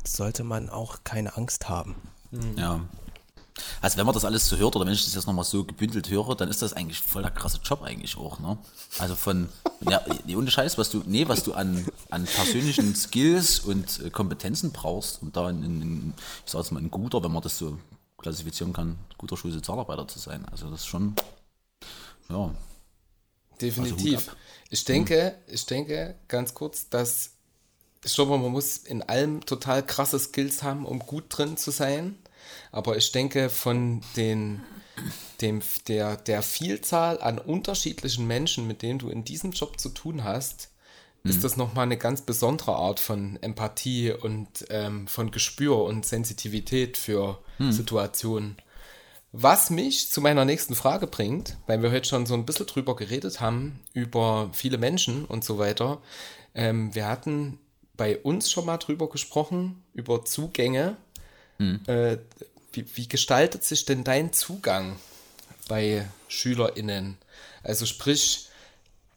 sollte 0.04 0.44
man 0.44 0.70
auch 0.70 1.04
keine 1.04 1.38
Angst 1.38 1.70
haben. 1.70 1.96
Mhm. 2.32 2.58
Ja. 2.58 2.82
Also 3.82 3.98
wenn 3.98 4.06
man 4.06 4.14
das 4.14 4.26
alles 4.26 4.48
so 4.48 4.58
hört 4.58 4.76
oder 4.76 4.86
wenn 4.86 4.94
ich 4.94 5.06
das 5.06 5.14
jetzt 5.14 5.28
nochmal 5.28 5.46
so 5.46 5.64
gebündelt 5.64 6.10
höre, 6.10 6.36
dann 6.36 6.50
ist 6.50 6.62
das 6.62 6.74
eigentlich 6.74 7.00
voll 7.00 7.22
der 7.22 7.32
krasse 7.32 7.60
Job 7.64 7.82
eigentlich 7.84 8.18
auch, 8.18 8.40
ne? 8.40 8.58
Also 9.00 9.16
von, 9.16 9.50
ja, 9.82 10.02
ohne 10.36 10.50
Scheiß, 10.50 10.78
was 10.78 10.90
du, 10.90 11.04
nee, 11.06 11.28
was 11.28 11.44
du 11.44 11.54
an, 11.54 11.86
an 12.10 12.26
persönlichen 12.26 12.96
Skills 12.96 13.60
und 13.60 14.02
äh, 14.02 14.10
Kompetenzen 14.10 14.72
brauchst, 14.72 15.22
um 15.22 15.32
da 15.32 15.50
in, 15.50 15.64
in 15.64 16.14
ich 16.46 16.52
sag 16.52 16.60
jetzt 16.60 16.72
mal, 16.72 16.82
ein 16.82 16.92
guter, 16.92 17.24
wenn 17.24 17.32
man 17.32 17.44
das 17.44 17.58
so 17.58 17.78
klassifizieren 18.18 18.74
kann, 18.74 18.98
guter 19.18 19.38
Schulsozialarbeiter 19.38 20.08
zu 20.08 20.20
sein. 20.20 20.46
Also 20.50 20.70
das 20.70 20.82
ist 20.82 20.88
schon, 20.88 21.16
ja. 22.30 22.54
Definitiv. 23.62 24.16
Also 24.16 24.32
ich 24.70 24.86
denke, 24.86 25.38
ich 25.48 25.66
denke 25.66 26.16
ganz 26.28 26.54
kurz, 26.54 26.90
dass 26.90 27.32
ich 28.04 28.14
glaube, 28.14 28.38
man 28.38 28.52
muss 28.52 28.78
in 28.78 29.02
allem 29.02 29.46
total 29.46 29.86
krasse 29.86 30.20
Skills 30.20 30.64
haben, 30.64 30.86
um 30.86 31.00
gut 31.00 31.26
drin 31.30 31.58
zu 31.58 31.72
sein. 31.72 32.18
Aber 32.72 32.98
ich 32.98 33.12
denke, 33.12 33.50
von 33.50 34.02
den, 34.16 34.62
dem, 35.42 35.62
der, 35.88 36.18
der 36.18 36.42
Vielzahl 36.42 37.22
an 37.22 37.40
unterschiedlichen 37.40 38.28
Menschen, 38.28 38.68
mit 38.68 38.82
denen 38.82 39.00
du 39.00 39.10
in 39.10 39.24
diesem 39.24 39.52
Job 39.52 39.80
zu 39.80 39.90
tun 39.90 40.24
hast, 40.24 40.70
mhm. 41.24 41.32
ist 41.32 41.44
das 41.44 41.58
nochmal 41.58 41.84
eine 41.84 41.98
ganz 41.98 42.22
besondere 42.22 42.76
Art 42.76 43.00
von 43.00 43.38
Empathie 43.42 44.12
und 44.12 44.66
ähm, 44.70 45.08
von 45.08 45.32
Gespür 45.32 45.84
und 45.84 46.06
Sensitivität 46.06 46.98
für 46.98 47.40
mhm. 47.60 47.72
Situationen. 47.72 48.58
Was 49.34 49.70
mich 49.70 50.10
zu 50.10 50.22
meiner 50.22 50.46
nächsten 50.46 50.74
Frage 50.74 51.06
bringt, 51.06 51.58
weil 51.68 51.82
wir 51.84 51.92
heute 51.92 52.08
schon 52.08 52.26
so 52.26 52.34
ein 52.34 52.46
bisschen 52.46 52.66
drüber 52.66 52.96
geredet 52.96 53.42
haben, 53.42 53.82
über 53.94 54.50
viele 54.54 54.78
Menschen 54.78 55.26
und 55.26 55.44
so 55.44 55.58
weiter. 55.58 56.02
Ähm, 56.56 56.96
wir 56.96 57.08
hatten 57.08 57.60
bei 57.98 58.18
uns 58.18 58.50
schon 58.50 58.66
mal 58.66 58.78
drüber 58.78 59.10
gesprochen, 59.10 59.84
über 59.94 60.24
Zugänge. 60.24 60.96
Äh, 61.60 62.18
wie, 62.74 62.86
wie 62.96 63.08
gestaltet 63.08 63.64
sich 63.64 63.86
denn 63.86 64.04
dein 64.04 64.34
Zugang 64.34 64.98
bei 65.68 66.08
SchülerInnen? 66.28 67.18
Also 67.64 67.86
sprich, 67.86 68.48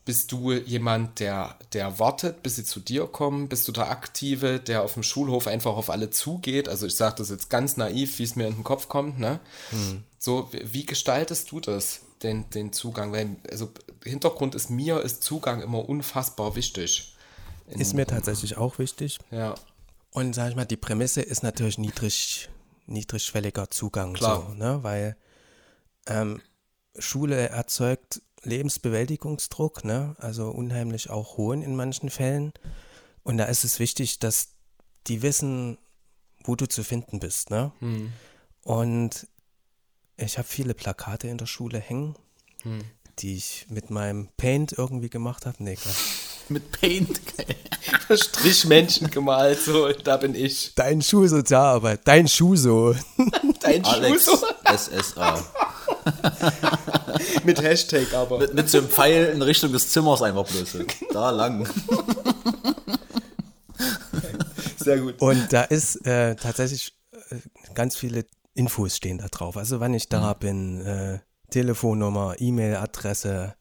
bist 0.05 0.33
du 0.33 0.53
jemand, 0.53 1.21
der, 1.21 1.57
der 1.73 1.99
wartet, 1.99 2.43
bis 2.43 2.57
sie 2.57 2.65
zu 2.65 2.81
dir 2.81 3.07
kommen? 3.07 3.49
Bist 3.49 3.69
du 3.69 3.73
der 3.73 3.91
Aktive, 3.91 4.59
der 4.59 4.83
auf 4.83 4.95
dem 4.95 5.03
Schulhof 5.03 5.47
einfach 5.47 5.77
auf 5.77 5.91
alle 5.91 6.11
zugeht? 6.11 6.69
Also 6.69 6.87
ich 6.87 6.97
sage 6.97 7.17
das 7.19 7.29
jetzt 7.29 7.51
ganz 7.51 7.77
naiv, 7.77 8.19
wie 8.19 8.25
es 8.25 8.35
mir 8.35 8.47
in 8.49 8.55
den 8.55 8.65
Kopf 8.65 8.89
kommt. 8.89 9.19
Ne? 9.19 9.41
Hm. 9.71 10.03
So, 10.19 10.51
wie 10.53 10.87
gestaltest 10.87 11.53
du 11.53 11.61
das, 11.61 12.01
den, 12.23 12.49
den 12.51 12.73
Zugang? 12.73 13.13
Weil, 13.13 13.37
also 13.51 13.71
Hintergrund 14.03 14.55
ist 14.55 14.71
mir, 14.71 15.01
ist 15.01 15.23
Zugang 15.23 15.63
immer 15.63 15.89
unfassbar 15.89 16.57
wichtig. 16.57 17.15
Ist 17.69 17.95
mir 17.95 18.07
tatsächlich 18.07 18.57
auch 18.57 18.79
wichtig. 18.79 19.19
Ja. 19.31 19.55
Und 20.13 20.35
sag 20.35 20.51
ich 20.51 20.57
mal, 20.57 20.65
die 20.65 20.77
Prämisse 20.77 21.23
ist 21.23 21.43
natürlich 21.43 21.79
niedrig, 21.79 22.49
niedrigschwelliger 22.87 23.71
Zugang. 23.71 24.15
Klar. 24.15 24.47
So, 24.49 24.55
ne? 24.55 24.83
Weil 24.83 25.17
ähm, 26.07 26.41
Schule 26.99 27.49
erzeugt 27.49 28.23
Lebensbewältigungsdruck, 28.43 29.85
ne? 29.85 30.17
also 30.19 30.51
unheimlich 30.51 31.11
auch 31.11 31.37
hohen 31.37 31.63
in 31.63 31.77
manchen 31.77 32.11
Fällen. 32.11 32.53
Und 33.23 33.37
da 33.37 33.45
ist 33.45 33.65
es 33.65 33.79
wichtig, 33.79 34.19
dass 34.19 34.55
die 35.07 35.23
wissen, 35.23 35.79
wo 36.45 36.57
du 36.57 36.67
zu 36.67 36.83
finden 36.83 37.21
bist. 37.21 37.51
Ne? 37.51 37.73
Hm. 37.81 38.13
Und 38.65 39.29
ich 40.17 40.39
habe 40.39 40.49
viele 40.49 40.75
Plakate 40.75 41.29
in 41.29 41.39
der 41.39 41.47
Schule 41.47 41.79
hängen, 41.79 42.17
hm. 42.63 42.81
die 43.19 43.37
ich 43.37 43.67
mit 43.69 43.91
meinem 43.91 44.29
Paint 44.37 44.73
irgendwie 44.73 45.11
gemacht 45.11 45.47
habe. 45.47 45.63
Nee, 45.63 45.77
Quatsch. 45.77 46.20
Mit 46.51 46.73
Paint? 46.73 47.21
Strichmännchen 48.11 49.11
gemalt, 49.11 49.61
so, 49.61 49.89
da 49.93 50.17
bin 50.17 50.35
ich. 50.35 50.75
Dein 50.75 51.03
Schulsozialarbeit, 51.03 52.01
dein 52.05 52.29
Schuh 52.29 52.57
so. 52.57 52.95
dein 53.61 53.85
Alex 53.85 54.25
Schuh 54.25 54.37
so. 54.37 54.47
SSA. 54.77 55.45
mit 57.45 57.63
Hashtag 57.63 58.13
aber. 58.15 58.39
Mit, 58.39 58.55
mit 58.55 58.69
so 58.69 58.79
einem 58.79 58.89
Pfeil 58.89 59.27
in 59.27 59.43
Richtung 59.43 59.73
des 59.73 59.91
Zimmers 59.91 60.23
einfach 60.23 60.47
bloß. 60.47 60.79
Da 61.13 61.31
lang. 61.31 61.69
Sehr 64.79 64.99
gut. 64.99 65.21
Und 65.21 65.53
da 65.53 65.63
ist 65.63 66.07
äh, 66.07 66.37
tatsächlich 66.37 66.95
äh, 67.31 67.37
ganz 67.75 67.97
viele 67.97 68.25
Infos 68.55 68.97
stehen 68.97 69.19
da 69.19 69.29
drauf. 69.29 69.57
Also 69.57 69.81
wann 69.81 69.95
ich 69.95 70.09
da 70.09 70.35
mhm. 70.35 70.39
bin, 70.39 70.81
äh, 70.81 71.19
Telefonnummer, 71.51 72.37
E-Mail-Adresse, 72.39 73.55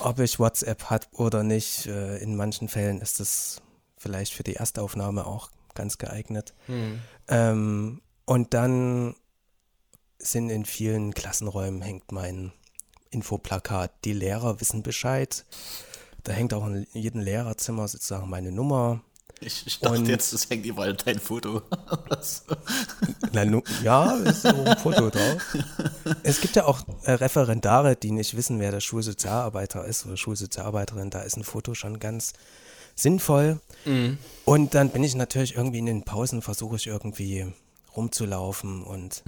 ob 0.00 0.18
ich 0.20 0.38
WhatsApp 0.38 0.84
hat 0.84 1.08
oder 1.12 1.42
nicht. 1.42 1.86
Äh, 1.86 2.18
in 2.18 2.36
manchen 2.36 2.68
Fällen 2.68 3.00
ist 3.00 3.20
das 3.20 3.62
vielleicht 3.96 4.32
für 4.32 4.42
die 4.42 4.56
Erstaufnahme 4.56 5.26
auch 5.26 5.50
ganz 5.74 5.98
geeignet. 5.98 6.54
Mhm. 6.68 7.00
Ähm, 7.28 8.02
und 8.24 8.54
dann 8.54 9.14
sind 10.18 10.50
in 10.50 10.64
vielen 10.64 11.14
Klassenräumen 11.14 11.82
hängt 11.82 12.12
mein 12.12 12.52
Infoplakat. 13.10 13.92
Die 14.04 14.12
Lehrer 14.12 14.60
wissen 14.60 14.82
Bescheid. 14.82 15.44
Da 16.24 16.32
hängt 16.32 16.54
auch 16.54 16.66
in 16.66 16.86
jedem 16.92 17.20
Lehrerzimmer 17.20 17.88
sozusagen 17.88 18.28
meine 18.28 18.52
Nummer. 18.52 19.00
Ich, 19.40 19.66
ich 19.66 19.80
dachte 19.80 19.98
und, 19.98 20.06
jetzt, 20.06 20.32
es 20.32 20.50
hängt 20.50 20.66
überall 20.66 20.94
dein 20.94 21.18
Foto. 21.18 21.62
Na, 23.32 23.44
nu, 23.44 23.62
ja, 23.82 24.14
ist 24.16 24.42
so 24.42 24.48
ein 24.48 24.76
Foto 24.76 25.08
drauf. 25.08 25.56
Es 26.22 26.40
gibt 26.40 26.56
ja 26.56 26.66
auch 26.66 26.82
äh, 27.04 27.12
Referendare, 27.12 27.96
die 27.96 28.10
nicht 28.10 28.36
wissen, 28.36 28.60
wer 28.60 28.70
der 28.70 28.80
Schulsozialarbeiter 28.80 29.84
ist 29.86 30.04
oder 30.04 30.16
Schulsozialarbeiterin. 30.16 31.08
Da 31.10 31.22
ist 31.22 31.36
ein 31.36 31.44
Foto 31.44 31.74
schon 31.74 31.98
ganz 31.98 32.34
sinnvoll. 32.94 33.60
Und 34.44 34.74
dann 34.74 34.90
bin 34.90 35.02
ich 35.04 35.14
natürlich 35.14 35.56
irgendwie 35.56 35.78
in 35.78 35.86
den 35.86 36.04
Pausen, 36.04 36.42
versuche 36.42 36.76
ich 36.76 36.86
irgendwie 36.86 37.50
rumzulaufen 37.96 38.82
und 38.82 39.22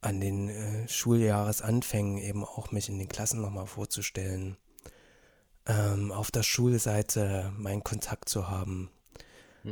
an 0.00 0.20
den 0.20 0.48
äh, 0.48 0.88
Schuljahresanfängen 0.88 2.18
eben 2.18 2.44
auch 2.44 2.70
mich 2.70 2.88
in 2.88 2.98
den 2.98 3.08
Klassen 3.08 3.40
nochmal 3.40 3.66
vorzustellen. 3.66 4.56
Ähm, 5.66 6.12
auf 6.12 6.30
der 6.30 6.44
Schulseite 6.44 7.52
meinen 7.56 7.82
Kontakt 7.82 8.28
zu 8.28 8.48
haben. 8.48 8.90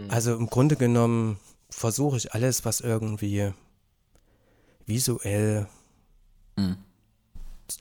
Also 0.08 0.34
im 0.34 0.48
Grunde 0.48 0.76
genommen 0.76 1.38
versuche 1.70 2.16
ich 2.16 2.34
alles, 2.34 2.64
was 2.64 2.80
irgendwie 2.80 3.52
visuell 4.86 5.68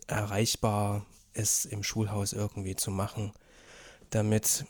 erreichbar 0.08 1.06
ist, 1.34 1.66
im 1.66 1.84
Schulhaus 1.84 2.34
irgendwie 2.34 2.76
zu 2.76 2.92
machen, 2.92 3.34
damit 4.10 4.66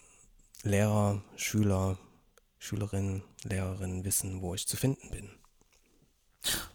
Lehrer, 0.63 1.21
Schüler, 1.35 1.97
Schülerinnen, 2.59 3.23
Lehrerinnen 3.43 4.05
wissen, 4.05 4.41
wo 4.41 4.55
ich 4.55 4.67
zu 4.67 4.77
finden 4.77 5.09
bin. 5.11 5.29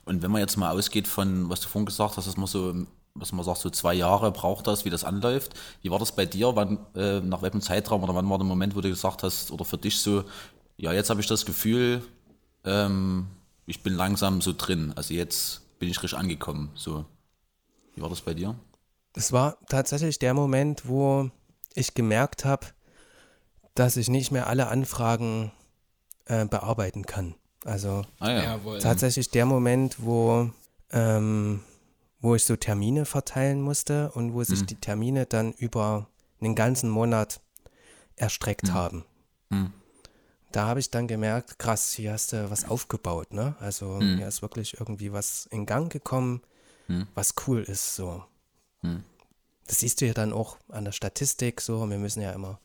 Und 0.04 0.22
wenn 0.22 0.30
man 0.30 0.40
jetzt 0.40 0.56
mal 0.56 0.70
ausgeht 0.70 1.08
von, 1.08 1.48
was 1.48 1.60
du 1.60 1.68
vorhin 1.68 1.86
gesagt 1.86 2.16
hast, 2.16 2.26
dass 2.26 2.36
man 2.36 2.46
so, 2.46 2.74
was 3.14 3.32
man 3.32 3.44
sagt, 3.44 3.58
so 3.58 3.70
zwei 3.70 3.94
Jahre 3.94 4.30
braucht 4.30 4.66
das, 4.66 4.84
wie 4.84 4.90
das 4.90 5.04
anläuft. 5.04 5.54
Wie 5.82 5.90
war 5.90 5.98
das 5.98 6.14
bei 6.14 6.26
dir? 6.26 6.54
Wann, 6.54 6.78
äh, 6.94 7.20
nach 7.20 7.42
welchem 7.42 7.60
Zeitraum 7.60 8.02
oder 8.02 8.14
wann 8.14 8.28
war 8.28 8.38
der 8.38 8.46
Moment, 8.46 8.76
wo 8.76 8.80
du 8.80 8.88
gesagt 8.88 9.22
hast, 9.22 9.50
oder 9.50 9.64
für 9.64 9.78
dich 9.78 9.98
so, 9.98 10.24
ja, 10.78 10.92
jetzt 10.92 11.10
habe 11.10 11.20
ich 11.20 11.26
das 11.26 11.44
Gefühl, 11.44 12.02
ähm, 12.64 13.26
ich 13.66 13.82
bin 13.82 13.94
langsam 13.94 14.40
so 14.40 14.54
drin. 14.56 14.92
Also 14.96 15.12
jetzt 15.12 15.78
bin 15.78 15.90
ich 15.90 16.02
richtig 16.02 16.18
angekommen. 16.18 16.70
So. 16.74 17.04
Wie 17.94 18.00
war 18.00 18.08
das 18.08 18.22
bei 18.22 18.32
dir? 18.32 18.54
Es 19.14 19.32
war 19.32 19.58
tatsächlich 19.68 20.18
der 20.18 20.34
Moment, 20.34 20.88
wo 20.88 21.30
ich 21.74 21.94
gemerkt 21.94 22.44
habe, 22.44 22.66
dass 23.74 23.96
ich 23.96 24.08
nicht 24.08 24.30
mehr 24.30 24.46
alle 24.46 24.68
Anfragen 24.68 25.52
äh, 26.26 26.46
bearbeiten 26.46 27.04
kann. 27.04 27.34
Also 27.64 28.04
Ah 28.20 28.30
ja. 28.30 28.58
Tatsächlich 28.78 29.30
der 29.30 29.46
Moment, 29.46 29.96
wo, 29.98 30.50
ähm, 30.90 31.60
wo 32.20 32.36
ich 32.36 32.44
so 32.44 32.54
Termine 32.56 33.04
verteilen 33.04 33.60
musste 33.60 34.12
und 34.12 34.32
wo 34.32 34.44
sich 34.44 34.64
die 34.64 34.76
Termine 34.76 35.26
dann 35.26 35.52
über 35.52 36.08
einen 36.40 36.54
ganzen 36.54 36.88
Monat 36.88 37.40
erstreckt 38.14 38.72
haben. 38.72 39.04
Da 40.52 40.66
habe 40.66 40.80
ich 40.80 40.90
dann 40.90 41.06
gemerkt, 41.08 41.58
krass, 41.58 41.92
hier 41.92 42.12
hast 42.12 42.32
du 42.32 42.50
was 42.50 42.64
aufgebaut, 42.64 43.32
ne? 43.32 43.54
Also 43.60 43.98
hier 44.00 44.26
ist 44.26 44.40
wirklich 44.42 44.80
irgendwie 44.80 45.12
was 45.12 45.46
in 45.50 45.66
Gang 45.66 45.92
gekommen, 45.92 46.40
was 47.14 47.34
cool 47.46 47.62
ist, 47.62 47.94
so. 47.96 48.24
Das 49.66 49.80
siehst 49.80 50.00
du 50.00 50.06
ja 50.06 50.14
dann 50.14 50.32
auch 50.32 50.56
an 50.68 50.84
der 50.84 50.92
Statistik, 50.92 51.60
so. 51.60 51.88
Wir 51.88 51.98
müssen 51.98 52.22
ja 52.22 52.32
immer 52.32 52.58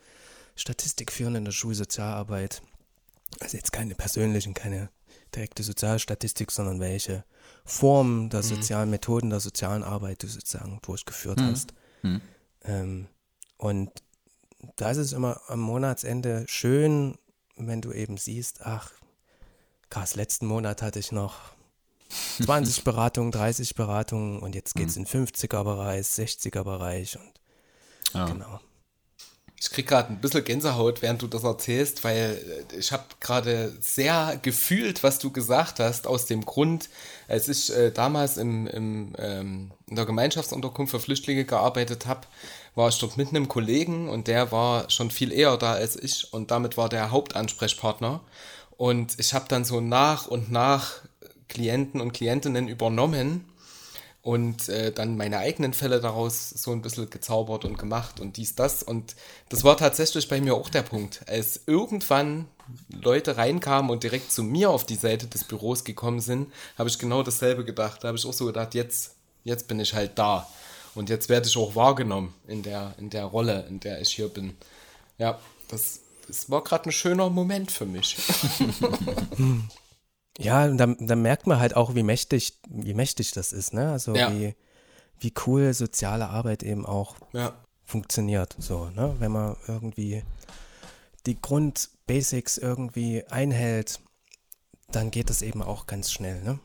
Statistik 0.55 1.11
führen 1.11 1.35
in 1.35 1.45
der 1.45 1.51
Schulsozialarbeit. 1.51 2.61
Also 3.41 3.57
jetzt 3.57 3.73
keine 3.73 3.95
persönlichen, 3.95 4.53
keine 4.53 4.89
direkte 5.35 5.63
Sozialstatistik, 5.63 6.51
sondern 6.51 6.79
welche 6.79 7.25
Formen 7.65 8.29
der 8.29 8.43
sozialen 8.43 8.89
Methoden 8.91 9.29
der 9.31 9.39
sozialen 9.39 9.83
Arbeit 9.83 10.23
du 10.23 10.27
sozusagen 10.27 10.79
durchgeführt 10.83 11.41
hast. 11.41 11.73
Ähm, 12.63 13.07
und 13.57 13.89
da 14.77 14.91
ist 14.91 14.97
es 14.97 15.11
immer 15.11 15.41
am 15.47 15.59
Monatsende 15.59 16.45
schön, 16.47 17.17
wenn 17.55 17.81
du 17.81 17.91
eben 17.91 18.17
siehst, 18.17 18.61
ach, 18.63 18.91
krass, 19.89 20.15
letzten 20.15 20.47
Monat 20.47 20.81
hatte 20.81 20.99
ich 20.99 21.11
noch 21.11 21.39
20 22.43 22.83
Beratungen, 22.83 23.31
30 23.31 23.75
Beratungen 23.75 24.39
und 24.39 24.55
jetzt 24.55 24.75
geht 24.75 24.89
es 24.89 24.97
in 24.97 25.05
50er-Bereich, 25.05 26.05
60er-Bereich 26.05 27.17
und 27.17 27.33
Ja. 28.13 28.25
genau. 28.25 28.59
Ich 29.63 29.69
krieg 29.69 29.87
gerade 29.87 30.09
ein 30.09 30.19
bisschen 30.19 30.43
Gänsehaut, 30.43 31.01
während 31.01 31.21
du 31.21 31.27
das 31.27 31.43
erzählst, 31.43 32.03
weil 32.03 32.65
äh, 32.69 32.75
ich 32.75 32.91
habe 32.91 33.05
gerade 33.21 33.73
sehr 33.79 34.37
gefühlt, 34.41 35.03
was 35.03 35.19
du 35.19 35.31
gesagt 35.31 35.79
hast, 35.79 36.05
aus 36.05 36.25
dem 36.25 36.43
Grund, 36.43 36.89
als 37.29 37.47
ich 37.47 37.73
äh, 37.73 37.91
damals 37.91 38.35
im, 38.35 38.67
im, 38.67 39.13
ähm, 39.17 39.71
in 39.87 39.95
der 39.95 40.05
Gemeinschaftsunterkunft 40.05 40.91
für 40.91 40.99
Flüchtlinge 40.99 41.45
gearbeitet 41.45 42.07
habe, 42.07 42.27
war 42.75 42.89
ich 42.89 42.99
dort 42.99 43.17
mit 43.17 43.29
einem 43.29 43.47
Kollegen 43.47 44.09
und 44.09 44.27
der 44.27 44.51
war 44.51 44.89
schon 44.89 45.11
viel 45.11 45.31
eher 45.31 45.57
da 45.57 45.73
als 45.73 45.95
ich 45.95 46.33
und 46.33 46.51
damit 46.51 46.77
war 46.77 46.89
der 46.89 47.11
Hauptansprechpartner. 47.11 48.21
Und 48.77 49.19
ich 49.19 49.33
habe 49.33 49.45
dann 49.47 49.65
so 49.65 49.79
nach 49.79 50.27
und 50.27 50.51
nach 50.51 50.93
Klienten 51.47 52.01
und 52.01 52.13
Klientinnen 52.13 52.67
übernommen 52.67 53.45
und 54.23 54.69
äh, 54.69 54.91
dann 54.91 55.17
meine 55.17 55.39
eigenen 55.39 55.73
Fälle 55.73 55.99
daraus 55.99 56.49
so 56.49 56.71
ein 56.71 56.81
bisschen 56.81 57.09
gezaubert 57.09 57.65
und 57.65 57.77
gemacht 57.77 58.21
und 58.21 58.37
dies, 58.37 58.55
das. 58.55 58.81
Und 58.81 59.15
das 59.49 59.63
war 59.65 59.75
tatsächlich 59.77 60.29
bei 60.29 60.39
mir 60.39 60.55
auch 60.55 60.69
der 60.69 60.81
Punkt. 60.81 61.21
Als 61.27 61.61
irgendwann 61.67 62.47
Leute 62.89 63.35
reinkamen 63.35 63.91
und 63.91 64.03
direkt 64.03 64.31
zu 64.31 64.41
mir 64.41 64.69
auf 64.69 64.85
die 64.85 64.95
Seite 64.95 65.27
des 65.27 65.43
Büros 65.43 65.83
gekommen 65.83 66.21
sind, 66.21 66.51
habe 66.77 66.87
ich 66.87 66.97
genau 66.97 67.21
dasselbe 67.21 67.65
gedacht. 67.65 68.01
Da 68.03 68.07
habe 68.07 68.17
ich 68.17 68.25
auch 68.25 68.33
so 68.33 68.45
gedacht, 68.45 68.73
jetzt, 68.73 69.15
jetzt 69.43 69.67
bin 69.67 69.81
ich 69.81 69.93
halt 69.93 70.17
da. 70.17 70.47
Und 70.95 71.09
jetzt 71.09 71.29
werde 71.29 71.47
ich 71.47 71.57
auch 71.57 71.75
wahrgenommen 71.75 72.33
in 72.47 72.63
der, 72.63 72.93
in 72.97 73.09
der 73.09 73.25
Rolle, 73.25 73.65
in 73.67 73.79
der 73.79 74.01
ich 74.01 74.09
hier 74.09 74.29
bin. 74.29 74.55
Ja, 75.17 75.39
das, 75.67 76.01
das 76.27 76.49
war 76.49 76.63
gerade 76.63 76.89
ein 76.89 76.91
schöner 76.91 77.29
Moment 77.29 77.71
für 77.71 77.85
mich. 77.85 78.17
Ja, 80.39 80.65
und 80.65 80.77
dann, 80.77 80.97
dann 80.99 81.21
merkt 81.21 81.47
man 81.47 81.59
halt 81.59 81.75
auch, 81.75 81.95
wie 81.95 82.03
mächtig, 82.03 82.59
wie 82.67 82.93
mächtig 82.93 83.31
das 83.31 83.53
ist, 83.53 83.73
ne? 83.73 83.91
Also 83.91 84.15
Ja. 84.15 84.31
wie, 84.31 84.55
wie 85.19 85.33
cool 85.45 85.73
soziale 85.73 86.29
Arbeit 86.29 86.63
eben 86.63 86.85
auch 86.85 87.15
ja. 87.33 87.53
funktioniert. 87.85 88.55
So, 88.57 88.89
ne? 88.89 89.15
Wenn 89.19 89.31
man 89.31 89.55
irgendwie 89.67 90.23
die 91.25 91.39
Grundbasics 91.39 92.57
irgendwie 92.57 93.23
einhält, 93.27 93.99
dann 94.91 95.11
geht 95.11 95.29
das 95.29 95.41
eben 95.41 95.61
auch 95.61 95.87
ganz 95.87 96.11
schnell, 96.11 96.41
ne? 96.41 96.59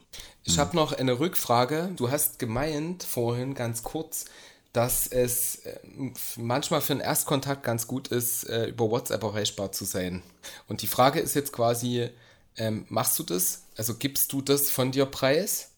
Ich 0.49 0.59
habe 0.59 0.75
noch 0.75 0.93
eine 0.93 1.21
Rückfrage. 1.21 1.91
Du 1.95 2.11
hast 2.11 2.39
gemeint 2.39 3.05
vorhin 3.05 3.53
ganz 3.53 3.83
kurz, 3.83 4.25
dass 4.73 5.07
es 5.07 5.57
äh, 5.57 5.79
manchmal 6.37 6.81
für 6.81 6.95
einen 6.95 7.03
Erstkontakt 7.03 7.63
ganz 7.63 7.87
gut 7.87 8.09
ist, 8.09 8.45
äh, 8.45 8.69
über 8.69 8.91
WhatsApp 8.91 9.23
erreichbar 9.23 9.73
zu 9.73 9.85
sein. 9.85 10.23
Und 10.67 10.81
die 10.81 10.87
Frage 10.87 11.21
ist 11.21 11.35
jetzt 11.35 11.53
quasi, 11.53 12.09
ähm, 12.57 12.87
machst 12.89 13.19
du 13.19 13.25
das? 13.25 13.65
Also 13.77 13.95
gibst 13.97 14.33
du 14.33 14.41
das 14.41 14.71
von 14.71 14.91
dir 14.91 15.05
preis? 15.05 15.73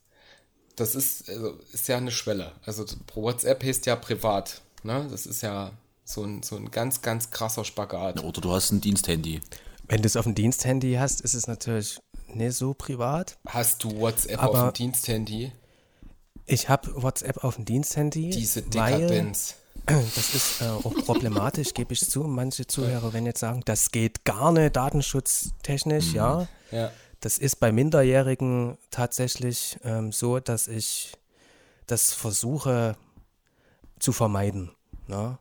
Das 0.77 0.95
ist, 0.95 1.29
also, 1.29 1.59
ist 1.73 1.89
ja 1.89 1.97
eine 1.97 2.13
Schwelle. 2.13 2.53
Also 2.65 2.87
pro 3.09 3.23
WhatsApp 3.23 3.65
heißt 3.65 3.87
ja 3.87 3.97
privat. 3.97 4.61
Ne? 4.85 5.09
Das 5.11 5.27
ist 5.27 5.43
ja 5.43 5.73
so 6.05 6.23
ein, 6.23 6.45
so 6.45 6.55
ein 6.55 6.71
ganz, 6.71 7.03
ganz 7.03 7.33
krasser 7.33 7.65
Spagat. 7.65 8.23
Oder 8.23 8.41
du 8.41 8.53
hast 8.53 8.71
ein 8.71 8.81
Diensthandy. 8.81 9.41
Wenn 9.89 10.03
du 10.03 10.07
es 10.07 10.17
auf 10.17 10.25
dem 10.25 10.37
Diensthandy 10.37 10.95
hast, 10.95 11.23
ist 11.23 11.35
es 11.35 11.49
natürlich 11.49 11.99
nicht 12.35 12.55
so 12.57 12.75
privat. 12.75 13.39
Hast 13.47 13.85
du 13.85 13.99
WhatsApp 13.99 14.43
auf 14.43 14.73
dem 14.73 14.73
Diensthandy? 14.73 15.53
Ich 16.47 16.69
habe 16.69 17.03
WhatsApp 17.03 17.45
auf 17.45 17.57
dem 17.57 17.65
Diensthandy. 17.65 18.31
Diese 18.31 18.63
weil- 18.75 19.01
Dekadenz. 19.01 19.57
Das 19.87 20.35
ist 20.35 20.61
äh, 20.61 20.67
auch 20.67 20.95
problematisch, 21.05 21.75
gebe 21.75 21.95
ich 21.95 22.09
zu. 22.09 22.23
Manche 22.25 22.67
Zuhörer 22.67 23.13
werden 23.13 23.27
jetzt 23.27 23.41
sagen, 23.41 23.63
das 23.65 23.91
geht 23.91 24.25
gar 24.25 24.53
nicht 24.53 24.77
datenschutztechnisch, 24.77 26.13
ja. 26.13 26.47
Ja. 26.71 26.93
Das 27.21 27.39
ist 27.39 27.57
bei 27.61 27.73
Minderjährigen 27.73 28.79
tatsächlich 28.91 29.79
ähm, 29.83 30.13
so, 30.13 30.39
dass 30.39 30.69
ich 30.69 31.13
das 31.87 32.13
versuche 32.13 32.97
zu 33.99 34.13
vermeiden. 34.13 34.71
Ne? 35.07 35.39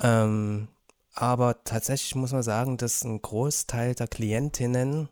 Ähm, 0.00 0.68
aber 1.14 1.62
tatsächlich 1.64 2.14
muss 2.14 2.32
man 2.32 2.42
sagen, 2.42 2.76
dass 2.76 3.04
ein 3.04 3.20
Großteil 3.20 3.94
der 3.94 4.08
Klientinnen 4.08 5.08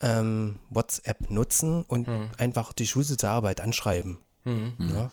ähm, 0.00 0.58
WhatsApp 0.70 1.30
nutzen 1.30 1.82
und 1.84 2.08
einfach 2.38 2.72
die 2.72 2.86
Schulsozialarbeit 2.86 3.60
anschreiben. 3.60 4.18
Ne? 4.44 5.10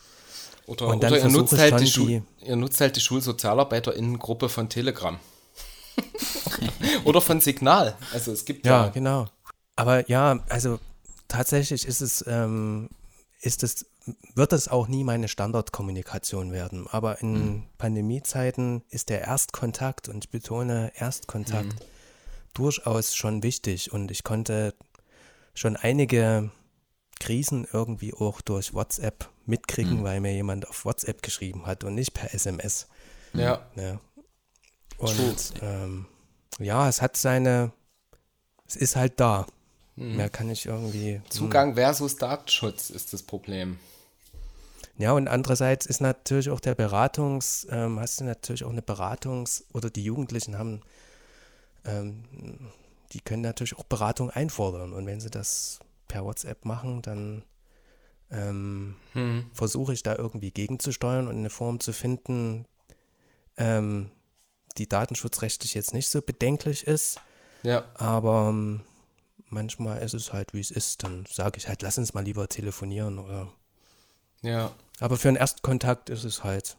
Oder, 0.68 0.88
Und 0.88 1.04
dann 1.04 1.12
oder 1.12 1.18
ihr, 1.18 1.22
versuche 1.22 1.42
nutzt 1.42 1.58
halt 1.60 1.80
die 1.80 1.88
Schul 1.88 2.08
die- 2.08 2.46
ihr 2.46 2.56
nutzt 2.56 2.80
halt 2.82 2.96
die 2.96 3.00
Schulsozialarbeiterinnengruppe 3.02 4.50
von 4.50 4.70
Telegram. 4.70 5.20
oder 7.06 7.22
von 7.22 7.42
Signal. 7.42 7.96
Also 8.14 8.32
es 8.32 8.46
gibt 8.46 8.66
Ja, 8.66 8.86
ja. 8.86 8.90
genau. 8.90 9.28
Aber 9.76 10.08
ja, 10.10 10.40
also 10.50 10.80
tatsächlich 11.28 11.86
ist 11.86 12.02
es, 12.02 12.24
ähm, 12.28 12.90
ist 13.42 13.64
es, 13.64 13.86
wird 14.36 14.54
es 14.54 14.68
auch 14.68 14.88
nie 14.88 15.04
meine 15.04 15.28
Standardkommunikation 15.28 16.52
werden. 16.52 16.88
Aber 16.92 17.22
in 17.22 17.64
Pandemiezeiten 17.78 18.84
ist 18.90 19.10
der 19.10 19.22
Erstkontakt, 19.22 20.10
und 20.10 20.26
ich 20.26 20.30
betone 20.30 20.92
Erstkontakt, 20.96 21.74
durchaus 22.54 23.16
schon 23.16 23.44
wichtig. 23.44 23.92
Und 23.92 24.12
ich 24.12 24.24
konnte 24.24 24.74
schon 25.54 25.76
einige 25.76 26.52
Krisen 27.20 27.68
irgendwie 27.72 28.14
auch 28.14 28.42
durch 28.42 28.74
WhatsApp 28.74 29.30
mitkriegen, 29.46 30.04
weil 30.04 30.22
mir 30.22 30.34
jemand 30.34 30.68
auf 30.68 30.86
WhatsApp 30.86 31.22
geschrieben 31.22 31.66
hat 31.66 31.84
und 31.84 31.96
nicht 31.96 32.14
per 32.14 32.34
SMS. 32.34 32.88
ja. 33.34 33.66
Ja. 33.76 34.00
Und 34.98 35.54
ähm, 35.64 36.06
ja, 36.60 36.88
es 36.88 37.02
hat 37.02 37.18
seine, 37.18 37.72
es 38.68 38.76
ist 38.76 38.96
halt 38.96 39.20
da. 39.20 39.48
Mehr 39.96 40.30
kann 40.30 40.50
ich 40.50 40.68
irgendwie. 40.68 41.22
Zugang 41.30 41.76
versus 41.76 42.16
Datenschutz 42.16 42.90
ist 42.90 43.14
das 43.14 43.24
Problem. 43.24 43.78
Ja, 44.98 45.14
und 45.14 45.28
andererseits 45.28 45.86
ist 45.86 46.02
natürlich 46.02 46.50
auch 46.50 46.60
der 46.60 46.76
Beratungs, 46.76 47.68
ähm, 47.72 48.00
hast 48.00 48.20
du 48.20 48.24
natürlich 48.24 48.64
auch 48.64 48.70
eine 48.70 48.82
Beratungs- 48.82 49.64
oder 49.74 49.90
die 49.90 50.04
Jugendlichen 50.04 50.58
haben 50.58 50.82
ähm, 51.86 52.24
die 53.14 53.22
können 53.22 53.42
natürlich 53.42 53.78
auch 53.78 53.84
Beratung 53.84 54.30
einfordern. 54.30 54.94
Und 54.94 55.06
wenn 55.06 55.20
sie 55.20 55.30
das 55.30 55.80
per 56.08 56.24
WhatsApp 56.24 56.66
machen, 56.66 57.02
dann 57.02 57.44
ähm, 58.30 58.96
hm. 59.14 59.46
versuche 59.54 59.94
ich 59.94 60.04
da 60.04 60.16
irgendwie 60.16 60.52
gegenzusteuern 60.52 61.28
und 61.28 61.38
eine 61.38 61.50
Form 61.50 61.80
zu 61.80 61.94
finden, 61.94 62.66
ähm, 63.58 64.12
die 64.78 64.88
datenschutzrechtlich 64.88 65.74
jetzt 65.74 65.94
nicht 65.94 66.08
so 66.08 66.22
bedenklich 66.22 66.88
ist. 66.88 67.20
Ja. 67.64 67.84
Aber 67.96 68.48
ähm, 68.50 68.82
manchmal 69.48 70.02
ist 70.02 70.14
es 70.14 70.34
halt, 70.34 70.54
wie 70.54 70.62
es 70.62 70.72
ist. 70.72 71.04
Dann 71.04 71.26
sage 71.30 71.58
ich 71.58 71.68
halt, 71.68 71.82
lass 71.82 71.98
uns 71.98 72.14
mal 72.14 72.24
lieber 72.24 72.48
telefonieren 72.48 73.20
oder. 73.20 73.52
Ja. 74.42 74.72
Aber 75.00 75.18
für 75.18 75.28
einen 75.28 75.38
Erstkontakt 75.38 76.10
ist 76.10 76.24
es 76.24 76.44
halt 76.44 76.78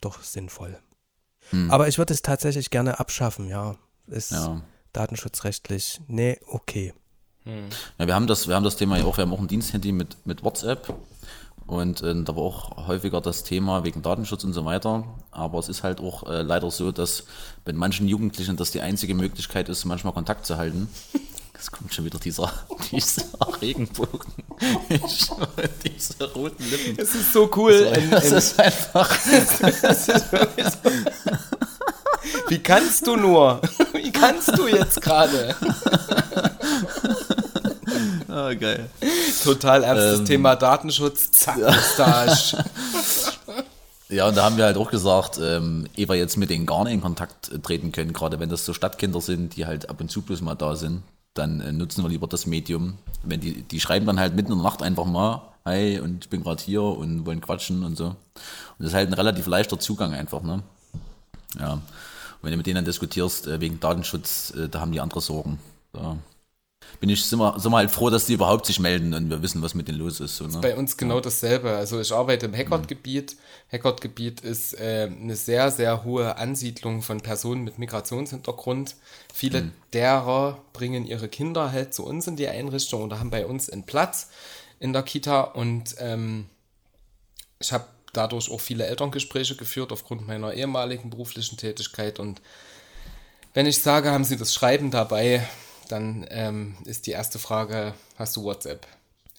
doch 0.00 0.22
sinnvoll. 0.22 0.78
Hm. 1.50 1.70
Aber 1.70 1.88
ich 1.88 1.98
würde 1.98 2.12
es 2.12 2.22
tatsächlich 2.22 2.70
gerne 2.70 3.00
abschaffen, 3.00 3.48
ja. 3.48 3.76
Ist 4.06 4.32
ja. 4.32 4.60
datenschutzrechtlich, 4.92 6.00
nee, 6.06 6.38
okay. 6.46 6.92
Hm. 7.44 7.68
Ja, 7.98 8.06
wir 8.06 8.14
haben 8.14 8.26
das, 8.26 8.48
wir 8.48 8.54
haben 8.54 8.64
das 8.64 8.76
Thema 8.76 8.98
ja 8.98 9.04
auch, 9.04 9.16
wir 9.16 9.22
haben 9.22 9.32
auch 9.32 9.40
ein 9.40 9.48
Diensthandy 9.48 9.92
mit, 9.92 10.26
mit 10.26 10.44
WhatsApp 10.44 10.94
und 11.70 12.02
äh, 12.02 12.22
da 12.24 12.34
war 12.34 12.42
auch 12.42 12.88
häufiger 12.88 13.20
das 13.20 13.44
Thema 13.44 13.84
wegen 13.84 14.02
Datenschutz 14.02 14.42
und 14.42 14.52
so 14.52 14.64
weiter. 14.64 15.04
Aber 15.30 15.60
es 15.60 15.68
ist 15.68 15.84
halt 15.84 16.00
auch 16.00 16.28
äh, 16.28 16.42
leider 16.42 16.68
so, 16.68 16.90
dass 16.90 17.26
bei 17.64 17.72
manchen 17.72 18.08
Jugendlichen 18.08 18.56
das 18.56 18.72
die 18.72 18.80
einzige 18.80 19.14
Möglichkeit 19.14 19.68
ist, 19.68 19.84
manchmal 19.84 20.12
Kontakt 20.12 20.46
zu 20.46 20.56
halten. 20.56 20.88
Es 21.60 21.70
kommt 21.70 21.92
schon 21.92 22.06
wieder 22.06 22.18
dieser, 22.18 22.50
dieser 22.90 23.22
Regenbogen. 23.60 24.32
Diese 25.84 26.32
roten 26.34 26.64
Lippen. 26.64 26.94
Es 26.98 27.14
ist 27.14 27.32
so 27.32 27.50
cool. 27.56 27.90
Das, 28.10 28.30
das 28.30 28.32
ist 28.32 28.60
einfach. 28.60 29.10
Das 29.82 30.08
ist. 30.08 30.78
Wie 32.48 32.58
kannst 32.58 33.06
du 33.06 33.16
nur? 33.16 33.60
Wie 33.92 34.10
kannst 34.10 34.56
du 34.56 34.66
jetzt 34.68 35.00
gerade? 35.00 35.54
Ah, 38.28 38.52
geil. 38.54 38.90
Total 39.42 39.84
ernstes 39.84 40.20
ähm, 40.20 40.26
Thema 40.26 40.56
Datenschutz. 40.56 41.30
Zack, 41.32 41.58
Mustache. 41.58 42.64
Ja, 44.08 44.28
und 44.28 44.36
da 44.36 44.44
haben 44.44 44.56
wir 44.56 44.64
halt 44.64 44.76
auch 44.76 44.90
gesagt, 44.90 45.38
ähm, 45.42 45.86
ehe 45.96 46.08
wir 46.08 46.16
jetzt 46.16 46.36
mit 46.36 46.50
denen 46.50 46.66
gar 46.66 46.84
nicht 46.84 46.94
in 46.94 47.00
Kontakt 47.00 47.50
treten 47.62 47.92
können, 47.92 48.12
gerade 48.12 48.40
wenn 48.40 48.48
das 48.48 48.64
so 48.64 48.72
Stadtkinder 48.74 49.20
sind, 49.20 49.56
die 49.56 49.66
halt 49.66 49.88
ab 49.88 50.00
und 50.00 50.10
zu 50.10 50.22
bloß 50.22 50.40
mal 50.40 50.54
da 50.54 50.74
sind, 50.74 51.02
dann 51.34 51.60
äh, 51.60 51.72
nutzen 51.72 52.02
wir 52.02 52.08
lieber 52.08 52.26
das 52.26 52.46
Medium. 52.46 52.98
Wenn 53.22 53.40
die, 53.40 53.62
die 53.62 53.80
schreiben 53.80 54.06
dann 54.06 54.20
halt 54.20 54.34
mitten 54.34 54.52
in 54.52 54.58
der 54.58 54.64
Nacht 54.64 54.82
einfach 54.82 55.04
mal, 55.04 55.42
hi, 55.64 56.00
und 56.00 56.24
ich 56.24 56.30
bin 56.30 56.42
gerade 56.42 56.62
hier 56.62 56.82
und 56.82 57.26
wollen 57.26 57.40
quatschen 57.40 57.84
und 57.84 57.96
so. 57.96 58.06
Und 58.06 58.16
das 58.78 58.88
ist 58.88 58.94
halt 58.94 59.08
ein 59.08 59.14
relativ 59.14 59.46
leichter 59.46 59.78
Zugang 59.78 60.14
einfach, 60.14 60.42
ne? 60.42 60.62
Ja. 61.58 61.74
Und 61.74 61.82
wenn 62.42 62.52
du 62.52 62.56
mit 62.56 62.66
denen 62.66 62.76
dann 62.76 62.84
diskutierst, 62.84 63.46
äh, 63.46 63.60
wegen 63.60 63.80
Datenschutz, 63.80 64.52
äh, 64.52 64.68
da 64.68 64.80
haben 64.80 64.92
die 64.92 65.00
andere 65.00 65.20
Sorgen. 65.20 65.58
Da 65.92 66.16
bin 66.98 67.08
ich, 67.08 67.24
sind 67.24 67.38
wir, 67.38 67.58
sind 67.58 67.70
wir 67.70 67.78
halt 67.78 67.90
froh, 67.90 68.10
dass 68.10 68.26
die 68.26 68.34
überhaupt 68.34 68.66
sich 68.66 68.80
melden 68.80 69.14
und 69.14 69.30
wir 69.30 69.42
wissen, 69.42 69.62
was 69.62 69.74
mit 69.74 69.88
denen 69.88 69.98
los 69.98 70.20
ist. 70.20 70.36
So, 70.36 70.44
ne? 70.44 70.50
ist 70.50 70.60
bei 70.60 70.76
uns 70.76 70.96
genau 70.96 71.20
dasselbe. 71.20 71.70
Also 71.70 72.00
ich 72.00 72.12
arbeite 72.12 72.46
im 72.46 72.54
Hackert-Gebiet. 72.54 73.36
Hackert-Gebiet 73.72 74.40
ist 74.40 74.74
äh, 74.74 75.08
eine 75.10 75.36
sehr, 75.36 75.70
sehr 75.70 76.04
hohe 76.04 76.36
Ansiedlung 76.36 77.02
von 77.02 77.20
Personen 77.20 77.64
mit 77.64 77.78
Migrationshintergrund. 77.78 78.96
Viele 79.32 79.62
mhm. 79.62 79.72
derer 79.92 80.58
bringen 80.72 81.06
ihre 81.06 81.28
Kinder 81.28 81.72
halt 81.72 81.94
zu 81.94 82.04
uns 82.04 82.26
in 82.26 82.36
die 82.36 82.48
Einrichtung 82.48 83.04
oder 83.04 83.20
haben 83.20 83.30
bei 83.30 83.46
uns 83.46 83.70
einen 83.70 83.84
Platz 83.84 84.28
in 84.80 84.92
der 84.92 85.02
Kita 85.02 85.42
und 85.42 85.94
ähm, 85.98 86.46
ich 87.60 87.72
habe 87.72 87.84
dadurch 88.12 88.50
auch 88.50 88.60
viele 88.60 88.86
Elterngespräche 88.86 89.54
geführt 89.54 89.92
aufgrund 89.92 90.26
meiner 90.26 90.54
ehemaligen 90.54 91.10
beruflichen 91.10 91.58
Tätigkeit 91.58 92.18
und 92.18 92.40
wenn 93.52 93.66
ich 93.66 93.80
sage, 93.80 94.10
haben 94.10 94.24
sie 94.24 94.36
das 94.36 94.54
Schreiben 94.54 94.90
dabei, 94.90 95.46
dann 95.90 96.26
ähm, 96.30 96.76
ist 96.84 97.06
die 97.06 97.12
erste 97.12 97.38
Frage, 97.38 97.94
hast 98.16 98.36
du 98.36 98.44
WhatsApp? 98.44 98.86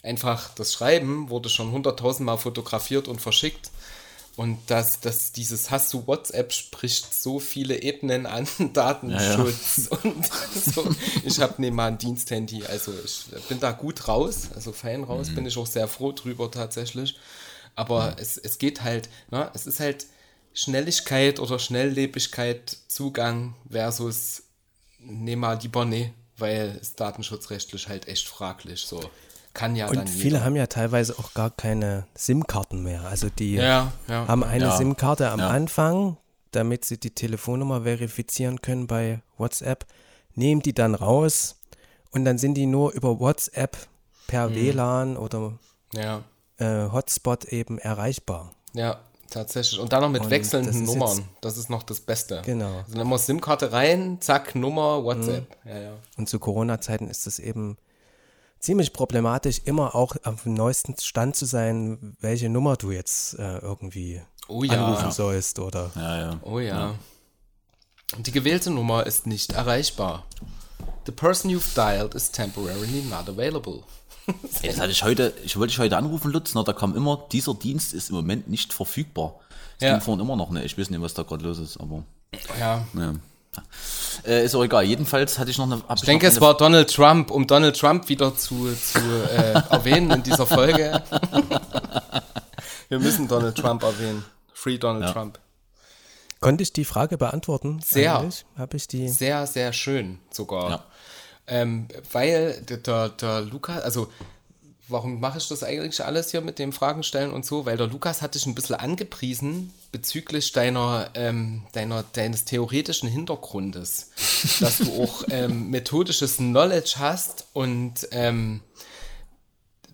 Einfach 0.04 0.54
das 0.56 0.74
Schreiben 0.74 1.30
wurde 1.30 1.50
schon 1.50 1.72
hunderttausendmal 1.72 2.38
fotografiert 2.38 3.08
und 3.08 3.22
verschickt. 3.22 3.72
Und 4.38 4.60
das, 4.68 5.02
das, 5.02 5.34
dieses 5.34 5.72
Hast 5.72 5.94
du 5.94 6.08
WhatsApp 6.08 6.54
spricht 6.54 7.14
so 7.14 7.40
viele 7.40 7.82
Ebenen 7.82 8.26
an 8.26 8.48
Datenschutz. 8.74 9.90
Ja, 9.92 9.98
ja. 10.04 10.12
Und 10.12 10.26
so. 10.56 10.96
Ich 11.24 11.40
habe 11.42 11.56
neben 11.58 11.76
mal 11.76 11.88
ein 11.88 11.98
Diensthandy, 11.98 12.64
also 12.66 12.94
ich 13.04 13.26
bin 13.50 13.60
da 13.60 13.72
gut 13.72 14.08
raus, 14.08 14.50
also 14.56 14.72
fein 14.72 15.04
raus, 15.04 15.30
mhm. 15.30 15.36
bin 15.36 15.46
ich 15.46 15.58
auch 15.58 15.68
sehr 15.68 15.88
froh 15.88 16.14
drüber 16.14 16.50
tatsächlich. 16.50 17.18
Aber 17.76 18.12
mhm. 18.12 18.16
es, 18.18 18.38
es 18.38 18.58
geht 18.58 18.84
halt, 18.84 19.10
ne, 19.30 19.52
es 19.54 19.68
ist 19.68 19.80
halt 19.80 20.08
Schnelligkeit 20.54 21.40
oder 21.40 21.60
Schnelllebigkeit, 21.60 22.78
Zugang 22.88 23.56
versus 23.70 24.44
nehmen 25.00 25.42
mal 25.42 25.58
die 25.58 25.68
Bonnet 25.68 26.14
weil 26.42 26.78
es 26.82 26.96
datenschutzrechtlich 26.96 27.88
halt 27.88 28.08
echt 28.08 28.28
fraglich 28.28 28.82
so. 28.82 29.02
Kann 29.54 29.76
ja 29.76 29.88
und 29.88 29.96
dann 29.96 30.08
viele 30.08 30.36
jeder. 30.36 30.46
haben 30.46 30.56
ja 30.56 30.68
teilweise 30.68 31.18
auch 31.20 31.34
gar 31.34 31.50
keine 31.52 32.08
SIM-Karten 32.16 32.84
mehr. 32.84 33.04
Also 33.04 33.30
die 33.30 33.56
ja, 33.56 33.92
ja. 34.08 34.28
haben 34.28 34.44
eine 34.44 34.66
ja. 34.66 34.78
SIM-Karte 34.78 35.30
am 35.30 35.42
Anfang, 35.42 36.18
damit 36.52 36.86
sie 36.86 36.98
die 36.98 37.12
Telefonnummer 37.12 37.84
verifizieren 37.84 38.62
können 38.62 38.88
bei 38.88 39.22
WhatsApp, 39.38 39.86
nehmen 40.36 40.62
die 40.62 40.74
dann 40.74 40.96
raus 40.96 41.60
und 42.12 42.24
dann 42.24 42.38
sind 42.38 42.54
die 42.56 42.66
nur 42.66 42.94
über 42.94 43.20
WhatsApp 43.20 43.78
per 44.28 44.48
hm. 44.48 44.56
WLAN 44.56 45.18
oder 45.18 45.60
äh, 45.94 46.90
Hotspot 46.90 47.46
eben 47.46 47.78
erreichbar. 47.78 48.54
Ja, 48.74 49.02
Tatsächlich. 49.32 49.80
Und 49.80 49.94
dann 49.94 50.02
noch 50.02 50.10
mit 50.10 50.24
und 50.24 50.30
wechselnden 50.30 50.84
Nummern. 50.84 51.24
Das 51.40 51.58
ist 51.58 51.70
noch 51.70 51.84
das 51.84 52.02
Beste. 52.02 52.42
Genau. 52.46 52.80
Also 52.80 52.98
dann 52.98 53.08
muss 53.08 53.26
SIM-Karte 53.26 53.72
rein, 53.72 54.18
zack, 54.20 54.56
Nummer, 54.56 55.04
WhatsApp. 55.06 55.48
Mhm. 55.64 55.72
Ja, 55.72 55.80
ja. 55.80 55.94
Und 56.18 56.28
zu 56.28 56.38
Corona-Zeiten 56.38 57.08
ist 57.08 57.26
es 57.28 57.40
eben 57.40 57.78
ziemlich 58.60 58.92
problematisch, 58.92 59.62
immer 59.64 59.96
auch 59.96 60.18
auf 60.26 60.44
dem 60.44 60.54
neuesten 60.54 60.96
Stand 61.00 61.38
zu 61.38 61.46
sein, 61.46 62.18
welche 62.20 62.50
Nummer 62.50 62.76
du 62.76 62.92
jetzt 62.92 63.40
äh, 63.40 63.60
irgendwie 63.60 64.22
oh, 64.50 64.64
ja. 64.64 64.74
anrufen 64.74 65.12
sollst 65.12 65.60
oder. 65.60 65.92
Ja, 65.96 66.20
ja. 66.20 66.40
Oh 66.44 66.60
ja. 66.60 66.96
Und 68.18 68.28
die 68.28 68.32
gewählte 68.34 68.70
Nummer 68.70 69.06
ist 69.06 69.28
nicht 69.28 69.54
erreichbar. 69.54 70.26
The 71.06 71.14
person 71.14 71.50
you've 71.50 71.74
dialed 71.74 72.16
is 72.16 72.30
temporarily 72.30 73.02
not 73.10 73.30
available. 73.30 73.84
Jetzt 74.62 74.80
hatte 74.80 74.92
ich 74.92 75.04
heute, 75.04 75.34
ich 75.44 75.58
wollte 75.58 75.72
dich 75.72 75.80
heute 75.80 75.98
anrufen, 75.98 76.32
Lutz, 76.32 76.54
na, 76.54 76.64
da 76.64 76.74
kam 76.74 76.96
immer, 76.96 77.28
dieser 77.32 77.54
Dienst 77.54 77.94
ist 77.94 78.10
im 78.10 78.16
Moment 78.16 78.50
nicht 78.50 78.74
verfügbar. 78.74 79.40
Es 79.78 79.86
ja. 79.86 79.94
ging 79.94 80.02
vorhin 80.02 80.24
immer 80.24 80.36
noch, 80.36 80.52
ne? 80.52 80.64
Ich 80.64 80.78
weiß 80.78 80.90
nicht, 80.90 81.02
was 81.02 81.14
da 81.14 81.24
gerade 81.24 81.44
los 81.44 81.60
ist, 81.60 81.78
aber. 81.78 82.04
Ja. 82.60 82.86
ja. 82.96 83.14
Äh, 84.26 84.46
ist 84.46 84.56
auch 84.56 84.64
egal. 84.64 84.84
Jedenfalls 84.84 85.40
hatte 85.40 85.52
ich 85.52 85.58
noch 85.58 85.66
eine. 85.66 85.78
Ich, 85.78 85.96
ich 85.96 86.02
denke, 86.02 86.28
es 86.28 86.40
war 86.40 86.56
Donald 86.56 86.94
Trump, 86.94 87.32
um 87.32 87.48
Donald 87.48 87.78
Trump 87.78 88.08
wieder 88.08 88.36
zu, 88.36 88.74
zu 88.76 89.00
äh, 89.00 89.54
erwähnen 89.70 90.12
in 90.12 90.24
dieser 90.24 90.46
Folge. 90.46 91.02
Wir 92.90 93.00
müssen 93.00 93.28
Donald 93.28 93.58
Trump 93.58 93.84
erwähnen. 93.84 94.24
Free 94.54 94.78
Donald 94.78 95.06
ja. 95.06 95.12
Trump. 95.14 95.40
Konnte 96.40 96.64
ich 96.64 96.74
die 96.74 96.86
Frage 96.86 97.18
beantworten? 97.18 97.80
Sehr. 97.84 98.30
Habe 98.58 98.78
ich 98.78 98.88
die? 98.88 99.10
Sehr, 99.10 99.48
sehr 99.48 99.74
schön 99.74 100.20
sogar. 100.32 100.70
Ja. 100.70 100.84
Ähm, 101.52 101.90
weil 102.14 102.62
der, 102.62 103.10
der 103.10 103.42
Lukas, 103.42 103.84
also 103.84 104.10
warum 104.88 105.20
mache 105.20 105.38
ich 105.38 105.50
das 105.50 105.64
eigentlich 105.64 106.04
alles 106.04 106.32
hier 106.32 106.40
mit 106.40 106.60
dem 106.60 106.72
Fragen 106.72 107.04
stellen 107.04 107.32
und 107.32 107.46
so? 107.46 107.66
Weil 107.66 107.76
der 107.76 107.88
Lukas 107.88 108.22
hat 108.22 108.36
dich 108.36 108.46
ein 108.46 108.56
bisschen 108.56 108.78
angepriesen 108.78 109.74
bezüglich 109.92 110.54
deiner, 110.54 111.10
ähm, 111.14 111.64
deiner, 111.74 112.04
deines 112.04 112.46
theoretischen 112.46 113.10
Hintergrundes, 113.10 114.12
dass 114.62 114.78
du 114.78 115.04
auch 115.04 115.24
ähm, 115.30 115.70
methodisches 115.70 116.38
Knowledge 116.38 116.96
hast 117.00 117.48
und 117.52 118.08
ähm, 118.12 118.62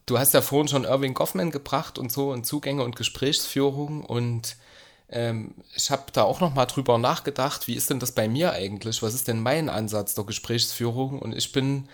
du 0.06 0.20
hast 0.20 0.36
ja 0.36 0.42
vorhin 0.42 0.68
schon 0.68 0.84
Irving 0.84 1.16
Goffman 1.16 1.50
gebracht 1.50 1.98
und 1.98 2.12
so 2.12 2.32
und 2.32 2.46
Zugänge 2.46 2.84
und 2.84 2.96
Gesprächsführung 2.96 4.06
und 4.06 4.58
ähm, 5.10 5.54
ich 5.76 5.90
habe 5.90 6.04
da 6.12 6.24
auch 6.24 6.42
noch 6.42 6.54
mal 6.54 6.66
drüber 6.66 6.98
nachgedacht, 6.98 7.68
wie 7.68 7.76
ist 7.76 7.90
denn 7.90 8.00
das 8.00 8.12
bei 8.12 8.28
mir 8.28 8.52
eigentlich? 8.52 9.02
Was 9.02 9.14
ist 9.14 9.28
denn 9.28 9.42
mein 9.42 9.70
Ansatz 9.70 10.16
der 10.16 10.26
Gesprächsführung? 10.26 11.20
Und 11.20 11.34
ich 11.34 11.52
bin, 11.52 11.88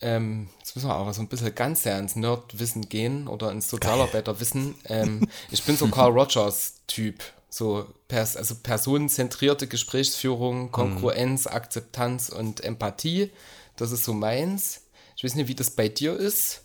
ähm, 0.00 0.48
jetzt 0.58 0.74
müssen 0.74 0.88
wir 0.88 0.94
aber 0.94 1.12
so 1.12 1.20
ein 1.20 1.28
bisschen 1.28 1.54
ganz 1.54 1.82
sehr 1.82 1.98
ins 1.98 2.16
Nerdwissen 2.16 2.88
gehen 2.88 3.28
oder 3.28 3.50
ins 3.50 3.68
Sozialarbeiterwissen. 3.68 4.76
Ähm, 4.86 5.28
ich 5.50 5.62
bin 5.64 5.76
so 5.76 5.88
Carl 5.88 6.12
Rogers-Typ. 6.18 7.22
So 7.50 7.86
pers 8.08 8.36
also 8.36 8.54
personenzentrierte 8.56 9.66
Gesprächsführung, 9.66 10.64
mhm. 10.64 10.72
Kongruenz, 10.72 11.46
mhm. 11.46 11.52
Akzeptanz 11.52 12.28
und 12.28 12.62
Empathie. 12.62 13.30
Das 13.76 13.92
ist 13.92 14.04
so 14.04 14.12
meins. 14.12 14.82
Ich 15.16 15.24
weiß 15.24 15.34
nicht, 15.34 15.48
wie 15.48 15.54
das 15.54 15.70
bei 15.70 15.88
dir 15.88 16.16
ist. 16.16 16.62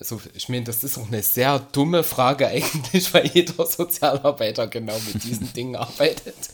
Also, 0.00 0.20
ich 0.34 0.48
meine, 0.48 0.64
das 0.64 0.84
ist 0.84 0.96
auch 0.96 1.08
eine 1.08 1.22
sehr 1.22 1.58
dumme 1.58 2.04
Frage 2.04 2.46
eigentlich, 2.46 3.12
weil 3.12 3.26
jeder 3.26 3.66
Sozialarbeiter 3.66 4.68
genau 4.68 4.96
mit 5.12 5.24
diesen 5.24 5.52
Dingen 5.52 5.76
arbeitet. 5.76 6.34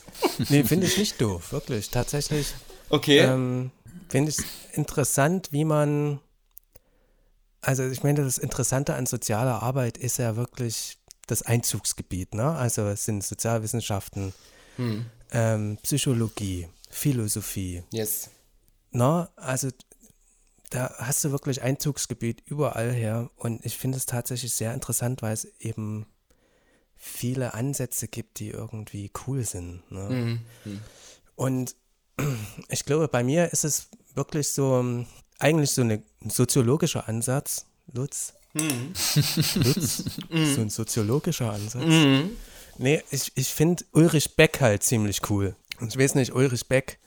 Nee, 0.49 0.62
finde 0.62 0.86
ich 0.86 0.97
nicht 0.97 1.20
doof, 1.20 1.53
wirklich. 1.53 1.90
Tatsächlich. 1.90 2.55
Okay. 2.88 3.18
Ähm, 3.18 3.72
finde 4.09 4.30
ich 4.30 4.38
interessant, 4.72 5.49
wie 5.51 5.64
man. 5.64 6.20
Also, 7.61 7.82
ich 7.84 8.03
meine, 8.05 8.22
das 8.22 8.38
Interessante 8.38 8.95
an 8.95 9.07
sozialer 9.07 9.62
Arbeit 9.62 9.99
ist 9.99 10.18
ja 10.18 10.36
wirklich 10.36 10.99
das 11.26 11.42
Einzugsgebiet, 11.42 12.32
ne? 12.32 12.53
Also, 12.53 12.82
es 12.82 13.05
sind 13.05 13.24
Sozialwissenschaften, 13.24 14.32
hm. 14.76 15.07
ähm, 15.32 15.78
Psychologie, 15.82 16.68
Philosophie. 16.88 17.82
Yes. 17.92 18.30
Na, 18.92 19.28
also 19.36 19.68
da 20.70 20.94
hast 20.98 21.24
du 21.24 21.30
wirklich 21.30 21.62
Einzugsgebiet 21.62 22.42
überall 22.46 22.92
her 22.92 23.30
und 23.36 23.64
ich 23.64 23.76
finde 23.78 23.98
es 23.98 24.06
tatsächlich 24.06 24.54
sehr 24.54 24.74
interessant, 24.74 25.22
weil 25.22 25.32
es 25.32 25.44
eben 25.60 26.06
viele 26.96 27.54
Ansätze 27.54 28.08
gibt, 28.08 28.38
die 28.38 28.48
irgendwie 28.48 29.10
cool 29.26 29.44
sind. 29.44 29.82
Ne? 29.90 30.40
Mhm. 30.64 30.80
Und 31.36 31.76
ich 32.68 32.84
glaube, 32.84 33.08
bei 33.08 33.22
mir 33.22 33.52
ist 33.52 33.64
es 33.64 33.88
wirklich 34.14 34.48
so, 34.48 34.78
ähm, 34.78 35.06
eigentlich 35.38 35.70
so 35.72 35.82
eine, 35.82 36.02
ein 36.22 36.30
soziologischer 36.30 37.08
Ansatz, 37.08 37.66
Lutz. 37.92 38.34
Mhm. 38.54 38.94
Lutz, 39.56 40.04
so 40.54 40.60
ein 40.60 40.70
soziologischer 40.70 41.52
Ansatz. 41.52 41.84
Mhm. 41.84 42.30
Nee, 42.78 43.02
ich, 43.10 43.32
ich 43.34 43.48
finde 43.48 43.84
Ulrich 43.92 44.36
Beck 44.36 44.60
halt 44.60 44.82
ziemlich 44.82 45.28
cool. 45.30 45.54
Und 45.80 45.88
ich 45.88 45.98
weiß 45.98 46.14
nicht, 46.14 46.32
Ulrich 46.34 46.66
Beck 46.68 46.98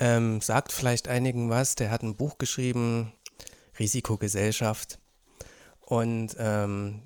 ähm, 0.00 0.40
sagt 0.40 0.72
vielleicht 0.72 1.06
einigen 1.06 1.50
was. 1.50 1.76
Der 1.76 1.90
hat 1.90 2.02
ein 2.02 2.16
Buch 2.16 2.38
geschrieben, 2.38 3.12
Risikogesellschaft. 3.78 4.98
Und 5.80 6.34
ähm, 6.38 7.02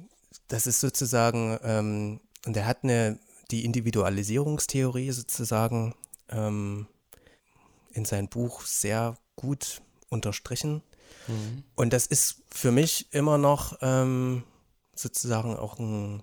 das 0.49 0.67
ist 0.67 0.81
sozusagen, 0.81 1.59
ähm, 1.63 2.21
und 2.47 2.57
er 2.57 2.67
hat 2.67 2.85
eine, 2.85 3.19
die 3.51 3.65
Individualisierungstheorie 3.65 5.11
sozusagen 5.11 5.95
ähm, 6.31 6.87
in 7.93 8.05
sein 8.05 8.29
Buch 8.29 8.63
sehr 8.63 9.17
gut 9.37 9.83
unterstrichen. 10.09 10.83
Mhm. 11.27 11.65
Und 11.75 11.93
das 11.93 12.07
ist 12.07 12.43
für 12.51 12.71
mich 12.71 13.13
immer 13.13 13.39
noch 13.39 13.79
ähm, 13.81 14.45
sozusagen 14.95 15.57
auch 15.57 15.79
ein, 15.79 16.23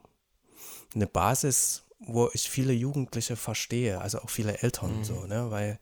eine 0.95 1.07
Basis, 1.07 1.83
wo 1.99 2.29
ich 2.33 2.49
viele 2.49 2.73
Jugendliche 2.73 3.35
verstehe, 3.35 3.99
also 4.01 4.19
auch 4.19 4.29
viele 4.29 4.59
Eltern 4.59 4.99
mhm. 4.99 5.03
so, 5.03 5.25
ne, 5.25 5.51
weil 5.51 5.79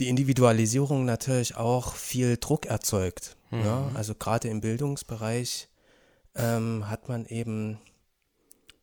die 0.00 0.08
Individualisierung 0.08 1.04
natürlich 1.04 1.56
auch 1.56 1.94
viel 1.94 2.36
Druck 2.36 2.66
erzeugt. 2.66 3.36
Mhm. 3.50 3.60
Ja? 3.60 3.90
Also 3.94 4.14
gerade 4.14 4.48
im 4.48 4.60
Bildungsbereich 4.60 5.68
ähm, 6.34 6.88
hat 6.88 7.08
man 7.08 7.26
eben, 7.26 7.78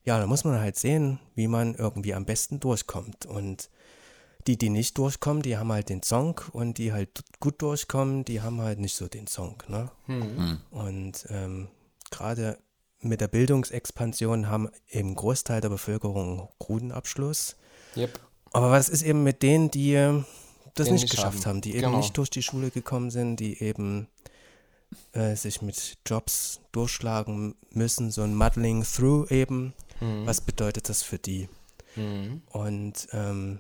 ja, 0.04 0.20
da 0.20 0.28
muss 0.28 0.44
man 0.44 0.60
halt 0.60 0.78
sehen, 0.78 1.20
wie 1.36 1.48
man 1.48 1.76
irgendwie 1.76 2.14
am 2.14 2.26
besten 2.26 2.60
durchkommt. 2.60 3.26
Und 3.26 3.70
die, 4.48 4.58
die 4.58 4.70
nicht 4.70 4.98
durchkommen, 4.98 5.42
die 5.42 5.58
haben 5.58 5.72
halt 5.72 5.90
den 5.90 6.04
Song 6.04 6.42
und 6.52 6.78
die 6.78 6.92
halt 6.92 7.24
gut 7.40 7.62
durchkommen, 7.62 8.26
die 8.26 8.42
haben 8.42 8.62
halt 8.62 8.80
nicht 8.80 8.96
so 8.96 9.08
den 9.08 9.28
Song. 9.28 9.62
Ne? 9.68 9.90
Mhm. 10.08 10.60
Und 10.72 11.26
ähm, 11.30 11.70
gerade 12.12 12.58
mit 13.00 13.22
der 13.22 13.28
Bildungsexpansion 13.28 14.50
haben 14.50 14.70
eben 14.90 15.16
Großteil 15.16 15.62
der 15.62 15.70
Bevölkerung 15.70 16.50
Grudenabschluss. 16.60 17.56
Yep. 17.96 18.20
Aber 18.52 18.72
was 18.72 18.90
ist 18.90 19.02
eben 19.02 19.24
mit 19.24 19.44
denen, 19.44 19.72
die 19.72 20.24
das 20.74 20.90
nicht, 20.90 21.04
nicht 21.04 21.12
geschafft 21.12 21.46
haben, 21.46 21.56
haben 21.56 21.62
die 21.62 21.72
eben 21.72 21.82
genau. 21.82 21.98
nicht 21.98 22.18
durch 22.18 22.30
die 22.30 22.44
Schule 22.44 22.72
gekommen 22.72 23.12
sind, 23.12 23.38
die 23.38 23.62
eben 23.62 24.08
äh, 25.14 25.36
sich 25.36 25.62
mit 25.62 25.98
Jobs 26.06 26.62
durchschlagen 26.72 27.56
müssen, 27.72 28.12
so 28.12 28.22
ein 28.22 28.36
Muddling 28.36 28.84
Through 28.84 29.30
eben. 29.32 29.74
Mhm. 30.00 30.26
Was 30.26 30.42
bedeutet 30.42 30.90
das 30.90 31.04
für 31.04 31.20
die? 31.20 31.50
Mhm. 31.96 32.42
Und 32.52 33.08
ähm, 33.12 33.60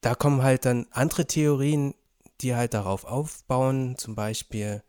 da 0.00 0.14
kommen 0.14 0.42
halt 0.42 0.64
dann 0.64 0.86
andere 0.90 1.26
Theorien, 1.26 1.94
die 2.40 2.54
halt 2.54 2.74
darauf 2.74 3.04
aufbauen, 3.04 3.96
zum 3.96 4.14
Beispiel 4.14 4.82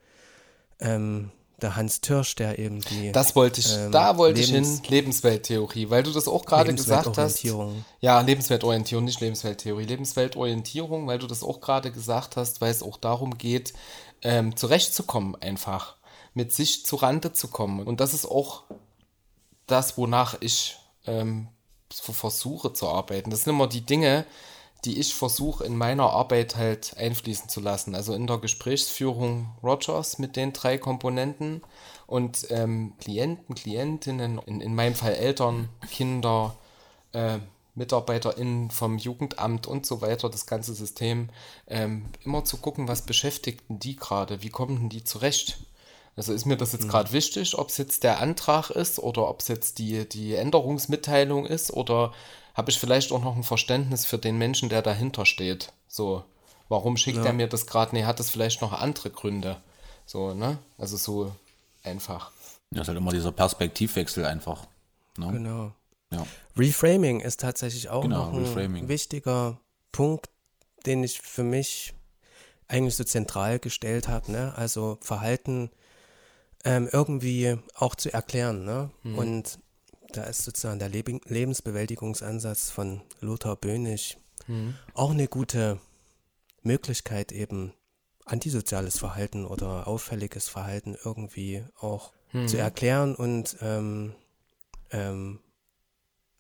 ähm, 0.80 1.32
der 1.64 1.76
Hans 1.76 2.02
Türsch, 2.02 2.36
der 2.36 2.60
eben 2.60 2.82
die. 2.82 3.12
Das 3.12 3.36
wollte 3.36 3.62
ich, 3.62 3.76
ähm, 3.76 3.92
da 3.92 4.18
wollte 4.18 4.42
Lebens 4.42 4.68
ich 4.68 4.82
hin, 4.82 4.90
Lebenswelttheorie, 4.90 5.90
weil 5.90 6.04
du 6.04 6.12
das 6.12 6.28
auch 6.28 6.46
gerade 6.46 6.74
gesagt 6.76 7.18
hast. 7.18 7.44
Ja, 8.02 8.22
Lebensweltorientierung, 8.22 9.06
nicht 9.06 9.22
Lebenswelttheorie, 9.22 9.86
Lebensweltorientierung, 9.86 11.08
weil 11.08 11.20
du 11.20 11.28
das 11.28 11.44
auch 11.44 11.62
gerade 11.62 11.92
gesagt 11.92 12.38
hast, 12.38 12.62
weil 12.62 12.72
es 12.72 12.84
auch 12.84 12.98
darum 12.98 13.38
geht, 13.38 13.74
ähm, 14.22 14.56
zurechtzukommen 14.56 15.36
einfach, 15.36 15.96
mit 16.34 16.54
sich 16.54 16.86
zu 16.86 16.98
Rande 16.98 17.34
zu 17.34 17.48
kommen. 17.48 17.86
Und 17.88 18.00
das 18.00 18.14
ist 18.14 18.26
auch 18.26 18.64
das, 19.66 19.98
wonach 19.98 20.36
ich 20.40 20.78
ähm, 21.06 21.48
versuche 21.90 22.74
zu 22.74 22.88
arbeiten. 22.88 23.30
Das 23.30 23.44
sind 23.44 23.54
immer 23.54 23.68
die 23.68 23.82
Dinge, 23.82 24.26
die 24.86 25.00
ich 25.00 25.14
versuche 25.14 25.64
in 25.64 25.78
meiner 25.78 26.10
Arbeit 26.10 26.56
halt 26.56 26.96
einfließen 26.98 27.50
zu 27.50 27.62
lassen. 27.62 27.96
Also 27.96 28.14
in 28.14 28.28
der 28.28 28.38
Gesprächsführung 28.38 29.52
Rogers 29.64 30.20
mit 30.20 30.36
den 30.36 30.54
drei 30.54 30.78
Komponenten 30.78 31.62
und 32.06 32.48
ähm, 32.50 32.94
Klienten, 33.00 33.56
Klientinnen, 33.56 34.40
in, 34.46 34.62
in 34.62 34.76
meinem 34.76 34.96
Fall 34.96 35.14
Eltern, 35.14 35.70
Kinder, 35.90 36.56
äh, 37.14 37.40
MitarbeiterInnen 37.76 38.70
vom 38.70 38.98
Jugendamt 38.98 39.66
und 39.68 39.86
so 39.86 40.02
weiter, 40.02 40.30
das 40.30 40.46
ganze 40.46 40.74
System, 40.74 41.30
ähm, 41.68 42.06
immer 42.24 42.46
zu 42.46 42.58
gucken, 42.58 42.88
was 42.88 43.04
beschäftigten 43.04 43.80
die 43.80 43.96
gerade, 43.96 44.44
wie 44.44 44.50
kommen 44.50 44.90
die 44.90 45.04
zurecht. 45.04 45.58
Also 46.16 46.34
ist 46.34 46.46
mir 46.46 46.58
das 46.58 46.74
jetzt 46.74 46.86
mhm. 46.86 46.90
gerade 46.90 47.12
wichtig, 47.12 47.58
ob 47.58 47.70
es 47.70 47.78
jetzt 47.78 48.04
der 48.04 48.20
Antrag 48.20 48.70
ist 48.70 49.00
oder 49.00 49.28
ob 49.28 49.40
es 49.40 49.48
jetzt 49.48 49.80
die, 49.80 50.08
die 50.08 50.36
Änderungsmitteilung 50.36 51.48
ist 51.48 51.74
oder 51.74 52.14
habe 52.54 52.72
ich 52.72 52.80
vielleicht 52.80 53.12
auch 53.12 53.24
noch 53.24 53.36
ein 53.36 53.44
Verständnis 53.44 54.06
für 54.06 54.18
den 54.18 54.38
Menschen, 54.38 54.70
der 54.70 54.82
dahinter 54.82 55.26
steht. 55.26 55.74
So, 55.88 56.24
warum 56.70 56.98
schickt 56.98 57.18
ja. 57.18 57.26
er 57.26 57.34
mir 57.34 57.48
das 57.48 57.66
gerade? 57.66 57.96
Nee, 57.96 58.06
hat 58.06 58.20
das 58.20 58.30
vielleicht 58.30 58.62
noch 58.62 58.74
andere 58.74 59.10
Gründe? 59.10 59.58
So, 60.06 60.34
ne? 60.34 60.60
Also 60.78 60.98
so 60.98 61.36
einfach. 61.84 62.32
Ja, 62.72 62.82
ist 62.82 62.88
halt 62.88 62.98
immer 62.98 63.12
dieser 63.12 63.32
Perspektivwechsel 63.32 64.26
einfach. 64.26 64.66
Ne? 65.18 65.32
Genau. 65.32 65.72
Ja. 66.12 66.26
Reframing 66.56 67.22
ist 67.22 67.40
tatsächlich 67.40 67.90
auch 67.90 68.02
genau, 68.02 68.26
noch 68.26 68.34
ein 68.34 68.46
Reframing. 68.46 68.88
wichtiger 68.88 69.60
Punkt, 69.92 70.30
den 70.86 71.04
ich 71.04 71.22
für 71.22 71.44
mich 71.44 71.94
eigentlich 72.68 72.96
so 72.96 73.04
zentral 73.04 73.60
gestellt 73.60 74.08
habe. 74.08 74.32
Ne? 74.32 74.54
Also 74.56 74.98
Verhalten 75.02 75.72
ähm, 76.66 76.88
irgendwie 76.92 77.58
auch 77.76 77.96
zu 77.96 78.14
erklären. 78.14 78.64
Ne? 78.64 78.92
Mhm. 79.04 79.18
Und 79.18 79.60
da 80.18 80.24
ist 80.24 80.44
sozusagen 80.44 80.80
der 80.80 80.90
Leb 80.90 81.10
Lebensbewältigungsansatz 81.30 82.70
von 82.70 83.02
Lothar 83.20 83.56
Bönig 83.56 84.18
mhm. 84.48 84.76
auch 84.94 85.12
eine 85.12 85.28
gute 85.28 85.80
Möglichkeit, 86.62 87.32
eben 87.32 87.74
antisoziales 88.26 88.98
Verhalten 89.00 89.46
oder 89.46 89.88
auffälliges 89.88 90.48
Verhalten 90.48 90.96
irgendwie 91.04 91.64
auch 91.80 92.14
mhm. 92.32 92.48
zu 92.48 92.58
erklären 92.58 93.16
und 93.16 93.58
ähm, 93.62 94.16
ähm, 94.92 95.40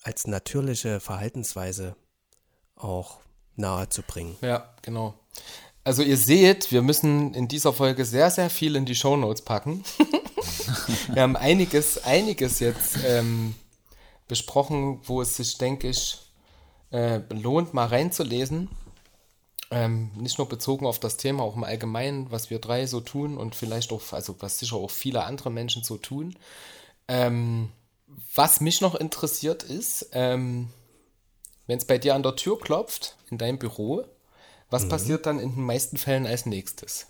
als 0.01 0.28
natürliche 0.28 0.99
Verhaltensweise 0.99 1.95
auch 2.76 3.19
nahe 3.55 3.89
zu 3.89 4.01
bringen. 4.01 4.36
Ja, 4.41 4.74
genau. 4.82 5.13
Also 5.84 6.01
ihr 6.01 6.17
seht, 6.17 6.71
wir 6.71 6.82
müssen 6.82 7.34
in 7.34 7.47
dieser 7.47 7.74
Folge 7.74 8.05
sehr, 8.05 8.32
sehr 8.32 8.49
viel 8.49 8.76
in 8.76 8.86
die 8.86 8.95
Shownotes 8.95 9.41
packen. 9.41 9.84
wir 11.13 11.21
haben 11.21 11.36
einiges, 11.36 12.03
einiges 12.03 12.59
jetzt 12.59 12.97
ähm, 13.05 13.55
besprochen, 14.34 14.99
wo 15.03 15.21
es 15.21 15.38
sich, 15.38 15.59
denke 15.59 15.89
ich, 15.89 16.17
äh, 16.89 17.19
lohnt, 17.29 17.75
mal 17.75 17.86
reinzulesen. 17.86 18.67
Ähm, 19.69 20.09
nicht 20.15 20.39
nur 20.39 20.49
bezogen 20.49 20.88
auf 20.88 20.97
das 20.97 21.17
Thema, 21.17 21.43
auch 21.43 21.55
im 21.55 21.63
Allgemeinen, 21.63 22.31
was 22.31 22.49
wir 22.49 22.57
drei 22.57 22.88
so 22.88 22.99
tun 22.99 23.38
und 23.38 23.53
vielleicht 23.53 23.91
auch, 23.91 24.01
also 24.11 24.36
was 24.39 24.57
sicher 24.57 24.77
auch 24.77 24.89
viele 24.89 25.23
andere 25.25 25.51
Menschen 25.51 25.84
so 25.84 25.97
tun. 25.97 26.36
Ähm, 27.07 27.69
was 28.34 28.59
mich 28.59 28.81
noch 28.81 28.95
interessiert 28.95 29.61
ist, 29.61 30.09
ähm, 30.13 30.69
wenn 31.67 31.77
es 31.77 31.86
bei 31.86 31.99
dir 31.99 32.15
an 32.15 32.23
der 32.23 32.36
Tür 32.36 32.59
klopft, 32.59 33.17
in 33.29 33.38
deinem 33.38 33.59
Büro, 33.59 34.03
was 34.71 34.86
mhm. 34.86 34.89
passiert 34.89 35.27
dann 35.27 35.39
in 35.39 35.53
den 35.53 35.63
meisten 35.63 35.97
Fällen 35.97 36.25
als 36.25 36.47
nächstes? 36.47 37.05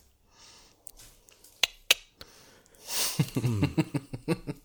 Hm. 3.34 3.76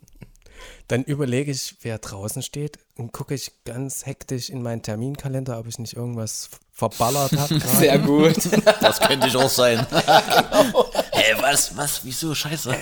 Dann 0.88 1.04
überlege 1.04 1.50
ich, 1.50 1.76
wer 1.82 1.98
draußen 1.98 2.42
steht 2.42 2.78
und 2.96 3.12
gucke 3.12 3.34
ich 3.34 3.52
ganz 3.64 4.06
hektisch 4.06 4.48
in 4.48 4.62
meinen 4.62 4.82
Terminkalender, 4.82 5.58
ob 5.58 5.66
ich 5.66 5.78
nicht 5.78 5.94
irgendwas 5.94 6.48
verballert 6.72 7.32
habe. 7.32 7.60
Sehr 7.78 7.98
gut. 7.98 8.36
Das 8.80 9.00
könnte 9.00 9.26
ich 9.26 9.36
auch 9.36 9.50
sein. 9.50 9.86
genau. 9.90 10.90
Hä, 11.12 11.34
was, 11.40 11.76
was, 11.76 12.04
wieso, 12.04 12.34
scheiße. 12.34 12.74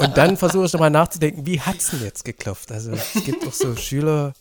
Und 0.00 0.16
dann 0.16 0.36
versuche 0.36 0.66
ich 0.66 0.72
nochmal 0.72 0.90
nachzudenken, 0.90 1.46
wie 1.46 1.60
hat 1.60 1.78
es 1.78 1.90
denn 1.90 2.02
jetzt 2.02 2.24
geklopft? 2.24 2.70
Also 2.70 2.92
es 2.92 3.24
gibt 3.24 3.46
auch 3.46 3.52
so 3.52 3.74
Schüler, 3.76 4.34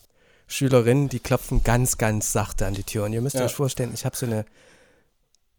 Schülerinnen, 0.48 1.08
die 1.08 1.20
klopfen 1.20 1.64
ganz, 1.64 1.98
ganz 1.98 2.34
sachte 2.34 2.66
an 2.66 2.74
die 2.74 2.84
Tür. 2.84 3.06
Und 3.06 3.14
ihr 3.14 3.22
müsst 3.22 3.36
ja. 3.36 3.46
euch 3.46 3.54
vorstellen, 3.54 3.92
ich 3.94 4.06
habe 4.06 4.18
so 4.18 4.26
eine 4.26 4.46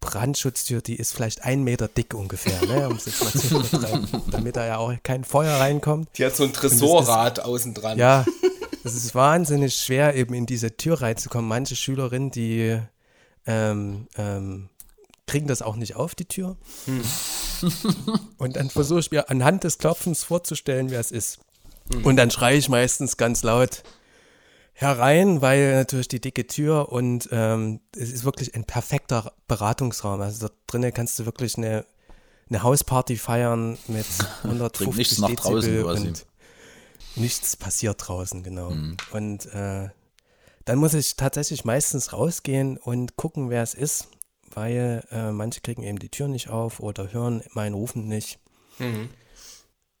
Brandschutztür, 0.07 0.81
die 0.81 0.95
ist 0.95 1.13
vielleicht 1.13 1.43
ein 1.43 1.63
Meter 1.63 1.87
dick 1.87 2.13
ungefähr, 2.13 2.65
ne, 2.65 2.87
um 2.87 2.95
es 2.95 3.05
jetzt 3.05 3.23
mal 3.23 3.31
zu 3.31 4.21
damit 4.31 4.55
da 4.55 4.65
ja 4.65 4.77
auch 4.77 4.93
kein 5.03 5.23
Feuer 5.23 5.59
reinkommt. 5.59 6.09
Die 6.17 6.25
hat 6.25 6.35
so 6.35 6.45
ein 6.45 6.53
Tresorrad 6.53 7.41
außen 7.41 7.73
dran. 7.73 7.97
Ja, 7.97 8.25
es 8.83 8.95
ist 8.95 9.13
wahnsinnig 9.13 9.75
schwer, 9.75 10.15
eben 10.15 10.33
in 10.33 10.45
diese 10.45 10.77
Tür 10.77 11.01
reinzukommen. 11.01 11.47
Manche 11.47 11.75
Schülerinnen, 11.75 12.31
die 12.31 12.79
ähm, 13.45 14.07
ähm, 14.17 14.69
kriegen 15.25 15.47
das 15.47 15.61
auch 15.61 15.75
nicht 15.75 15.95
auf, 15.95 16.15
die 16.15 16.25
Tür. 16.25 16.55
Hm. 16.85 17.01
Und 18.37 18.55
dann 18.55 18.69
versuche 18.69 18.99
ich 18.99 19.11
mir 19.11 19.29
anhand 19.29 19.65
des 19.65 19.77
Klopfens 19.77 20.23
vorzustellen, 20.23 20.89
wer 20.89 21.01
es 21.01 21.11
ist. 21.11 21.39
Hm. 21.91 22.05
Und 22.05 22.15
dann 22.15 22.31
schreie 22.31 22.57
ich 22.57 22.69
meistens 22.69 23.17
ganz 23.17 23.43
laut, 23.43 23.83
herein, 24.79 25.41
weil 25.41 25.73
natürlich 25.73 26.07
die 26.07 26.21
dicke 26.21 26.45
Tür 26.45 26.91
und 26.91 27.27
ähm, 27.31 27.79
es 27.95 28.11
ist 28.11 28.25
wirklich 28.25 28.53
ein 28.53 28.63
perfekter 28.63 29.33
Beratungsraum. 29.47 30.21
Also 30.21 30.47
dort 30.47 30.57
drinnen 30.67 30.93
kannst 30.93 31.17
du 31.17 31.25
wirklich 31.25 31.57
eine, 31.57 31.83
eine 32.47 32.61
Hausparty 32.61 33.17
feiern 33.17 33.79
mit 33.87 34.05
150 34.43 34.95
nichts 34.95 35.17
nach 35.17 35.31
draußen 35.31 35.83
und 35.83 36.25
nichts 37.15 37.55
passiert 37.55 38.07
draußen, 38.07 38.43
genau. 38.43 38.69
Und 39.13 39.47
äh, 39.47 39.89
dann 40.65 40.77
muss 40.77 40.93
ich 40.93 41.15
tatsächlich 41.15 41.65
meistens 41.65 42.13
rausgehen 42.13 42.77
und 42.77 43.15
gucken, 43.15 43.49
wer 43.49 43.63
es 43.63 43.73
ist, 43.73 44.09
weil 44.53 45.03
äh, 45.09 45.31
manche 45.31 45.61
kriegen 45.61 45.81
eben 45.81 45.97
die 45.97 46.09
Tür 46.09 46.27
nicht 46.27 46.49
auf 46.49 46.81
oder 46.81 47.11
hören 47.11 47.41
meinen 47.53 47.73
Rufen 47.73 48.07
nicht. 48.07 48.37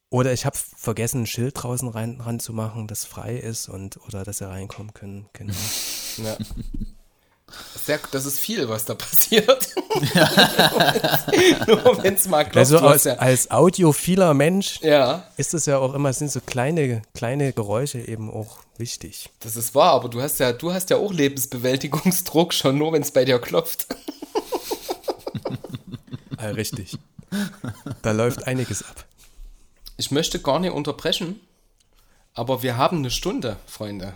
Oder 0.09 0.31
ich 0.31 0.45
habe 0.45 0.57
vergessen, 0.57 1.23
ein 1.23 1.27
Schild 1.27 1.61
draußen 1.61 1.89
rein, 1.89 2.21
ranzumachen, 2.21 2.87
das 2.87 3.03
frei 3.03 3.35
ist 3.35 3.67
und 3.67 3.97
oder 4.07 4.23
dass 4.23 4.37
sie 4.37 4.47
reinkommen 4.47 4.93
können. 4.93 5.27
Genau. 5.33 5.53
Ja. 6.17 6.35
Sehr, 7.85 7.99
das 8.11 8.25
ist 8.25 8.39
viel, 8.39 8.67
was 8.67 8.85
da 8.85 8.95
passiert. 8.95 9.75
Nur 11.67 12.03
wenn 12.03 12.15
es 12.15 12.27
mal 12.27 12.43
klopft. 12.43 12.57
Also 12.57 12.81
was 12.81 12.91
als, 12.91 13.03
ja, 13.03 13.13
als 13.17 13.51
audiophiler 13.51 14.33
Mensch 14.33 14.81
ja, 14.81 15.27
ist 15.37 15.53
es 15.53 15.67
ja 15.67 15.77
auch 15.77 15.93
immer, 15.93 16.11
sind 16.11 16.31
so 16.31 16.41
kleine, 16.41 17.03
kleine 17.13 17.53
Geräusche 17.53 17.99
eben 17.99 18.31
auch 18.31 18.57
wichtig. 18.77 19.29
das 19.41 19.55
ist 19.55 19.75
wahr, 19.75 19.93
aber 19.93 20.09
du 20.09 20.21
hast 20.21 20.39
ja, 20.39 20.51
du 20.53 20.73
hast 20.73 20.89
ja 20.89 20.97
auch 20.97 21.13
Lebensbewältigungsdruck 21.13 22.51
schon 22.51 22.79
nur, 22.79 22.93
wenn 22.93 23.03
es 23.03 23.11
bei 23.11 23.25
dir 23.25 23.39
klopft. 23.39 23.85
Ah, 26.39 26.49
richtig. 26.49 26.99
Da 28.03 28.11
läuft 28.11 28.45
einiges 28.45 28.83
ab. 28.83 29.05
Ich 29.97 30.11
möchte 30.11 30.39
gar 30.39 30.59
nicht 30.59 30.71
unterbrechen, 30.73 31.39
aber 32.33 32.61
wir 32.63 32.77
haben 32.77 32.97
eine 32.99 33.11
Stunde, 33.11 33.57
Freunde. 33.65 34.15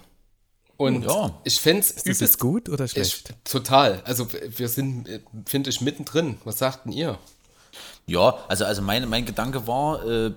Und 0.78 1.04
Ja. 1.06 1.40
ich 1.44 1.60
fände 1.60 1.82
es 1.82 1.92
Ist 1.92 2.08
das 2.08 2.20
jetzt 2.20 2.40
gut 2.40 2.70
oder 2.70 2.86
Ich, 2.86 2.92
schlecht? 2.92 3.34
total. 3.44 4.02
Also 4.06 4.28
wir 4.32 4.68
sind, 4.68 5.08
äh, 5.08 5.20
finde 5.46 5.70
ich, 5.70 5.82
mittendrin. 5.82 6.38
Was 6.44 6.58
sagten 6.60 6.92
ihr? 6.92 7.18
Ja, 8.08 8.38
also, 8.48 8.66
also 8.66 8.82
mein, 8.82 9.08
mein 9.08 9.26
Gedanke 9.26 9.68
war, 9.68 10.04
äh, 10.06 10.32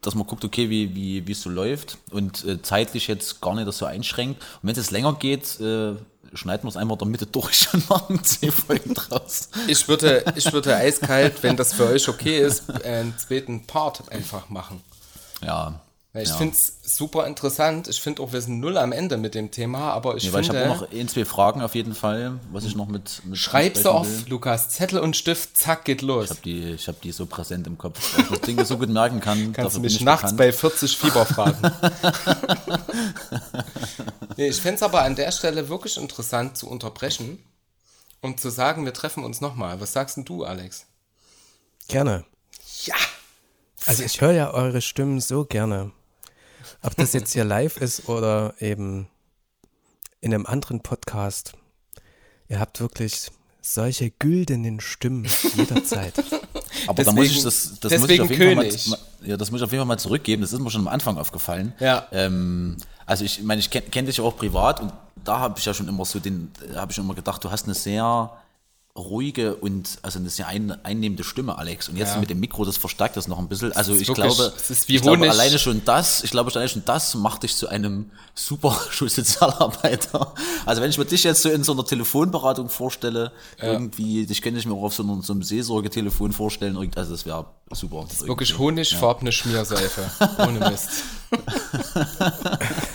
dass 0.00 0.14
man 0.14 0.26
guckt, 0.26 0.44
okay, 0.44 0.68
wie, 0.68 0.94
wie, 0.94 1.26
wie 1.26 1.32
es 1.32 1.42
so 1.42 1.48
läuft 1.50 1.98
und 2.10 2.44
äh, 2.44 2.60
zeitlich 2.60 3.06
jetzt 3.06 3.40
gar 3.40 3.54
nicht 3.54 3.66
das 3.66 3.78
so 3.78 3.86
einschränkt. 3.86 4.40
Und 4.42 4.60
wenn 4.64 4.70
es 4.72 4.78
jetzt 4.78 4.90
länger 4.90 5.14
geht, 5.14 5.58
äh, 5.60 5.94
schneiden 6.34 6.64
wir 6.64 6.68
es 6.68 6.76
einfach 6.76 6.94
in 6.94 6.98
der 6.98 7.08
Mitte 7.08 7.26
durch 7.26 7.68
und 7.72 7.88
machen 7.88 8.22
zehn 8.24 8.52
Folgen 8.52 8.94
draus. 8.94 9.48
Ich 9.66 9.88
würde, 9.88 10.24
ich 10.36 10.52
würde 10.52 10.76
eiskalt, 10.76 11.42
wenn 11.42 11.56
das 11.56 11.72
für 11.74 11.86
euch 11.86 12.08
okay 12.08 12.38
ist, 12.38 12.70
einen 12.84 13.16
zweiten 13.18 13.66
Part 13.66 14.10
einfach 14.10 14.48
machen. 14.48 14.82
Ja. 15.42 15.80
Weil 16.14 16.22
ich 16.22 16.28
ja. 16.28 16.36
finde 16.36 16.54
es 16.54 16.74
super 16.96 17.26
interessant. 17.26 17.88
Ich 17.88 18.00
finde 18.00 18.22
auch, 18.22 18.32
wir 18.32 18.40
sind 18.40 18.60
null 18.60 18.78
am 18.78 18.92
Ende 18.92 19.16
mit 19.16 19.34
dem 19.34 19.50
Thema, 19.50 19.90
aber 19.90 20.16
ich 20.16 20.22
Nee, 20.22 20.32
weil 20.32 20.42
ich 20.42 20.46
finde, 20.46 20.68
habe 20.68 20.80
noch 20.82 20.92
ein, 20.92 21.08
zwei 21.08 21.24
Fragen 21.24 21.60
auf 21.60 21.74
jeden 21.74 21.92
Fall, 21.92 22.38
was 22.52 22.64
ich 22.64 22.76
noch 22.76 22.86
mit, 22.86 23.22
mit 23.24 23.36
schreib 23.36 23.76
sie 23.76 23.82
besprechen 23.82 23.98
auf, 23.98 24.06
will. 24.06 24.30
Lukas. 24.30 24.68
Zettel 24.68 25.00
und 25.00 25.16
Stift, 25.16 25.58
zack, 25.58 25.84
geht 25.84 26.02
los. 26.02 26.26
Ich 26.26 26.30
habe 26.30 26.40
die, 26.44 26.70
ich 26.74 26.86
hab 26.86 27.00
die 27.00 27.10
so 27.10 27.26
präsent 27.26 27.66
im 27.66 27.78
Kopf, 27.78 28.16
weil 28.16 28.26
ich 28.32 28.40
Dinge 28.42 28.64
so 28.64 28.78
gut 28.78 28.90
merken 28.90 29.18
kann. 29.18 29.52
Kannst 29.52 29.76
du 29.76 29.80
mich 29.80 29.96
ich 29.96 30.02
nachts 30.02 30.30
bekannt. 30.30 30.38
bei 30.38 30.52
40 30.52 30.96
Fieber 30.96 31.26
fragen. 31.26 31.58
nee, 34.36 34.48
ich 34.48 34.60
fände 34.60 34.76
es 34.76 34.82
aber 34.82 35.02
an 35.02 35.16
der 35.16 35.30
Stelle 35.32 35.68
wirklich 35.68 35.96
interessant 35.96 36.56
zu 36.56 36.68
unterbrechen 36.68 37.38
und 38.20 38.40
zu 38.40 38.50
sagen, 38.50 38.84
wir 38.84 38.92
treffen 38.92 39.24
uns 39.24 39.40
nochmal. 39.40 39.80
Was 39.80 39.92
sagst 39.92 40.16
denn 40.16 40.24
du, 40.24 40.44
Alex? 40.44 40.86
Gerne. 41.88 42.24
Ja! 42.84 42.94
Also 43.86 44.02
ich 44.02 44.20
höre 44.20 44.32
ja 44.32 44.50
eure 44.52 44.80
Stimmen 44.80 45.20
so 45.20 45.44
gerne. 45.44 45.92
Ob 46.82 46.96
das 46.96 47.12
jetzt 47.12 47.32
hier 47.32 47.44
live 47.44 47.76
ist 47.76 48.08
oder 48.08 48.54
eben 48.58 49.08
in 50.20 50.32
einem 50.32 50.46
anderen 50.46 50.80
Podcast. 50.80 51.52
Ihr 52.48 52.58
habt 52.60 52.80
wirklich 52.80 53.30
solche 53.60 54.10
güldenen 54.10 54.80
Stimmen 54.80 55.26
jederzeit. 55.56 56.14
Aber 56.86 57.04
da 57.04 57.12
muss 57.12 57.26
ich 57.26 57.42
Deswegen- 57.42 57.44
das, 57.44 57.80
das 57.80 57.92
muss 58.00 58.10
ich 58.10 58.18
deswegen 58.18 58.22
auf 58.24 58.30
jeden 58.30 58.54
Fall 58.56 58.64
König. 58.68 58.86
mal, 58.88 58.98
ja, 59.22 59.36
das 59.36 59.50
muss 59.50 59.60
ich 59.60 59.64
auf 59.64 59.70
jeden 59.72 59.80
Fall 59.80 59.86
mal 59.86 59.98
zurückgeben. 59.98 60.42
Das 60.42 60.52
ist 60.52 60.60
mir 60.60 60.70
schon 60.70 60.82
am 60.82 60.88
Anfang 60.88 61.16
aufgefallen. 61.18 61.72
Ja. 61.80 62.06
Ähm, 62.12 62.76
also 63.06 63.24
ich 63.24 63.42
meine, 63.42 63.60
ich 63.60 63.70
kenne 63.70 63.86
kenn 63.90 64.06
dich 64.06 64.18
ja 64.18 64.24
auch 64.24 64.36
privat 64.36 64.80
und 64.80 64.92
da 65.24 65.38
habe 65.38 65.58
ich 65.58 65.64
ja 65.64 65.72
schon 65.74 65.88
immer 65.88 66.04
so 66.04 66.18
den, 66.20 66.50
habe 66.76 66.90
ich 66.92 66.96
schon 66.96 67.04
immer 67.04 67.14
gedacht, 67.14 67.42
du 67.44 67.50
hast 67.50 67.64
eine 67.64 67.74
sehr 67.74 68.30
ruhige 68.96 69.56
und 69.56 69.98
also 70.02 70.20
eine 70.20 70.30
sehr 70.30 70.46
ein, 70.46 70.70
einnehmende 70.84 71.24
Stimme, 71.24 71.58
Alex. 71.58 71.88
Und 71.88 71.96
jetzt 71.96 72.14
Ja. 72.14 72.20
mit 72.20 72.30
dem 72.30 72.38
Mikro, 72.38 72.64
das 72.64 72.76
verstärkt 72.76 73.16
das 73.16 73.26
noch 73.26 73.40
ein 73.40 73.48
bisschen. 73.48 73.72
Also 73.72 73.92
ist 73.92 74.02
ich 74.02 74.06
wirklich- 74.08 74.36
glaube, 74.36 74.52
ist 74.68 74.88
ich 74.88 75.02
glaube 75.02 75.28
alleine 75.28 75.58
schon 75.58 75.84
das, 75.84 76.22
ich 76.22 76.30
glaube 76.30 76.52
alleine 76.52 76.68
schon 76.68 76.84
das 76.84 77.16
macht 77.16 77.42
dich 77.42 77.56
zu 77.56 77.66
einem 77.66 78.12
super 78.36 78.78
Schulsozialarbeiter. 78.90 80.32
Also 80.64 80.80
wenn 80.80 80.90
ich 80.90 80.98
mir 80.98 81.06
dich 81.06 81.24
jetzt 81.24 81.42
so 81.42 81.50
in 81.50 81.64
so 81.64 81.72
einer 81.72 81.84
Telefonberatung 81.84 82.68
vorstelle, 82.68 83.32
irgendwie, 83.60 84.26
dich 84.26 84.40
könnte 84.42 84.60
ich 84.60 84.66
mir 84.66 84.74
auch 84.74 84.84
auf 84.84 84.94
so, 84.94 85.02
einer, 85.02 85.20
so 85.22 85.32
einem 85.32 85.42
Seelsorgetelefon 85.42 86.32
vorstellen, 86.32 86.76
also 86.94 87.10
das 87.10 87.26
wäre 87.26 87.46
super. 87.72 88.04
Das 88.08 88.24
Wirklich 88.24 88.56
honigfarbene 88.58 89.32
Schmierseife. 89.32 90.08
Ohne 90.38 90.70
Mist. 90.70 90.88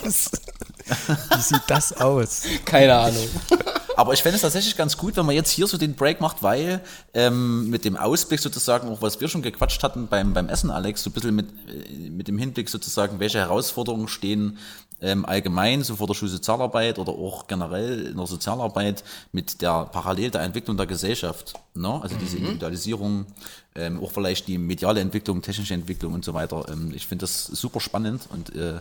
Wie 0.02 1.40
sieht 1.40 1.62
das 1.66 1.92
aus? 1.92 2.42
Keine 2.64 2.94
Ahnung. 2.94 3.28
Aber 3.96 4.14
ich 4.14 4.22
fände 4.22 4.36
es 4.36 4.42
tatsächlich 4.42 4.76
ganz 4.76 4.96
gut, 4.96 5.16
wenn 5.16 5.26
man 5.26 5.34
jetzt 5.34 5.50
hier 5.50 5.66
so 5.66 5.76
den 5.76 5.94
Break 5.94 6.20
macht, 6.20 6.42
weil 6.42 6.80
ähm, 7.12 7.68
mit 7.68 7.84
dem 7.84 7.96
Ausblick 7.96 8.40
sozusagen, 8.40 8.88
auch 8.88 9.02
was 9.02 9.20
wir 9.20 9.28
schon 9.28 9.42
gequatscht 9.42 9.82
hatten 9.82 10.08
beim, 10.08 10.32
beim 10.32 10.48
Essen, 10.48 10.70
Alex, 10.70 11.02
so 11.02 11.10
ein 11.10 11.12
bisschen 11.12 11.34
mit, 11.34 11.48
äh, 11.68 12.08
mit 12.08 12.26
dem 12.26 12.38
Hinblick 12.38 12.68
sozusagen, 12.68 13.20
welche 13.20 13.38
Herausforderungen 13.38 14.08
stehen 14.08 14.58
ähm, 15.02 15.24
allgemein 15.26 15.82
so 15.82 15.96
vor 15.96 16.06
der 16.06 16.14
Schulsozialarbeit 16.14 16.98
oder 16.98 17.12
auch 17.12 17.48
generell 17.48 18.06
in 18.06 18.16
der 18.16 18.26
Sozialarbeit 18.26 19.02
mit 19.32 19.60
der 19.60 19.86
parallel 19.86 20.30
der 20.30 20.42
Entwicklung 20.42 20.76
der 20.76 20.86
Gesellschaft. 20.86 21.54
Ne? 21.74 22.00
Also 22.00 22.16
diese 22.16 22.36
Individualisierung, 22.38 23.26
ähm, 23.74 24.00
auch 24.00 24.12
vielleicht 24.12 24.46
die 24.46 24.58
mediale 24.58 25.00
Entwicklung, 25.00 25.42
technische 25.42 25.74
Entwicklung 25.74 26.14
und 26.14 26.24
so 26.24 26.34
weiter. 26.34 26.64
Ähm, 26.68 26.92
ich 26.94 27.06
finde 27.06 27.24
das 27.24 27.46
super 27.46 27.80
spannend 27.80 28.22
und 28.30 28.54
äh, 28.54 28.78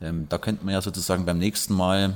ähm, 0.00 0.26
da 0.28 0.38
könnte 0.38 0.64
man 0.64 0.74
ja 0.74 0.82
sozusagen 0.82 1.24
beim 1.24 1.38
nächsten 1.38 1.74
Mal 1.74 2.14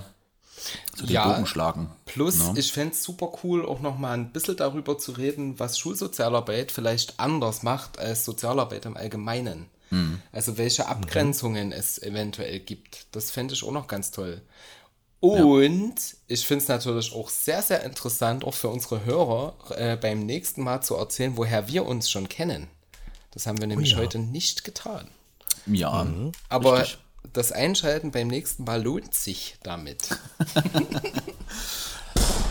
so 0.96 1.06
den 1.06 1.14
Ja. 1.14 1.28
Bogen 1.28 1.46
schlagen. 1.46 1.90
Plus, 2.04 2.38
Ne? 2.38 2.54
ich 2.56 2.72
fände 2.72 2.94
es 2.94 3.02
super 3.02 3.32
cool, 3.42 3.64
auch 3.64 3.80
nochmal 3.80 4.14
ein 4.14 4.32
bisschen 4.32 4.56
darüber 4.56 4.98
zu 4.98 5.12
reden, 5.12 5.58
was 5.58 5.78
Schulsozialarbeit 5.78 6.72
vielleicht 6.72 7.20
anders 7.20 7.62
macht 7.62 7.98
als 7.98 8.24
Sozialarbeit 8.24 8.84
im 8.86 8.96
Allgemeinen. 8.96 9.66
Hm. 9.90 10.20
Also 10.32 10.58
welche 10.58 10.86
Abgrenzungen 10.86 11.72
es 11.72 12.02
eventuell 12.02 12.58
gibt. 12.60 13.06
Das 13.12 13.30
fände 13.30 13.54
ich 13.54 13.62
auch 13.64 13.72
noch 13.72 13.86
ganz 13.86 14.10
toll. 14.10 14.42
Und 15.20 15.94
ich 16.28 16.46
finde 16.46 16.62
es 16.62 16.68
natürlich 16.68 17.12
auch 17.12 17.28
sehr, 17.28 17.62
sehr 17.62 17.82
interessant, 17.82 18.44
auch 18.44 18.54
für 18.54 18.68
unsere 18.68 19.04
Hörer, 19.04 19.54
äh, 19.76 19.96
beim 19.96 20.20
nächsten 20.26 20.62
Mal 20.62 20.80
zu 20.82 20.94
erzählen, 20.94 21.36
woher 21.36 21.68
wir 21.68 21.86
uns 21.86 22.08
schon 22.10 22.28
kennen. 22.28 22.68
Das 23.32 23.46
haben 23.46 23.58
wir 23.58 23.66
nämlich 23.66 23.96
heute 23.96 24.18
nicht 24.18 24.64
getan. 24.64 25.08
Ja, 25.66 26.06
Aber 26.48 26.80
richtig. 26.80 26.98
Das 27.32 27.52
Einschalten 27.52 28.10
beim 28.10 28.28
nächsten 28.28 28.64
Mal 28.64 28.82
lohnt 28.82 29.14
sich 29.14 29.56
damit. 29.62 30.08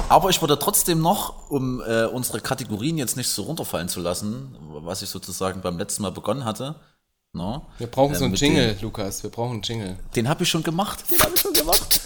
Aber 0.09 0.29
ich 0.29 0.39
würde 0.41 0.57
trotzdem 0.57 1.01
noch, 1.01 1.49
um 1.49 1.81
äh, 1.81 2.05
unsere 2.05 2.39
Kategorien 2.39 2.97
jetzt 2.97 3.17
nicht 3.17 3.27
so 3.29 3.43
runterfallen 3.43 3.89
zu 3.89 3.99
lassen, 3.99 4.55
was 4.69 5.01
ich 5.01 5.09
sozusagen 5.09 5.61
beim 5.61 5.77
letzten 5.77 6.03
Mal 6.03 6.11
begonnen 6.11 6.45
hatte. 6.45 6.75
Ne? 7.33 7.61
Wir 7.77 7.87
brauchen 7.87 8.15
so 8.15 8.21
Ähm, 8.23 8.27
einen 8.27 8.35
Jingle, 8.35 8.77
Lukas. 8.81 9.21
Wir 9.23 9.29
brauchen 9.29 9.53
einen 9.55 9.61
Jingle. 9.63 9.97
Den, 9.97 10.11
den 10.15 10.29
habe 10.29 10.43
ich 10.43 10.49
schon 10.49 10.63
gemacht. 10.63 11.03
Den 11.11 11.19
habe 11.19 11.33
ich 11.35 11.41
schon 11.41 11.53
gemacht. 11.53 11.99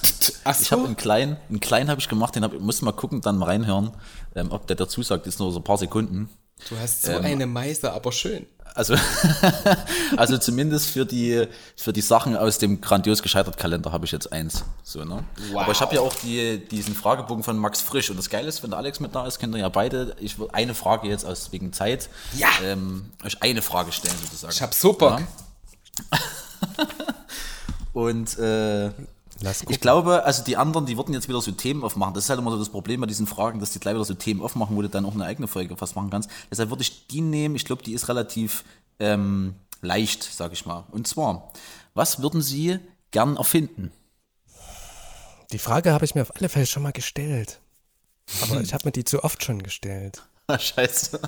Ach 0.43 0.59
Ich 0.59 0.72
habe 0.72 0.82
so. 0.82 0.88
einen 0.88 0.97
kleinen, 0.97 1.38
einen 1.49 1.59
kleinen 1.59 1.89
habe 1.91 2.01
ich 2.01 2.09
gemacht, 2.09 2.36
den 2.36 2.43
hab, 2.43 2.59
muss 2.59 2.82
mal 2.82 2.91
gucken, 2.91 3.22
dann 3.22 3.38
mal 3.38 3.45
reinhören, 3.45 3.91
ähm, 4.36 4.51
ob 4.51 4.66
der 4.66 4.76
dazu 4.76 5.03
sagt, 5.03 5.28
ist 5.28 5.39
nur 5.39 5.51
so 5.51 5.59
ein 5.59 5.64
paar 5.64 5.78
Sekunden. 5.78 6.30
Du 6.70 6.78
hast 6.80 7.03
so 7.03 7.12
Ähm, 7.12 7.24
eine 7.24 7.45
Meise, 7.45 7.93
aber 7.93 8.12
schön. 8.12 8.47
Also, 8.74 8.95
also 10.17 10.38
zumindest 10.38 10.88
für 10.88 11.05
die, 11.05 11.45
für 11.76 11.91
die 11.93 12.01
Sachen 12.01 12.38
aus 12.38 12.57
dem 12.57 12.80
grandios 12.82 13.22
gescheitert 13.22 13.57
Kalender 13.57 13.91
habe 13.91 14.05
ich 14.05 14.11
jetzt 14.11 14.32
eins. 14.32 14.63
So, 14.84 15.03
ne? 15.03 15.24
Wow. 15.51 15.63
Aber 15.63 15.72
ich 15.74 15.82
habe 15.82 15.95
ja 15.95 16.01
auch 16.01 16.15
die, 16.15 16.57
diesen 16.69 16.95
Fragebogen 16.95 17.43
von 17.43 17.57
Max 17.57 17.82
Frisch. 17.82 18.09
Und 18.09 18.17
das 18.17 18.30
Geile 18.30 18.47
ist, 18.47 18.63
wenn 18.63 18.69
der 18.72 18.80
Alex 18.80 18.99
mit 18.99 19.13
da 19.13 19.26
ist, 19.26 19.39
könnt 19.39 19.53
ihr 19.55 19.59
ja 19.59 19.69
beide, 19.69 20.15
ich 20.19 20.39
will 20.39 20.47
eine 20.53 20.74
Frage 20.74 21.07
jetzt 21.09 21.26
aus 21.26 21.51
wegen 21.51 21.74
Zeit, 21.74 22.09
Ja. 22.34 22.47
ähm, 22.63 23.11
euch 23.26 23.41
eine 23.41 23.61
Frage 23.61 23.91
stellen 23.91 24.15
sozusagen. 24.22 24.53
Ich 24.53 24.61
hab 24.61 24.74
so 24.74 24.93
Bock. 24.93 25.19
Ja. 26.11 26.19
Und 27.93 28.38
äh. 28.39 28.91
Ich 29.69 29.79
glaube, 29.79 30.23
also 30.23 30.43
die 30.43 30.57
anderen, 30.57 30.85
die 30.85 30.97
würden 30.97 31.13
jetzt 31.13 31.27
wieder 31.27 31.41
so 31.41 31.51
Themen 31.51 31.83
aufmachen. 31.83 32.13
Das 32.13 32.25
ist 32.25 32.29
halt 32.29 32.39
immer 32.39 32.51
so 32.51 32.57
das 32.57 32.69
Problem 32.69 33.01
bei 33.01 33.07
diesen 33.07 33.27
Fragen, 33.27 33.59
dass 33.59 33.71
die 33.71 33.79
gleich 33.79 33.95
wieder 33.95 34.05
so 34.05 34.13
Themen 34.13 34.41
aufmachen, 34.41 34.75
wo 34.75 34.81
du 34.81 34.89
dann 34.89 35.05
auch 35.05 35.13
eine 35.13 35.25
eigene 35.25 35.47
Folge 35.47 35.75
fast 35.77 35.95
machen 35.95 36.09
kannst. 36.09 36.29
Deshalb 36.49 36.69
würde 36.69 36.81
ich 36.83 37.07
die 37.07 37.21
nehmen. 37.21 37.55
Ich 37.55 37.65
glaube, 37.65 37.83
die 37.83 37.93
ist 37.93 38.09
relativ 38.09 38.63
ähm, 38.99 39.55
leicht, 39.81 40.23
sag 40.23 40.53
ich 40.53 40.65
mal. 40.65 40.85
Und 40.91 41.07
zwar, 41.07 41.51
was 41.93 42.21
würden 42.21 42.41
Sie 42.41 42.79
gern 43.11 43.37
erfinden? 43.37 43.91
Die 45.51 45.59
Frage 45.59 45.91
habe 45.91 46.05
ich 46.05 46.15
mir 46.15 46.21
auf 46.21 46.35
alle 46.35 46.49
Fälle 46.49 46.65
schon 46.65 46.83
mal 46.83 46.93
gestellt. 46.93 47.59
Aber 48.41 48.61
ich 48.61 48.73
habe 48.73 48.85
mir 48.85 48.91
die 48.91 49.03
zu 49.03 49.23
oft 49.23 49.43
schon 49.43 49.63
gestellt. 49.63 50.23
Scheiße. 50.57 51.19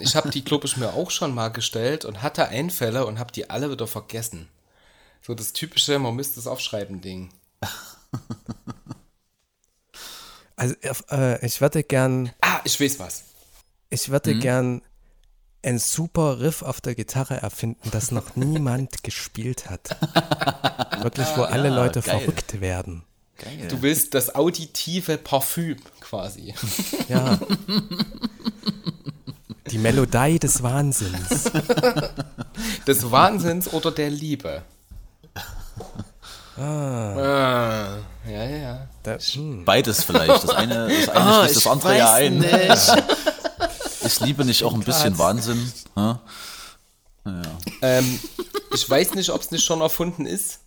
Ich 0.00 0.16
habe 0.16 0.30
die, 0.30 0.44
glaube 0.44 0.66
ich, 0.66 0.76
mir 0.76 0.94
auch 0.94 1.10
schon 1.10 1.34
mal 1.34 1.48
gestellt 1.48 2.04
und 2.04 2.22
hatte 2.22 2.48
Einfälle 2.48 3.06
und 3.06 3.18
habe 3.18 3.32
die 3.32 3.50
alle 3.50 3.70
wieder 3.70 3.86
vergessen. 3.86 4.48
So 5.26 5.34
das 5.34 5.52
typische, 5.52 5.98
man 5.98 6.14
müsste 6.14 6.38
es 6.40 6.46
aufschreiben 6.46 7.00
Ding. 7.00 7.30
Also 10.56 10.76
äh, 11.10 11.44
ich 11.44 11.60
würde 11.60 11.82
gern, 11.82 12.30
Ah, 12.40 12.60
ich 12.62 12.80
weiß 12.80 13.00
was. 13.00 13.24
ich 13.90 14.08
würde 14.08 14.38
gern 14.38 14.82
ein 15.64 15.80
super 15.80 16.38
Riff 16.38 16.62
auf 16.62 16.80
der 16.80 16.94
Gitarre 16.94 17.34
erfinden, 17.42 17.90
das 17.90 18.12
noch 18.12 18.36
niemand 18.36 19.02
gespielt 19.02 19.68
hat. 19.68 19.96
Wirklich, 21.02 21.26
wo 21.36 21.42
alle 21.42 21.70
Leute 21.70 22.02
geil. 22.02 22.20
verrückt 22.20 22.60
werden. 22.60 23.02
Geil. 23.36 23.66
Du 23.68 23.82
willst 23.82 24.14
das 24.14 24.32
auditive 24.36 25.18
Parfüm 25.18 25.78
quasi. 26.00 26.54
Ja. 27.08 27.36
Die 29.72 29.78
Melodie 29.78 30.38
des 30.38 30.62
Wahnsinns. 30.62 31.50
Des 32.86 33.10
Wahnsinns 33.10 33.72
oder 33.72 33.90
der 33.90 34.10
Liebe. 34.10 34.62
Ah. 36.56 37.96
Ja, 38.26 38.44
ja. 38.44 38.88
Da, 39.02 39.18
hm. 39.18 39.64
Beides 39.64 40.04
vielleicht. 40.04 40.44
Das 40.44 40.50
eine, 40.50 40.88
das 40.88 41.08
eine 41.08 41.20
Ah, 41.24 41.44
schließt 41.44 41.56
das 41.56 41.66
andere 41.66 41.98
ja 41.98 42.12
ein. 42.12 42.42
Ist 44.02 44.20
Liebe 44.20 44.44
nicht 44.44 44.62
auch 44.64 44.74
ein 44.74 44.84
bisschen 44.84 45.18
Wahnsinn? 45.18 45.72
Hm? 45.94 46.18
Ähm, 47.82 48.20
ich 48.72 48.88
weiß 48.88 49.14
nicht, 49.14 49.30
ob 49.30 49.40
es 49.40 49.50
nicht 49.50 49.64
schon 49.64 49.80
erfunden 49.80 50.26
ist 50.26 50.60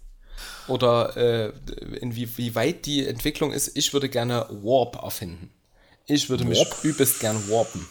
oder 0.67 1.15
äh, 1.15 1.53
inwie, 1.99 2.29
wie 2.35 2.55
weit 2.55 2.85
die 2.85 3.07
Entwicklung 3.07 3.51
ist. 3.51 3.77
Ich 3.77 3.93
würde 3.93 4.09
gerne 4.09 4.47
Warp 4.49 5.01
erfinden. 5.01 5.51
Ich 6.05 6.29
würde 6.29 6.45
mich 6.45 6.65
übelst 6.83 7.19
gern 7.19 7.49
warpen. 7.49 7.85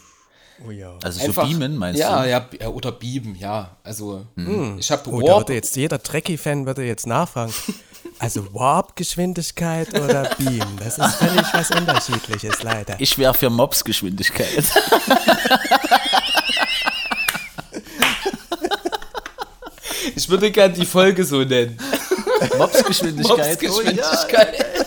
Oh 0.65 0.71
ja. 0.71 0.97
Also 1.03 1.33
so 1.33 1.33
beamen, 1.43 1.77
meinst 1.77 2.01
ja, 2.01 2.23
du? 2.23 2.29
Ja, 2.29 2.49
ja, 2.61 2.69
oder 2.69 2.93
beamen, 2.93 3.35
ja. 3.37 3.77
Also, 3.83 4.27
ich 4.79 4.91
habe 4.91 5.11
Oh, 5.11 5.21
Warp. 5.21 5.41
würde 5.41 5.55
jetzt 5.55 5.77
jeder 5.77 6.03
Trekkie-Fan 6.03 6.67
würde 6.67 6.85
jetzt 6.85 7.07
nachfragen. 7.07 7.53
Also 8.19 8.55
Warp-Geschwindigkeit 8.55 9.89
oder 10.01 10.31
Beam? 10.39 10.65
Das 10.79 10.97
ist 10.97 11.17
völlig 11.17 11.45
was 11.53 11.71
Unterschiedliches, 11.71 12.63
leider. 12.63 12.97
Ich 12.99 13.19
wäre 13.19 13.35
für 13.35 13.51
Mobsgeschwindigkeit. 13.51 14.65
Ich 20.15 20.29
würde 20.31 20.51
gern 20.51 20.73
die 20.73 20.87
Folge 20.87 21.25
so 21.25 21.43
nennen. 21.45 21.79
Mobsgeschwindigkeit. 22.57 23.61
Mopsgeschwindigkeit. 23.63 24.67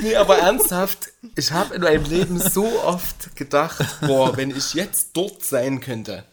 nee, 0.00 0.14
aber 0.14 0.38
ernsthaft, 0.38 1.08
ich 1.36 1.52
habe 1.52 1.74
in 1.74 1.82
meinem 1.82 2.04
Leben 2.04 2.38
so 2.38 2.82
oft 2.82 3.36
gedacht, 3.36 3.84
boah, 4.00 4.36
wenn 4.36 4.50
ich 4.50 4.74
jetzt 4.74 5.10
dort 5.14 5.44
sein 5.44 5.80
könnte, 5.80 6.24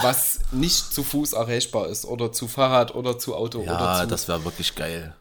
was 0.00 0.40
nicht 0.52 0.92
zu 0.92 1.04
Fuß 1.04 1.34
erreichbar 1.34 1.88
ist 1.88 2.04
oder 2.04 2.32
zu 2.32 2.48
Fahrrad 2.48 2.94
oder 2.94 3.18
zu 3.18 3.34
Auto 3.34 3.62
Ja, 3.62 3.76
oder 3.76 3.84
ja 3.84 4.02
zu 4.02 4.06
das 4.08 4.28
wäre 4.28 4.44
wirklich 4.44 4.74
geil. 4.74 5.14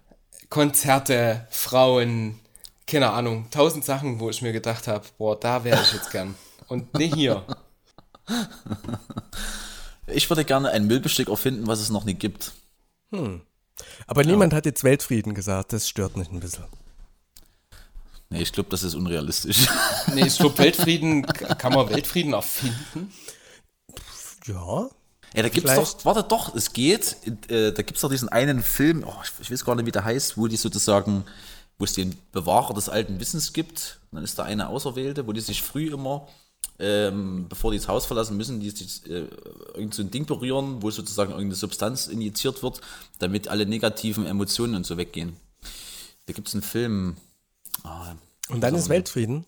Konzerte, 0.49 1.47
Frauen, 1.51 2.39
keine 2.87 3.11
Ahnung, 3.11 3.47
tausend 3.51 3.85
Sachen, 3.85 4.19
wo 4.19 4.29
ich 4.29 4.41
mir 4.41 4.51
gedacht 4.51 4.87
habe, 4.87 5.05
boah, 5.17 5.39
da 5.39 5.63
wäre 5.63 5.81
ich 5.81 5.93
jetzt 5.93 6.11
gern. 6.11 6.35
Und 6.67 6.93
nicht 6.95 7.15
hier. 7.15 7.45
Ich 10.07 10.29
würde 10.29 10.45
gerne 10.45 10.71
ein 10.71 10.87
Müllbestück 10.87 11.29
erfinden, 11.29 11.67
was 11.67 11.79
es 11.79 11.89
noch 11.89 12.03
nie 12.03 12.15
gibt. 12.15 12.51
Aber 14.07 14.23
niemand 14.23 14.53
hat 14.53 14.65
jetzt 14.65 14.83
Weltfrieden 14.83 15.33
gesagt. 15.33 15.73
Das 15.73 15.87
stört 15.87 16.17
mich 16.17 16.31
ein 16.31 16.39
bisschen. 16.39 16.65
Nee, 18.31 18.43
ich 18.43 18.51
glaube, 18.51 18.69
das 18.69 18.83
ist 18.83 18.95
unrealistisch. 18.95 19.67
Nee, 20.13 20.25
ich 20.27 20.37
glaube, 20.37 20.57
Weltfrieden, 20.57 21.25
kann 21.25 21.73
man 21.73 21.89
Weltfrieden 21.89 22.33
erfinden? 22.33 23.11
Ja. 24.45 24.89
Ja, 25.35 25.43
da 25.43 25.49
gibt's 25.49 25.71
Vielleicht. 25.71 25.99
doch, 25.99 26.05
warte 26.05 26.23
doch, 26.23 26.55
es 26.55 26.73
geht, 26.73 27.17
äh, 27.49 27.71
da 27.71 27.81
gibt's 27.83 28.01
doch 28.01 28.09
diesen 28.09 28.29
einen 28.29 28.63
Film, 28.63 29.03
oh, 29.05 29.13
ich, 29.23 29.31
ich 29.41 29.51
weiß 29.51 29.63
gar 29.63 29.75
nicht, 29.75 29.85
wie 29.85 29.91
der 29.91 30.03
heißt, 30.03 30.37
wo 30.37 30.47
die 30.47 30.57
sozusagen, 30.57 31.23
wo 31.77 31.85
es 31.85 31.93
den 31.93 32.17
Bewahrer 32.31 32.73
des 32.73 32.89
alten 32.89 33.19
Wissens 33.19 33.53
gibt, 33.53 33.99
und 34.09 34.15
dann 34.15 34.23
ist 34.23 34.39
da 34.39 34.43
eine 34.43 34.69
Auserwählte, 34.69 35.27
wo 35.27 35.33
die 35.33 35.41
sich 35.41 35.61
früh 35.61 35.93
immer, 35.93 36.27
ähm, 36.79 37.45
bevor 37.47 37.71
die 37.71 37.77
das 37.77 37.87
Haus 37.87 38.07
verlassen 38.07 38.37
müssen, 38.37 38.59
die 38.59 38.71
sich 38.71 39.05
äh, 39.05 39.27
irgend 39.75 39.93
so 39.93 40.01
ein 40.01 40.09
Ding 40.09 40.25
berühren, 40.25 40.81
wo 40.81 40.89
sozusagen 40.89 41.31
irgendeine 41.31 41.55
Substanz 41.55 42.07
injiziert 42.07 42.63
wird, 42.63 42.81
damit 43.19 43.49
alle 43.49 43.67
negativen 43.67 44.25
Emotionen 44.25 44.75
und 44.75 44.85
so 44.85 44.97
weggehen. 44.97 45.35
Da 46.25 46.33
gibt's 46.33 46.53
einen 46.53 46.63
Film, 46.63 47.17
Und 48.49 48.61
dann 48.61 48.75
ist 48.75 48.89
Weltfrieden. 48.89 49.45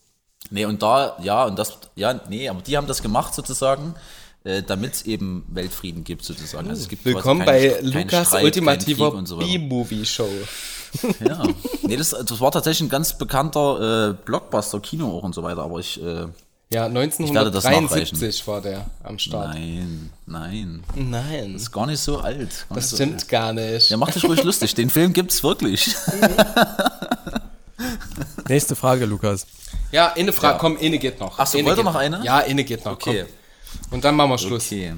Nee, 0.49 0.65
und 0.65 0.81
da, 0.81 1.17
ja, 1.21 1.45
und 1.45 1.57
das, 1.57 1.77
ja, 1.95 2.19
nee, 2.29 2.49
aber 2.49 2.61
die 2.61 2.75
haben 2.77 2.87
das 2.87 3.01
gemacht 3.01 3.33
sozusagen, 3.33 3.95
äh, 4.43 4.63
damit 4.63 4.93
es 4.95 5.01
eben 5.03 5.45
Weltfrieden 5.49 6.03
gibt 6.03 6.25
sozusagen. 6.25 6.69
Also 6.69 6.81
es 6.81 6.89
gibt 6.89 7.05
Willkommen 7.05 7.45
bei 7.45 7.79
Lukas 7.81 8.27
Streit, 8.27 8.43
ultimativer 8.43 9.21
so. 9.25 9.37
B-Movie-Show. 9.37 10.27
Ja, 11.25 11.43
nee, 11.83 11.95
das, 11.95 12.09
das 12.09 12.41
war 12.41 12.51
tatsächlich 12.51 12.81
ein 12.87 12.89
ganz 12.89 13.17
bekannter 13.17 14.09
äh, 14.09 14.13
Blockbuster-Kino 14.25 15.07
auch 15.07 15.23
und 15.23 15.33
so 15.33 15.41
weiter, 15.41 15.61
aber 15.63 15.79
ich, 15.79 16.03
äh, 16.03 16.25
Ja, 16.69 16.93
werde 16.93 17.49
das 17.49 17.65
1973 17.65 18.45
war 18.45 18.59
der 18.59 18.85
am 19.01 19.17
Start. 19.17 19.53
nein, 19.53 20.11
nein, 20.25 20.83
Nein, 20.97 21.55
ist 21.55 21.71
gar 21.71 21.85
nicht 21.85 22.01
so 22.01 22.17
alt. 22.19 22.65
Das 22.73 22.89
so 22.89 22.97
stimmt 22.97 23.13
alt. 23.21 23.29
gar 23.29 23.53
nicht. 23.53 23.89
Ja, 23.89 23.95
mach 23.95 24.11
dich 24.11 24.25
ruhig 24.25 24.43
lustig, 24.43 24.75
den 24.75 24.89
Film 24.89 25.13
gibt's 25.13 25.41
wirklich. 25.43 25.95
Nächste 28.47 28.75
Frage, 28.75 29.05
Lukas. 29.05 29.47
Ja, 29.91 30.13
eine 30.13 30.33
Frage, 30.33 30.53
Ja. 30.55 30.59
komm, 30.59 30.77
eine 30.77 30.97
geht 30.99 31.19
noch. 31.19 31.39
Ach 31.39 31.47
so, 31.47 31.57
Eine 31.57 31.67
wollt 31.67 31.77
ihr 31.77 31.83
noch 31.83 31.95
eine? 31.95 32.23
Ja, 32.23 32.37
eine 32.37 32.63
geht 32.63 32.83
noch, 32.85 32.93
Okay. 32.93 33.25
komm. 33.25 33.93
Und 33.93 34.03
dann 34.03 34.15
machen 34.15 34.29
wir 34.31 34.37
Schluss. 34.37 34.65
Okay. 34.67 34.95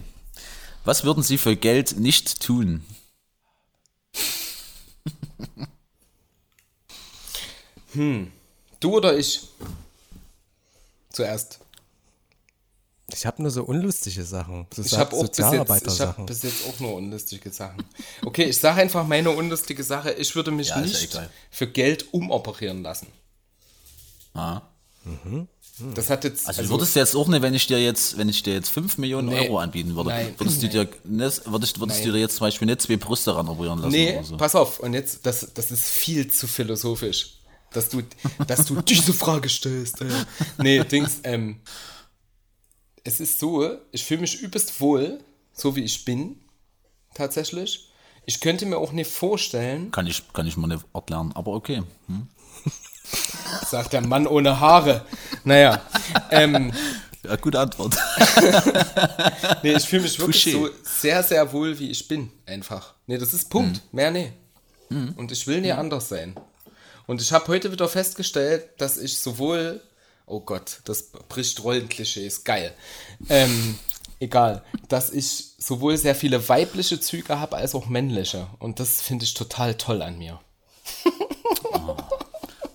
Was 0.85 1.03
würden 1.03 1.23
Sie 1.23 1.37
für 1.37 1.55
Geld 1.55 1.97
nicht 1.99 2.41
tun? 2.41 2.83
Du 8.79 8.95
oder 8.97 9.17
ich? 9.17 9.47
Zuerst. 11.09 11.59
Ich 13.15 13.25
habe 13.25 13.41
nur 13.41 13.51
so 13.51 13.63
unlustige 13.63 14.23
Sachen. 14.23 14.65
So 14.75 14.81
Ich 14.81 14.97
habe 14.97 15.15
auch 15.15 15.27
bis 15.27 15.37
jetzt, 15.37 15.53
ich 15.93 15.99
hab 16.01 16.25
bis 16.25 16.41
jetzt 16.43 16.67
auch 16.67 16.79
nur 16.79 16.93
unlustige 16.95 17.49
Sachen. 17.51 17.83
Okay, 18.25 18.45
ich 18.45 18.57
sage 18.57 18.81
einfach 18.81 19.05
meine 19.07 19.29
unlustige 19.29 19.83
Sache. 19.83 20.11
Ich 20.13 20.35
würde 20.35 20.51
mich 20.51 20.69
Ja, 20.69 20.77
ja 20.77 20.81
nicht 20.81 21.03
egal. 21.03 21.29
für 21.51 21.67
Geld 21.67 22.13
umoperieren 22.13 22.81
lassen. 22.83 23.07
Ah. 24.33 24.61
Das 25.95 26.09
hat 26.09 26.23
jetzt. 26.23 26.47
Also, 26.47 26.69
würdest 26.69 26.95
du 26.95 26.99
jetzt 26.99 27.15
auch 27.15 27.27
nicht, 27.27 27.41
wenn 27.41 27.53
ich 27.53 27.67
dir 27.67 27.83
jetzt, 27.83 28.17
wenn 28.17 28.29
ich 28.29 28.41
dir 28.43 28.53
jetzt 28.53 28.69
5 28.69 28.97
Millionen 28.99 29.29
Nee. 29.29 29.47
Euro 29.47 29.57
anbieten 29.59 29.95
würde, 29.95 30.09
Nein. 30.09 30.33
würdest 30.37 30.61
du 30.63 30.69
dir, 30.69 30.87
nicht, 31.03 31.41
würdest, 31.45 31.79
würdest 31.79 32.05
du 32.05 32.11
dir 32.11 32.19
jetzt 32.19 32.35
zum 32.37 32.45
Beispiel 32.47 32.67
nicht 32.67 32.81
zwei 32.81 32.95
Brüste 32.97 33.35
ran 33.35 33.47
operieren 33.49 33.79
lassen 33.79 33.91
Nee, 33.91 34.13
oder 34.15 34.23
so? 34.23 34.37
pass 34.37 34.55
auf, 34.55 34.79
und 34.79 34.93
jetzt, 34.93 35.25
das, 35.25 35.47
das 35.53 35.71
ist 35.71 35.85
viel 35.85 36.29
zu 36.31 36.47
philosophisch, 36.47 37.33
dass 37.73 37.89
du, 37.89 38.01
dass 38.47 38.65
du 38.65 38.81
diese 38.87 39.13
Frage 39.13 39.49
stellst. 39.49 40.01
Äh. 40.01 40.05
Nee, 40.59 40.83
Dings, 40.83 41.19
ähm, 41.23 41.57
es 43.03 43.19
ist 43.19 43.39
so, 43.39 43.77
ich 43.91 44.05
fühle 44.05 44.21
mich 44.21 44.41
übelst 44.41 44.79
wohl, 44.79 45.19
so 45.53 45.75
wie 45.75 45.83
ich 45.83 46.05
bin, 46.05 46.41
tatsächlich. 47.13 47.89
Ich 48.25 48.39
könnte 48.39 48.65
mir 48.65 48.77
auch 48.77 48.93
nicht 48.93 49.11
vorstellen, 49.11 49.91
Kann 49.91 50.07
ich, 50.07 50.23
kann 50.31 50.47
ich 50.47 50.55
mal 50.55 50.67
nicht 50.67 50.85
erklären, 50.93 51.31
aber 51.35 51.53
okay. 51.53 51.83
Hm? 52.07 52.27
sagt 53.67 53.93
der 53.93 54.01
Mann 54.01 54.27
ohne 54.27 54.59
Haare. 54.59 55.05
Naja, 55.43 55.81
ähm, 56.31 56.71
Ja, 57.25 57.37
gute 57.37 57.57
Antwort. 57.57 57.95
nee, 59.63 59.73
ich 59.73 59.85
fühle 59.85 60.01
mich 60.01 60.19
wirklich 60.19 60.43
Touché. 60.43 60.51
so 60.51 60.69
sehr, 60.83 61.23
sehr 61.23 61.53
wohl, 61.53 61.79
wie 61.79 61.89
ich 61.89 62.07
bin, 62.09 62.29
einfach. 62.45 62.95
Nee, 63.07 63.17
das 63.17 63.33
ist 63.33 63.49
Punkt, 63.49 63.81
mehr 63.93 64.11
nee. 64.11 64.33
Und 64.89 65.31
ich 65.31 65.47
will 65.47 65.61
nie 65.61 65.71
anders 65.71 66.09
sein. 66.09 66.35
Und 67.07 67.21
ich 67.21 67.31
habe 67.31 67.47
heute 67.47 67.71
wieder 67.71 67.87
festgestellt, 67.87 68.69
dass 68.77 68.97
ich 68.97 69.17
sowohl, 69.17 69.81
oh 70.33 70.39
Gott, 70.39 70.79
das 70.85 71.11
bricht 71.29 71.63
Rollenklischees, 71.63 72.43
geil. 72.43 72.73
Ähm, 73.29 73.77
egal, 74.19 74.63
dass 74.89 75.11
ich 75.11 75.51
sowohl 75.59 75.95
sehr 75.95 76.15
viele 76.15 76.49
weibliche 76.49 76.99
Züge 76.99 77.39
habe 77.39 77.57
als 77.57 77.75
auch 77.75 77.85
männliche. 77.85 78.47
Und 78.57 78.79
das 78.79 79.01
finde 79.01 79.25
ich 79.25 79.35
total 79.35 79.75
toll 79.75 80.01
an 80.01 80.17
mir. 80.17 80.39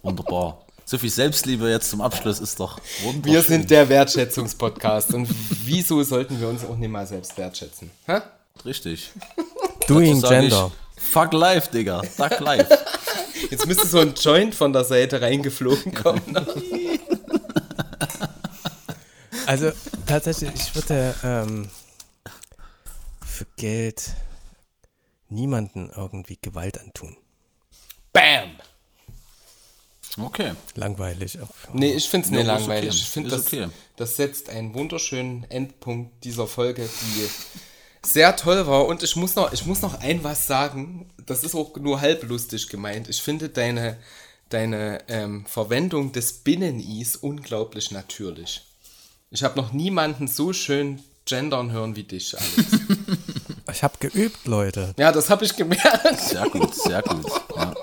Wunderbar. 0.02 0.64
So 0.84 0.96
viel 0.96 1.10
Selbstliebe 1.10 1.68
jetzt 1.68 1.90
zum 1.90 2.00
Abschluss 2.00 2.38
ist 2.38 2.60
doch 2.60 2.80
wunderbar. 3.02 3.32
Wir 3.32 3.42
sind 3.42 3.70
der 3.70 3.88
Wertschätzungspodcast 3.88 5.12
und 5.14 5.28
wieso 5.64 6.02
sollten 6.02 6.40
wir 6.40 6.48
uns 6.48 6.64
auch 6.64 6.76
nicht 6.76 6.90
mal 6.90 7.06
selbst 7.06 7.36
wertschätzen? 7.36 7.90
Hä? 8.06 8.20
Richtig. 8.64 9.10
Doing 9.88 10.20
Sag 10.20 10.30
ich, 10.30 10.38
Gender. 10.50 10.70
Fuck 10.96 11.32
life, 11.32 11.70
Digga. 11.70 12.02
Fuck 12.02 12.40
life. 12.40 12.78
Jetzt 13.50 13.66
müsste 13.66 13.86
so 13.86 13.98
ein 13.98 14.14
Joint 14.14 14.54
von 14.54 14.72
der 14.72 14.84
Seite 14.84 15.20
reingeflogen 15.20 15.94
kommen. 15.94 16.22
Also 19.48 19.72
tatsächlich, 20.04 20.50
ich 20.54 20.74
würde 20.74 21.14
ähm, 21.24 21.70
für 23.24 23.46
Geld 23.56 24.10
niemanden 25.30 25.90
irgendwie 25.96 26.36
Gewalt 26.42 26.78
antun. 26.78 27.16
Bam! 28.12 28.50
Okay. 30.18 30.52
Langweilig. 30.74 31.38
Nee, 31.72 31.94
ich 31.94 32.10
finde 32.10 32.26
es 32.26 32.30
nicht 32.30 32.44
langweilig. 32.44 32.90
okay. 32.90 32.98
Ich 32.98 33.08
finde, 33.08 33.30
das, 33.30 33.46
okay. 33.46 33.68
das 33.96 34.16
setzt 34.16 34.50
einen 34.50 34.74
wunderschönen 34.74 35.50
Endpunkt 35.50 36.24
dieser 36.24 36.46
Folge, 36.46 36.86
die 36.86 37.28
sehr 38.06 38.36
toll 38.36 38.66
war. 38.66 38.84
Und 38.84 39.02
ich 39.02 39.16
muss 39.16 39.34
noch, 39.34 39.50
ich 39.54 39.64
muss 39.64 39.80
noch 39.80 39.98
ein 40.02 40.22
was 40.24 40.46
sagen. 40.46 41.10
Das 41.24 41.42
ist 41.42 41.54
auch 41.54 41.74
nur 41.76 42.02
halblustig 42.02 42.68
gemeint. 42.68 43.08
Ich 43.08 43.22
finde 43.22 43.48
deine, 43.48 43.96
deine 44.50 45.08
ähm, 45.08 45.46
Verwendung 45.46 46.12
des 46.12 46.34
Binnen-Is 46.34 47.16
unglaublich 47.16 47.92
natürlich. 47.92 48.67
Ich 49.30 49.42
habe 49.42 49.56
noch 49.60 49.72
niemanden 49.72 50.26
so 50.26 50.52
schön 50.52 51.02
gendern 51.26 51.70
hören 51.70 51.96
wie 51.96 52.04
dich, 52.04 52.34
Alex. 52.36 52.78
Ich 53.70 53.82
habe 53.82 53.98
geübt, 54.00 54.46
Leute. 54.46 54.94
ja, 54.98 55.12
das 55.12 55.28
habe 55.28 55.44
ich 55.44 55.54
gemerkt. 55.54 56.18
Sehr 56.18 56.48
gut, 56.48 56.74
sehr 56.74 57.02
gut. 57.02 57.30
Ja. 57.54 57.74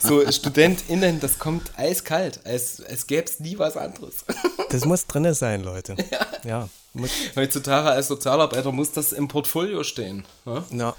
So, 0.00 0.28
StudentInnen, 0.28 1.20
das 1.20 1.38
kommt 1.38 1.70
eiskalt, 1.78 2.44
als, 2.44 2.82
als 2.82 3.06
gäbe 3.06 3.22
es 3.22 3.38
nie 3.38 3.56
was 3.56 3.76
anderes. 3.76 4.24
Das 4.70 4.84
muss 4.84 5.06
drinne 5.06 5.34
sein, 5.34 5.62
Leute. 5.62 5.94
Ja. 6.44 6.68
muss, 6.92 7.10
Heutzutage 7.36 7.90
als 7.90 8.08
Sozialarbeiter 8.08 8.72
muss 8.72 8.90
das 8.90 9.12
im 9.12 9.28
Portfolio 9.28 9.84
stehen. 9.84 10.24
Ne? 10.44 10.64
ja. 10.70 10.96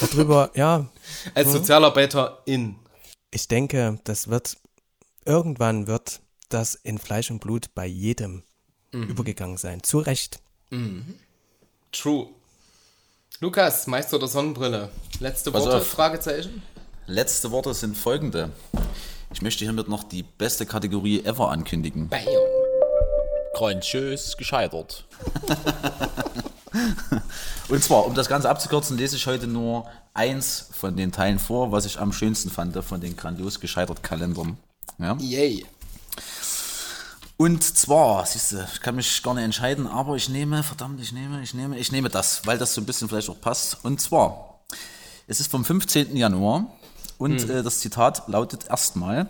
Darüber, 0.00 0.50
ja. 0.54 0.86
Als 1.34 1.50
Sozialarbeiterin. 1.50 2.76
Ich 3.32 3.48
denke, 3.48 3.98
das 4.04 4.28
wird, 4.28 4.58
irgendwann 5.24 5.88
wird 5.88 6.20
das 6.50 6.76
in 6.76 6.98
Fleisch 6.98 7.30
und 7.32 7.40
Blut 7.40 7.74
bei 7.74 7.86
jedem 7.86 8.44
übergegangen 8.92 9.56
sein. 9.56 9.82
Zu 9.82 9.98
Recht. 9.98 10.40
True. 11.92 12.28
Lukas, 13.40 13.86
Meister 13.86 14.18
der 14.18 14.28
Sonnenbrille. 14.28 14.90
Letzte 15.20 15.52
Pass 15.52 15.64
Worte? 15.64 15.76
auf. 15.78 15.86
Fragezeichen? 15.86 16.62
Letzte 17.06 17.50
Worte 17.50 17.72
sind 17.74 17.96
folgende. 17.96 18.50
Ich 19.32 19.42
möchte 19.42 19.64
hiermit 19.64 19.88
noch 19.88 20.04
die 20.04 20.22
beste 20.22 20.66
Kategorie 20.66 21.24
ever 21.24 21.50
ankündigen. 21.50 22.08
Bam. 22.08 22.20
Grandios 23.54 24.36
gescheitert. 24.36 25.04
Und 27.68 27.82
zwar, 27.82 28.06
um 28.06 28.14
das 28.14 28.28
Ganze 28.28 28.48
abzukürzen, 28.48 28.96
lese 28.96 29.16
ich 29.16 29.26
heute 29.26 29.46
nur 29.46 29.86
eins 30.14 30.68
von 30.72 30.96
den 30.96 31.12
Teilen 31.12 31.38
vor, 31.38 31.72
was 31.72 31.84
ich 31.84 31.98
am 31.98 32.12
schönsten 32.12 32.50
fand 32.50 32.76
von 32.84 33.00
den 33.00 33.16
grandios 33.16 33.60
gescheitert 33.60 34.02
Kalendern. 34.02 34.56
Ja? 34.98 35.16
Yay. 35.20 35.66
Und 37.40 37.62
zwar, 37.62 38.26
siehst 38.26 38.50
du, 38.50 38.66
ich 38.74 38.80
kann 38.80 38.96
mich 38.96 39.22
gar 39.22 39.32
nicht 39.32 39.44
entscheiden, 39.44 39.86
aber 39.86 40.16
ich 40.16 40.28
nehme, 40.28 40.64
verdammt, 40.64 41.00
ich 41.00 41.12
nehme, 41.12 41.40
ich 41.40 41.54
nehme, 41.54 41.78
ich 41.78 41.92
nehme 41.92 42.08
das, 42.08 42.44
weil 42.46 42.58
das 42.58 42.74
so 42.74 42.80
ein 42.80 42.84
bisschen 42.84 43.08
vielleicht 43.08 43.30
auch 43.30 43.40
passt. 43.40 43.84
Und 43.84 44.00
zwar, 44.00 44.64
es 45.28 45.38
ist 45.38 45.48
vom 45.48 45.64
15. 45.64 46.16
Januar 46.16 46.66
und 47.16 47.48
äh, 47.48 47.62
das 47.62 47.78
Zitat 47.78 48.26
lautet 48.26 48.66
erstmal, 48.68 49.28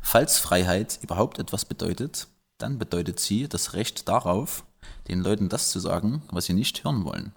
falls 0.00 0.38
Freiheit 0.38 0.98
überhaupt 1.02 1.38
etwas 1.38 1.64
bedeutet, 1.64 2.26
dann 2.58 2.78
bedeutet 2.80 3.20
sie 3.20 3.48
das 3.48 3.74
Recht 3.74 4.08
darauf, 4.08 4.64
den 5.06 5.20
Leuten 5.20 5.48
das 5.48 5.70
zu 5.70 5.78
sagen, 5.78 6.22
was 6.32 6.46
sie 6.46 6.54
nicht 6.54 6.82
hören 6.82 7.04
wollen. 7.04 7.32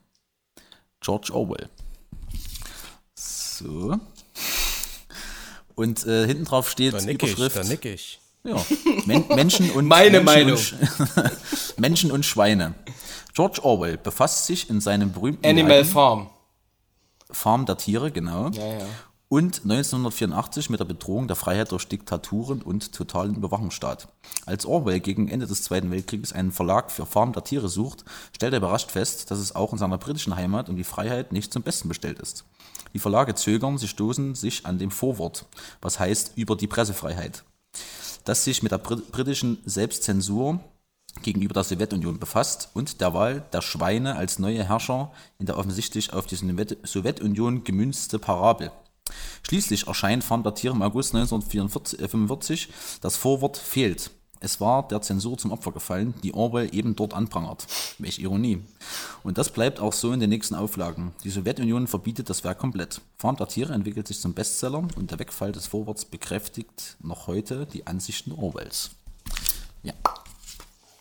George 1.02 1.32
Orwell. 1.36 1.70
So. 3.14 4.00
Und 5.76 6.04
äh, 6.08 6.26
hinten 6.26 6.46
drauf 6.46 6.68
steht 6.72 6.96
Da 6.96 7.02
nick 7.02 7.22
ich, 7.22 7.34
Überschrift. 7.34 7.58
da 7.58 7.64
nick 7.64 7.86
ich. 7.86 8.20
Ja, 8.44 8.56
Men 9.06 9.26
Menschen 9.36 9.72
und 9.72 9.88
Meine 9.88 10.22
Menschen 10.22 10.26
Meinung. 10.26 10.52
Und, 10.52 10.60
Sch- 10.60 11.32
Menschen 11.78 12.12
und 12.12 12.26
Schweine. 12.26 12.74
George 13.34 13.64
Orwell 13.64 13.98
befasst 13.98 14.46
sich 14.46 14.70
in 14.70 14.82
seinem 14.82 15.12
berühmten 15.12 15.46
Animal 15.46 15.72
Werk 15.78 15.86
Farm. 15.88 16.30
Farm 17.32 17.66
der 17.66 17.78
Tiere, 17.78 18.12
genau. 18.12 18.50
Ja, 18.50 18.66
ja. 18.80 18.86
Und 19.30 19.62
1984 19.64 20.70
mit 20.70 20.80
der 20.80 20.86
Bedrohung 20.86 21.28
der 21.28 21.36
Freiheit 21.36 21.72
durch 21.72 21.88
Diktaturen 21.88 22.62
und 22.62 22.94
totalen 22.94 23.34
Überwachungsstaat. 23.34 24.08
Als 24.46 24.68
Orwell 24.68 25.00
gegen 25.00 25.28
Ende 25.28 25.48
des 25.48 25.64
Zweiten 25.64 25.90
Weltkrieges 25.90 26.34
einen 26.34 26.52
Verlag 26.52 26.92
für 26.92 27.08
Farm 27.08 27.34
der 27.34 27.44
Tiere 27.44 27.68
sucht, 27.68 28.06
stellt 28.36 28.54
er 28.54 28.58
überrascht 28.58 28.92
fest, 28.92 29.32
dass 29.32 29.40
es 29.40 29.56
auch 29.56 29.72
in 29.72 29.80
seiner 29.80 29.98
britischen 29.98 30.36
Heimat 30.36 30.70
um 30.70 30.76
die 30.76 30.84
Freiheit 30.84 31.32
nicht 31.32 31.52
zum 31.52 31.64
Besten 31.64 31.88
bestellt 31.88 32.20
ist. 32.20 32.46
Die 32.94 33.00
Verlage 33.00 33.34
zögern, 33.34 33.80
sie 33.80 33.88
stoßen 33.88 34.36
sich 34.36 34.68
an 34.68 34.78
dem 34.78 34.92
Vorwort, 34.92 35.48
was 35.82 35.98
heißt 36.00 36.34
über 36.36 36.56
die 36.56 36.68
Pressefreiheit 36.68 37.44
das 38.24 38.44
sich 38.44 38.64
mit 38.64 38.72
der 38.72 38.78
Brit- 38.78 39.12
britischen 39.12 39.58
Selbstzensur 39.66 40.60
gegenüber 41.22 41.54
der 41.54 41.64
Sowjetunion 41.64 42.20
befasst 42.20 42.70
und 42.74 43.00
der 43.02 43.14
Wahl 43.14 43.46
der 43.54 43.62
Schweine 43.62 44.16
als 44.16 44.40
neue 44.40 44.64
Herrscher 44.64 45.12
in 45.40 45.46
der 45.46 45.58
offensichtlich 45.58 46.14
auf 46.14 46.26
die 46.26 46.36
Sowjet- 46.36 46.78
Sowjetunion 46.86 47.64
gemünzte 47.64 48.20
Parabel. 48.20 48.72
Schließlich 49.44 49.88
erscheint 49.88 50.24
Farm 50.24 50.44
der 50.44 50.56
Tiere 50.56 50.74
im 50.74 50.82
August 50.82 51.14
1945 51.14 52.70
das 53.02 53.16
Vorwort 53.16 53.58
fehlt. 53.58 54.12
Es 54.44 54.60
war 54.60 54.86
der 54.90 55.02
Zensur 55.02 55.38
zum 55.38 55.54
Opfer 55.54 55.72
gefallen, 55.72 56.14
die 56.22 56.34
Orwell 56.34 56.76
eben 56.76 56.98
dort 56.98 57.14
anprangert. 57.14 57.66
Welch 57.98 58.20
Ironie. 58.20 58.62
Und 59.24 59.38
das 59.38 59.50
bleibt 59.50 59.80
auch 59.80 59.94
so 59.94 60.12
in 60.12 60.20
den 60.20 60.30
nächsten 60.30 60.54
Auflagen. 60.54 61.14
Die 61.24 61.30
Sowjetunion 61.30 61.88
verbietet 61.88 62.30
das 62.30 62.44
Werk 62.44 62.60
komplett. 62.60 63.00
Farm 63.16 63.38
der 63.38 63.48
Tiere 63.48 63.74
entwickelt 63.74 64.06
sich 64.06 64.20
zum 64.20 64.34
Bestseller 64.34 64.86
und 64.98 65.12
der 65.12 65.20
Wegfall 65.20 65.54
des 65.54 65.68
Vorworts 65.68 66.04
bekräftigt 66.04 66.98
noch 67.02 67.28
heute 67.28 67.66
die 67.68 67.88
Ansichten 67.88 68.34
Orwells. 68.34 68.92
Ja. 69.82 69.94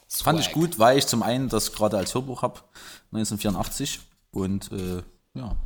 Das 0.09 0.22
fand 0.22 0.38
ich 0.38 0.53
gut, 0.53 0.78
weil 0.78 0.99
ich 0.99 1.09
zum 1.09 1.24
einen 1.24 1.49
das 1.49 1.72
gerade 1.72 1.99
als 1.99 2.14
Hörbuch 2.14 2.43
habe, 2.43 2.61
1984. 3.11 3.99
Und 4.30 4.70
äh, 4.70 5.03
ja, 5.34 5.57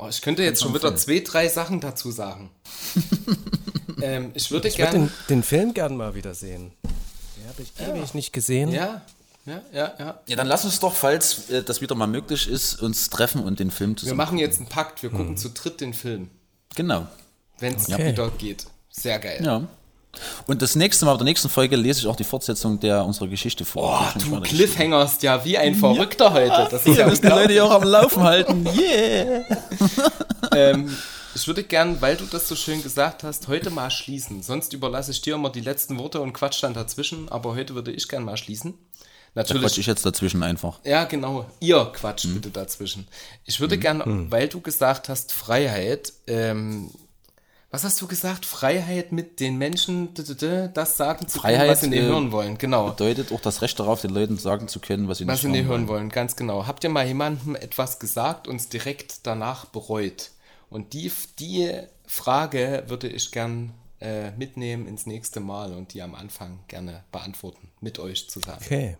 Oh, 0.00 0.06
ich 0.08 0.22
könnte 0.22 0.44
jetzt 0.44 0.62
schon 0.62 0.72
wieder 0.72 0.94
zwei, 0.94 1.18
drei 1.18 1.48
Sachen 1.48 1.80
dazu 1.80 2.12
sagen. 2.12 2.50
ähm, 4.02 4.30
ich 4.34 4.50
würde 4.50 4.68
Ich 4.68 4.78
würde 4.78 4.90
gerne. 4.92 5.06
den, 5.06 5.12
den 5.28 5.42
Film 5.42 5.74
gern 5.74 5.96
mal 5.96 6.14
wieder 6.14 6.34
sehen. 6.34 6.72
Den 6.82 7.48
habe 7.48 7.62
ich 7.62 7.72
ewig 8.00 8.14
nicht 8.14 8.32
gesehen. 8.32 8.70
Ja, 8.72 9.02
ja, 9.46 9.62
ja, 9.72 9.92
ja. 9.98 10.20
Ja, 10.26 10.36
dann 10.36 10.46
lass 10.46 10.64
uns 10.64 10.78
doch, 10.80 10.94
falls 10.94 11.48
äh, 11.50 11.62
das 11.62 11.80
wieder 11.80 11.94
mal 11.94 12.06
möglich 12.06 12.48
ist, 12.48 12.82
uns 12.82 13.08
treffen 13.10 13.42
und 13.42 13.58
den 13.60 13.70
Film 13.70 13.90
Wir 13.92 13.96
zusammen. 13.98 14.16
machen 14.18 14.38
jetzt 14.38 14.58
einen 14.60 14.68
Pakt. 14.68 15.02
Wir 15.02 15.10
gucken 15.10 15.36
zu 15.36 15.48
dritt 15.50 15.80
den 15.80 15.94
Film. 15.94 16.28
Genau. 16.74 17.06
Wenn 17.58 17.74
es 17.74 17.88
Okay. 17.88 18.12
wieder 18.12 18.30
geht. 18.30 18.66
Sehr 18.90 19.18
geil. 19.18 19.40
Ja. 19.42 19.62
Und 20.46 20.62
das 20.62 20.74
nächste 20.74 21.04
Mal, 21.04 21.12
bei 21.12 21.18
der 21.18 21.24
nächsten 21.26 21.48
Folge, 21.48 21.76
lese 21.76 22.00
ich 22.00 22.06
auch 22.06 22.16
die 22.16 22.24
Fortsetzung 22.24 22.80
der 22.80 23.04
unserer 23.04 23.28
Geschichte 23.28 23.64
vor. 23.64 24.12
Schon 24.20 24.32
du 24.32 24.40
Cliffhangerst 24.40 25.22
ja 25.22 25.44
wie 25.44 25.56
ein 25.58 25.74
Verrückter 25.74 26.32
heute. 26.32 26.66
Das 26.70 26.84
ist 26.84 26.86
ja 26.88 27.04
Wir 27.04 27.06
müssen 27.06 27.22
die 27.22 27.28
Leute 27.28 27.52
ja 27.52 27.64
auch 27.64 27.70
am 27.70 27.84
Laufen 27.84 28.22
halten. 28.22 28.66
Yeah! 28.76 29.44
ähm, 30.54 30.96
ich 31.34 31.46
würde 31.46 31.62
gern, 31.62 32.00
weil 32.00 32.16
du 32.16 32.24
das 32.24 32.48
so 32.48 32.56
schön 32.56 32.82
gesagt 32.82 33.22
hast, 33.22 33.48
heute 33.48 33.70
mal 33.70 33.90
schließen. 33.90 34.42
Sonst 34.42 34.72
überlasse 34.72 35.10
ich 35.10 35.20
dir 35.20 35.34
immer 35.34 35.50
die 35.50 35.60
letzten 35.60 35.98
Worte 35.98 36.20
und 36.20 36.32
quatsch 36.32 36.62
dann 36.62 36.74
dazwischen, 36.74 37.28
aber 37.28 37.54
heute 37.54 37.74
würde 37.74 37.92
ich 37.92 38.08
gern 38.08 38.24
mal 38.24 38.36
schließen. 38.36 38.74
Da 39.34 39.42
Natürlich. 39.42 39.62
quatsch 39.62 39.78
ich 39.78 39.86
jetzt 39.86 40.04
dazwischen 40.04 40.42
einfach. 40.42 40.80
Ja, 40.84 41.04
genau. 41.04 41.46
Ihr 41.60 41.84
quatscht 41.92 42.32
bitte 42.32 42.50
dazwischen. 42.50 43.06
Ich 43.44 43.60
würde 43.60 43.78
gern, 43.78 44.30
weil 44.30 44.48
du 44.48 44.60
gesagt 44.60 45.08
hast, 45.08 45.32
Freiheit, 45.32 46.12
ähm, 46.26 46.90
was 47.70 47.84
hast 47.84 48.00
du 48.00 48.06
gesagt? 48.06 48.46
Freiheit 48.46 49.12
mit 49.12 49.40
den 49.40 49.58
Menschen, 49.58 50.14
das 50.14 50.96
sagen 50.96 51.28
zu 51.28 51.38
können, 51.38 51.54
Freiheit, 51.54 51.70
was 51.70 51.80
sie 51.82 51.88
nicht 51.88 52.00
äh, 52.00 52.06
hören 52.06 52.32
wollen. 52.32 52.56
Genau. 52.56 52.88
Bedeutet 52.88 53.30
auch 53.30 53.40
das 53.40 53.60
Recht 53.60 53.78
darauf, 53.78 54.00
den 54.00 54.10
Leuten 54.10 54.38
sagen 54.38 54.68
zu 54.68 54.80
können, 54.80 55.06
was 55.06 55.18
sie 55.18 55.26
Was 55.26 55.34
nicht 55.34 55.42
sie 55.42 55.48
nicht 55.48 55.60
hören 55.66 55.80
hören 55.80 55.88
wollen, 55.88 56.08
ganz 56.08 56.34
genau. 56.34 56.66
Habt 56.66 56.82
ihr 56.84 56.90
mal 56.90 57.06
jemandem 57.06 57.54
etwas 57.56 57.98
gesagt 57.98 58.48
und 58.48 58.56
es 58.56 58.70
direkt 58.70 59.26
danach 59.26 59.66
bereut? 59.66 60.30
Und 60.70 60.92
die, 60.92 61.10
die 61.38 61.70
Frage 62.06 62.84
würde 62.88 63.08
ich 63.08 63.30
gern 63.30 63.72
äh, 64.00 64.30
mitnehmen 64.32 64.86
ins 64.86 65.06
nächste 65.06 65.40
Mal 65.40 65.72
und 65.72 65.94
die 65.94 66.02
am 66.02 66.14
Anfang 66.14 66.60
gerne 66.68 67.04
beantworten, 67.10 67.70
mit 67.80 67.98
euch 67.98 68.28
zusammen. 68.28 68.60
Okay. 68.64 68.96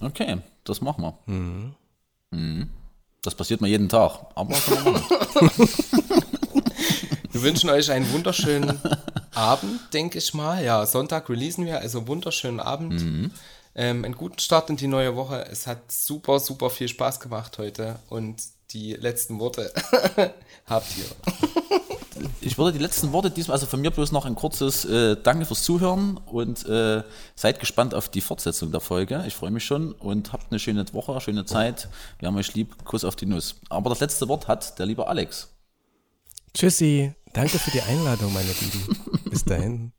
Okay, 0.00 0.38
das 0.64 0.80
machen 0.80 1.02
wir. 1.02 1.18
Mhm. 1.26 1.74
Das 3.22 3.34
passiert 3.34 3.60
mir 3.60 3.68
jeden 3.68 3.88
Tag. 3.88 4.26
Aber. 4.34 4.54
Wir 7.32 7.42
wünschen 7.42 7.70
euch 7.70 7.90
einen 7.90 8.10
wunderschönen 8.12 8.80
Abend, 9.34 9.80
denke 9.94 10.18
ich 10.18 10.34
mal. 10.34 10.64
Ja, 10.64 10.84
Sonntag 10.84 11.28
releasen 11.28 11.64
wir, 11.64 11.78
also 11.80 12.08
wunderschönen 12.08 12.58
Abend. 12.60 13.30
Ähm, 13.74 14.04
einen 14.04 14.16
guten 14.16 14.38
Start 14.38 14.70
in 14.70 14.76
die 14.76 14.88
neue 14.88 15.16
Woche. 15.16 15.46
Es 15.50 15.66
hat 15.66 15.90
super, 15.90 16.40
super 16.40 16.70
viel 16.70 16.88
Spaß 16.88 17.20
gemacht 17.20 17.58
heute 17.58 18.00
und 18.08 18.42
die 18.70 18.94
letzten 18.94 19.38
Worte 19.38 19.72
habt 20.66 20.86
ihr. 20.96 21.04
Ich 22.40 22.58
würde 22.58 22.72
die 22.72 22.82
letzten 22.82 23.12
Worte 23.12 23.30
diesmal, 23.30 23.54
also 23.54 23.66
von 23.66 23.80
mir 23.80 23.90
bloß 23.90 24.12
noch 24.12 24.26
ein 24.26 24.34
kurzes 24.34 24.84
äh, 24.84 25.16
Danke 25.22 25.46
fürs 25.46 25.62
Zuhören 25.62 26.18
und 26.18 26.66
äh, 26.66 27.02
seid 27.34 27.60
gespannt 27.60 27.94
auf 27.94 28.08
die 28.08 28.20
Fortsetzung 28.20 28.72
der 28.72 28.80
Folge. 28.80 29.24
Ich 29.26 29.34
freue 29.34 29.50
mich 29.50 29.64
schon 29.64 29.92
und 29.92 30.32
habt 30.32 30.50
eine 30.50 30.58
schöne 30.58 30.84
Woche, 30.92 31.18
schöne 31.20 31.44
Zeit. 31.44 31.88
Wir 32.18 32.28
haben 32.28 32.36
euch 32.36 32.54
lieb. 32.54 32.84
Kuss 32.84 33.04
auf 33.04 33.16
die 33.16 33.26
Nuss. 33.26 33.56
Aber 33.68 33.90
das 33.90 34.00
letzte 34.00 34.28
Wort 34.28 34.48
hat 34.48 34.78
der 34.78 34.86
liebe 34.86 35.06
Alex. 35.06 35.48
Tschüssi. 36.54 37.14
Danke 37.32 37.58
für 37.58 37.70
die 37.70 37.82
Einladung, 37.82 38.32
meine 38.32 38.48
Lieben. 38.48 39.20
Bis 39.30 39.44
dahin. 39.44 39.92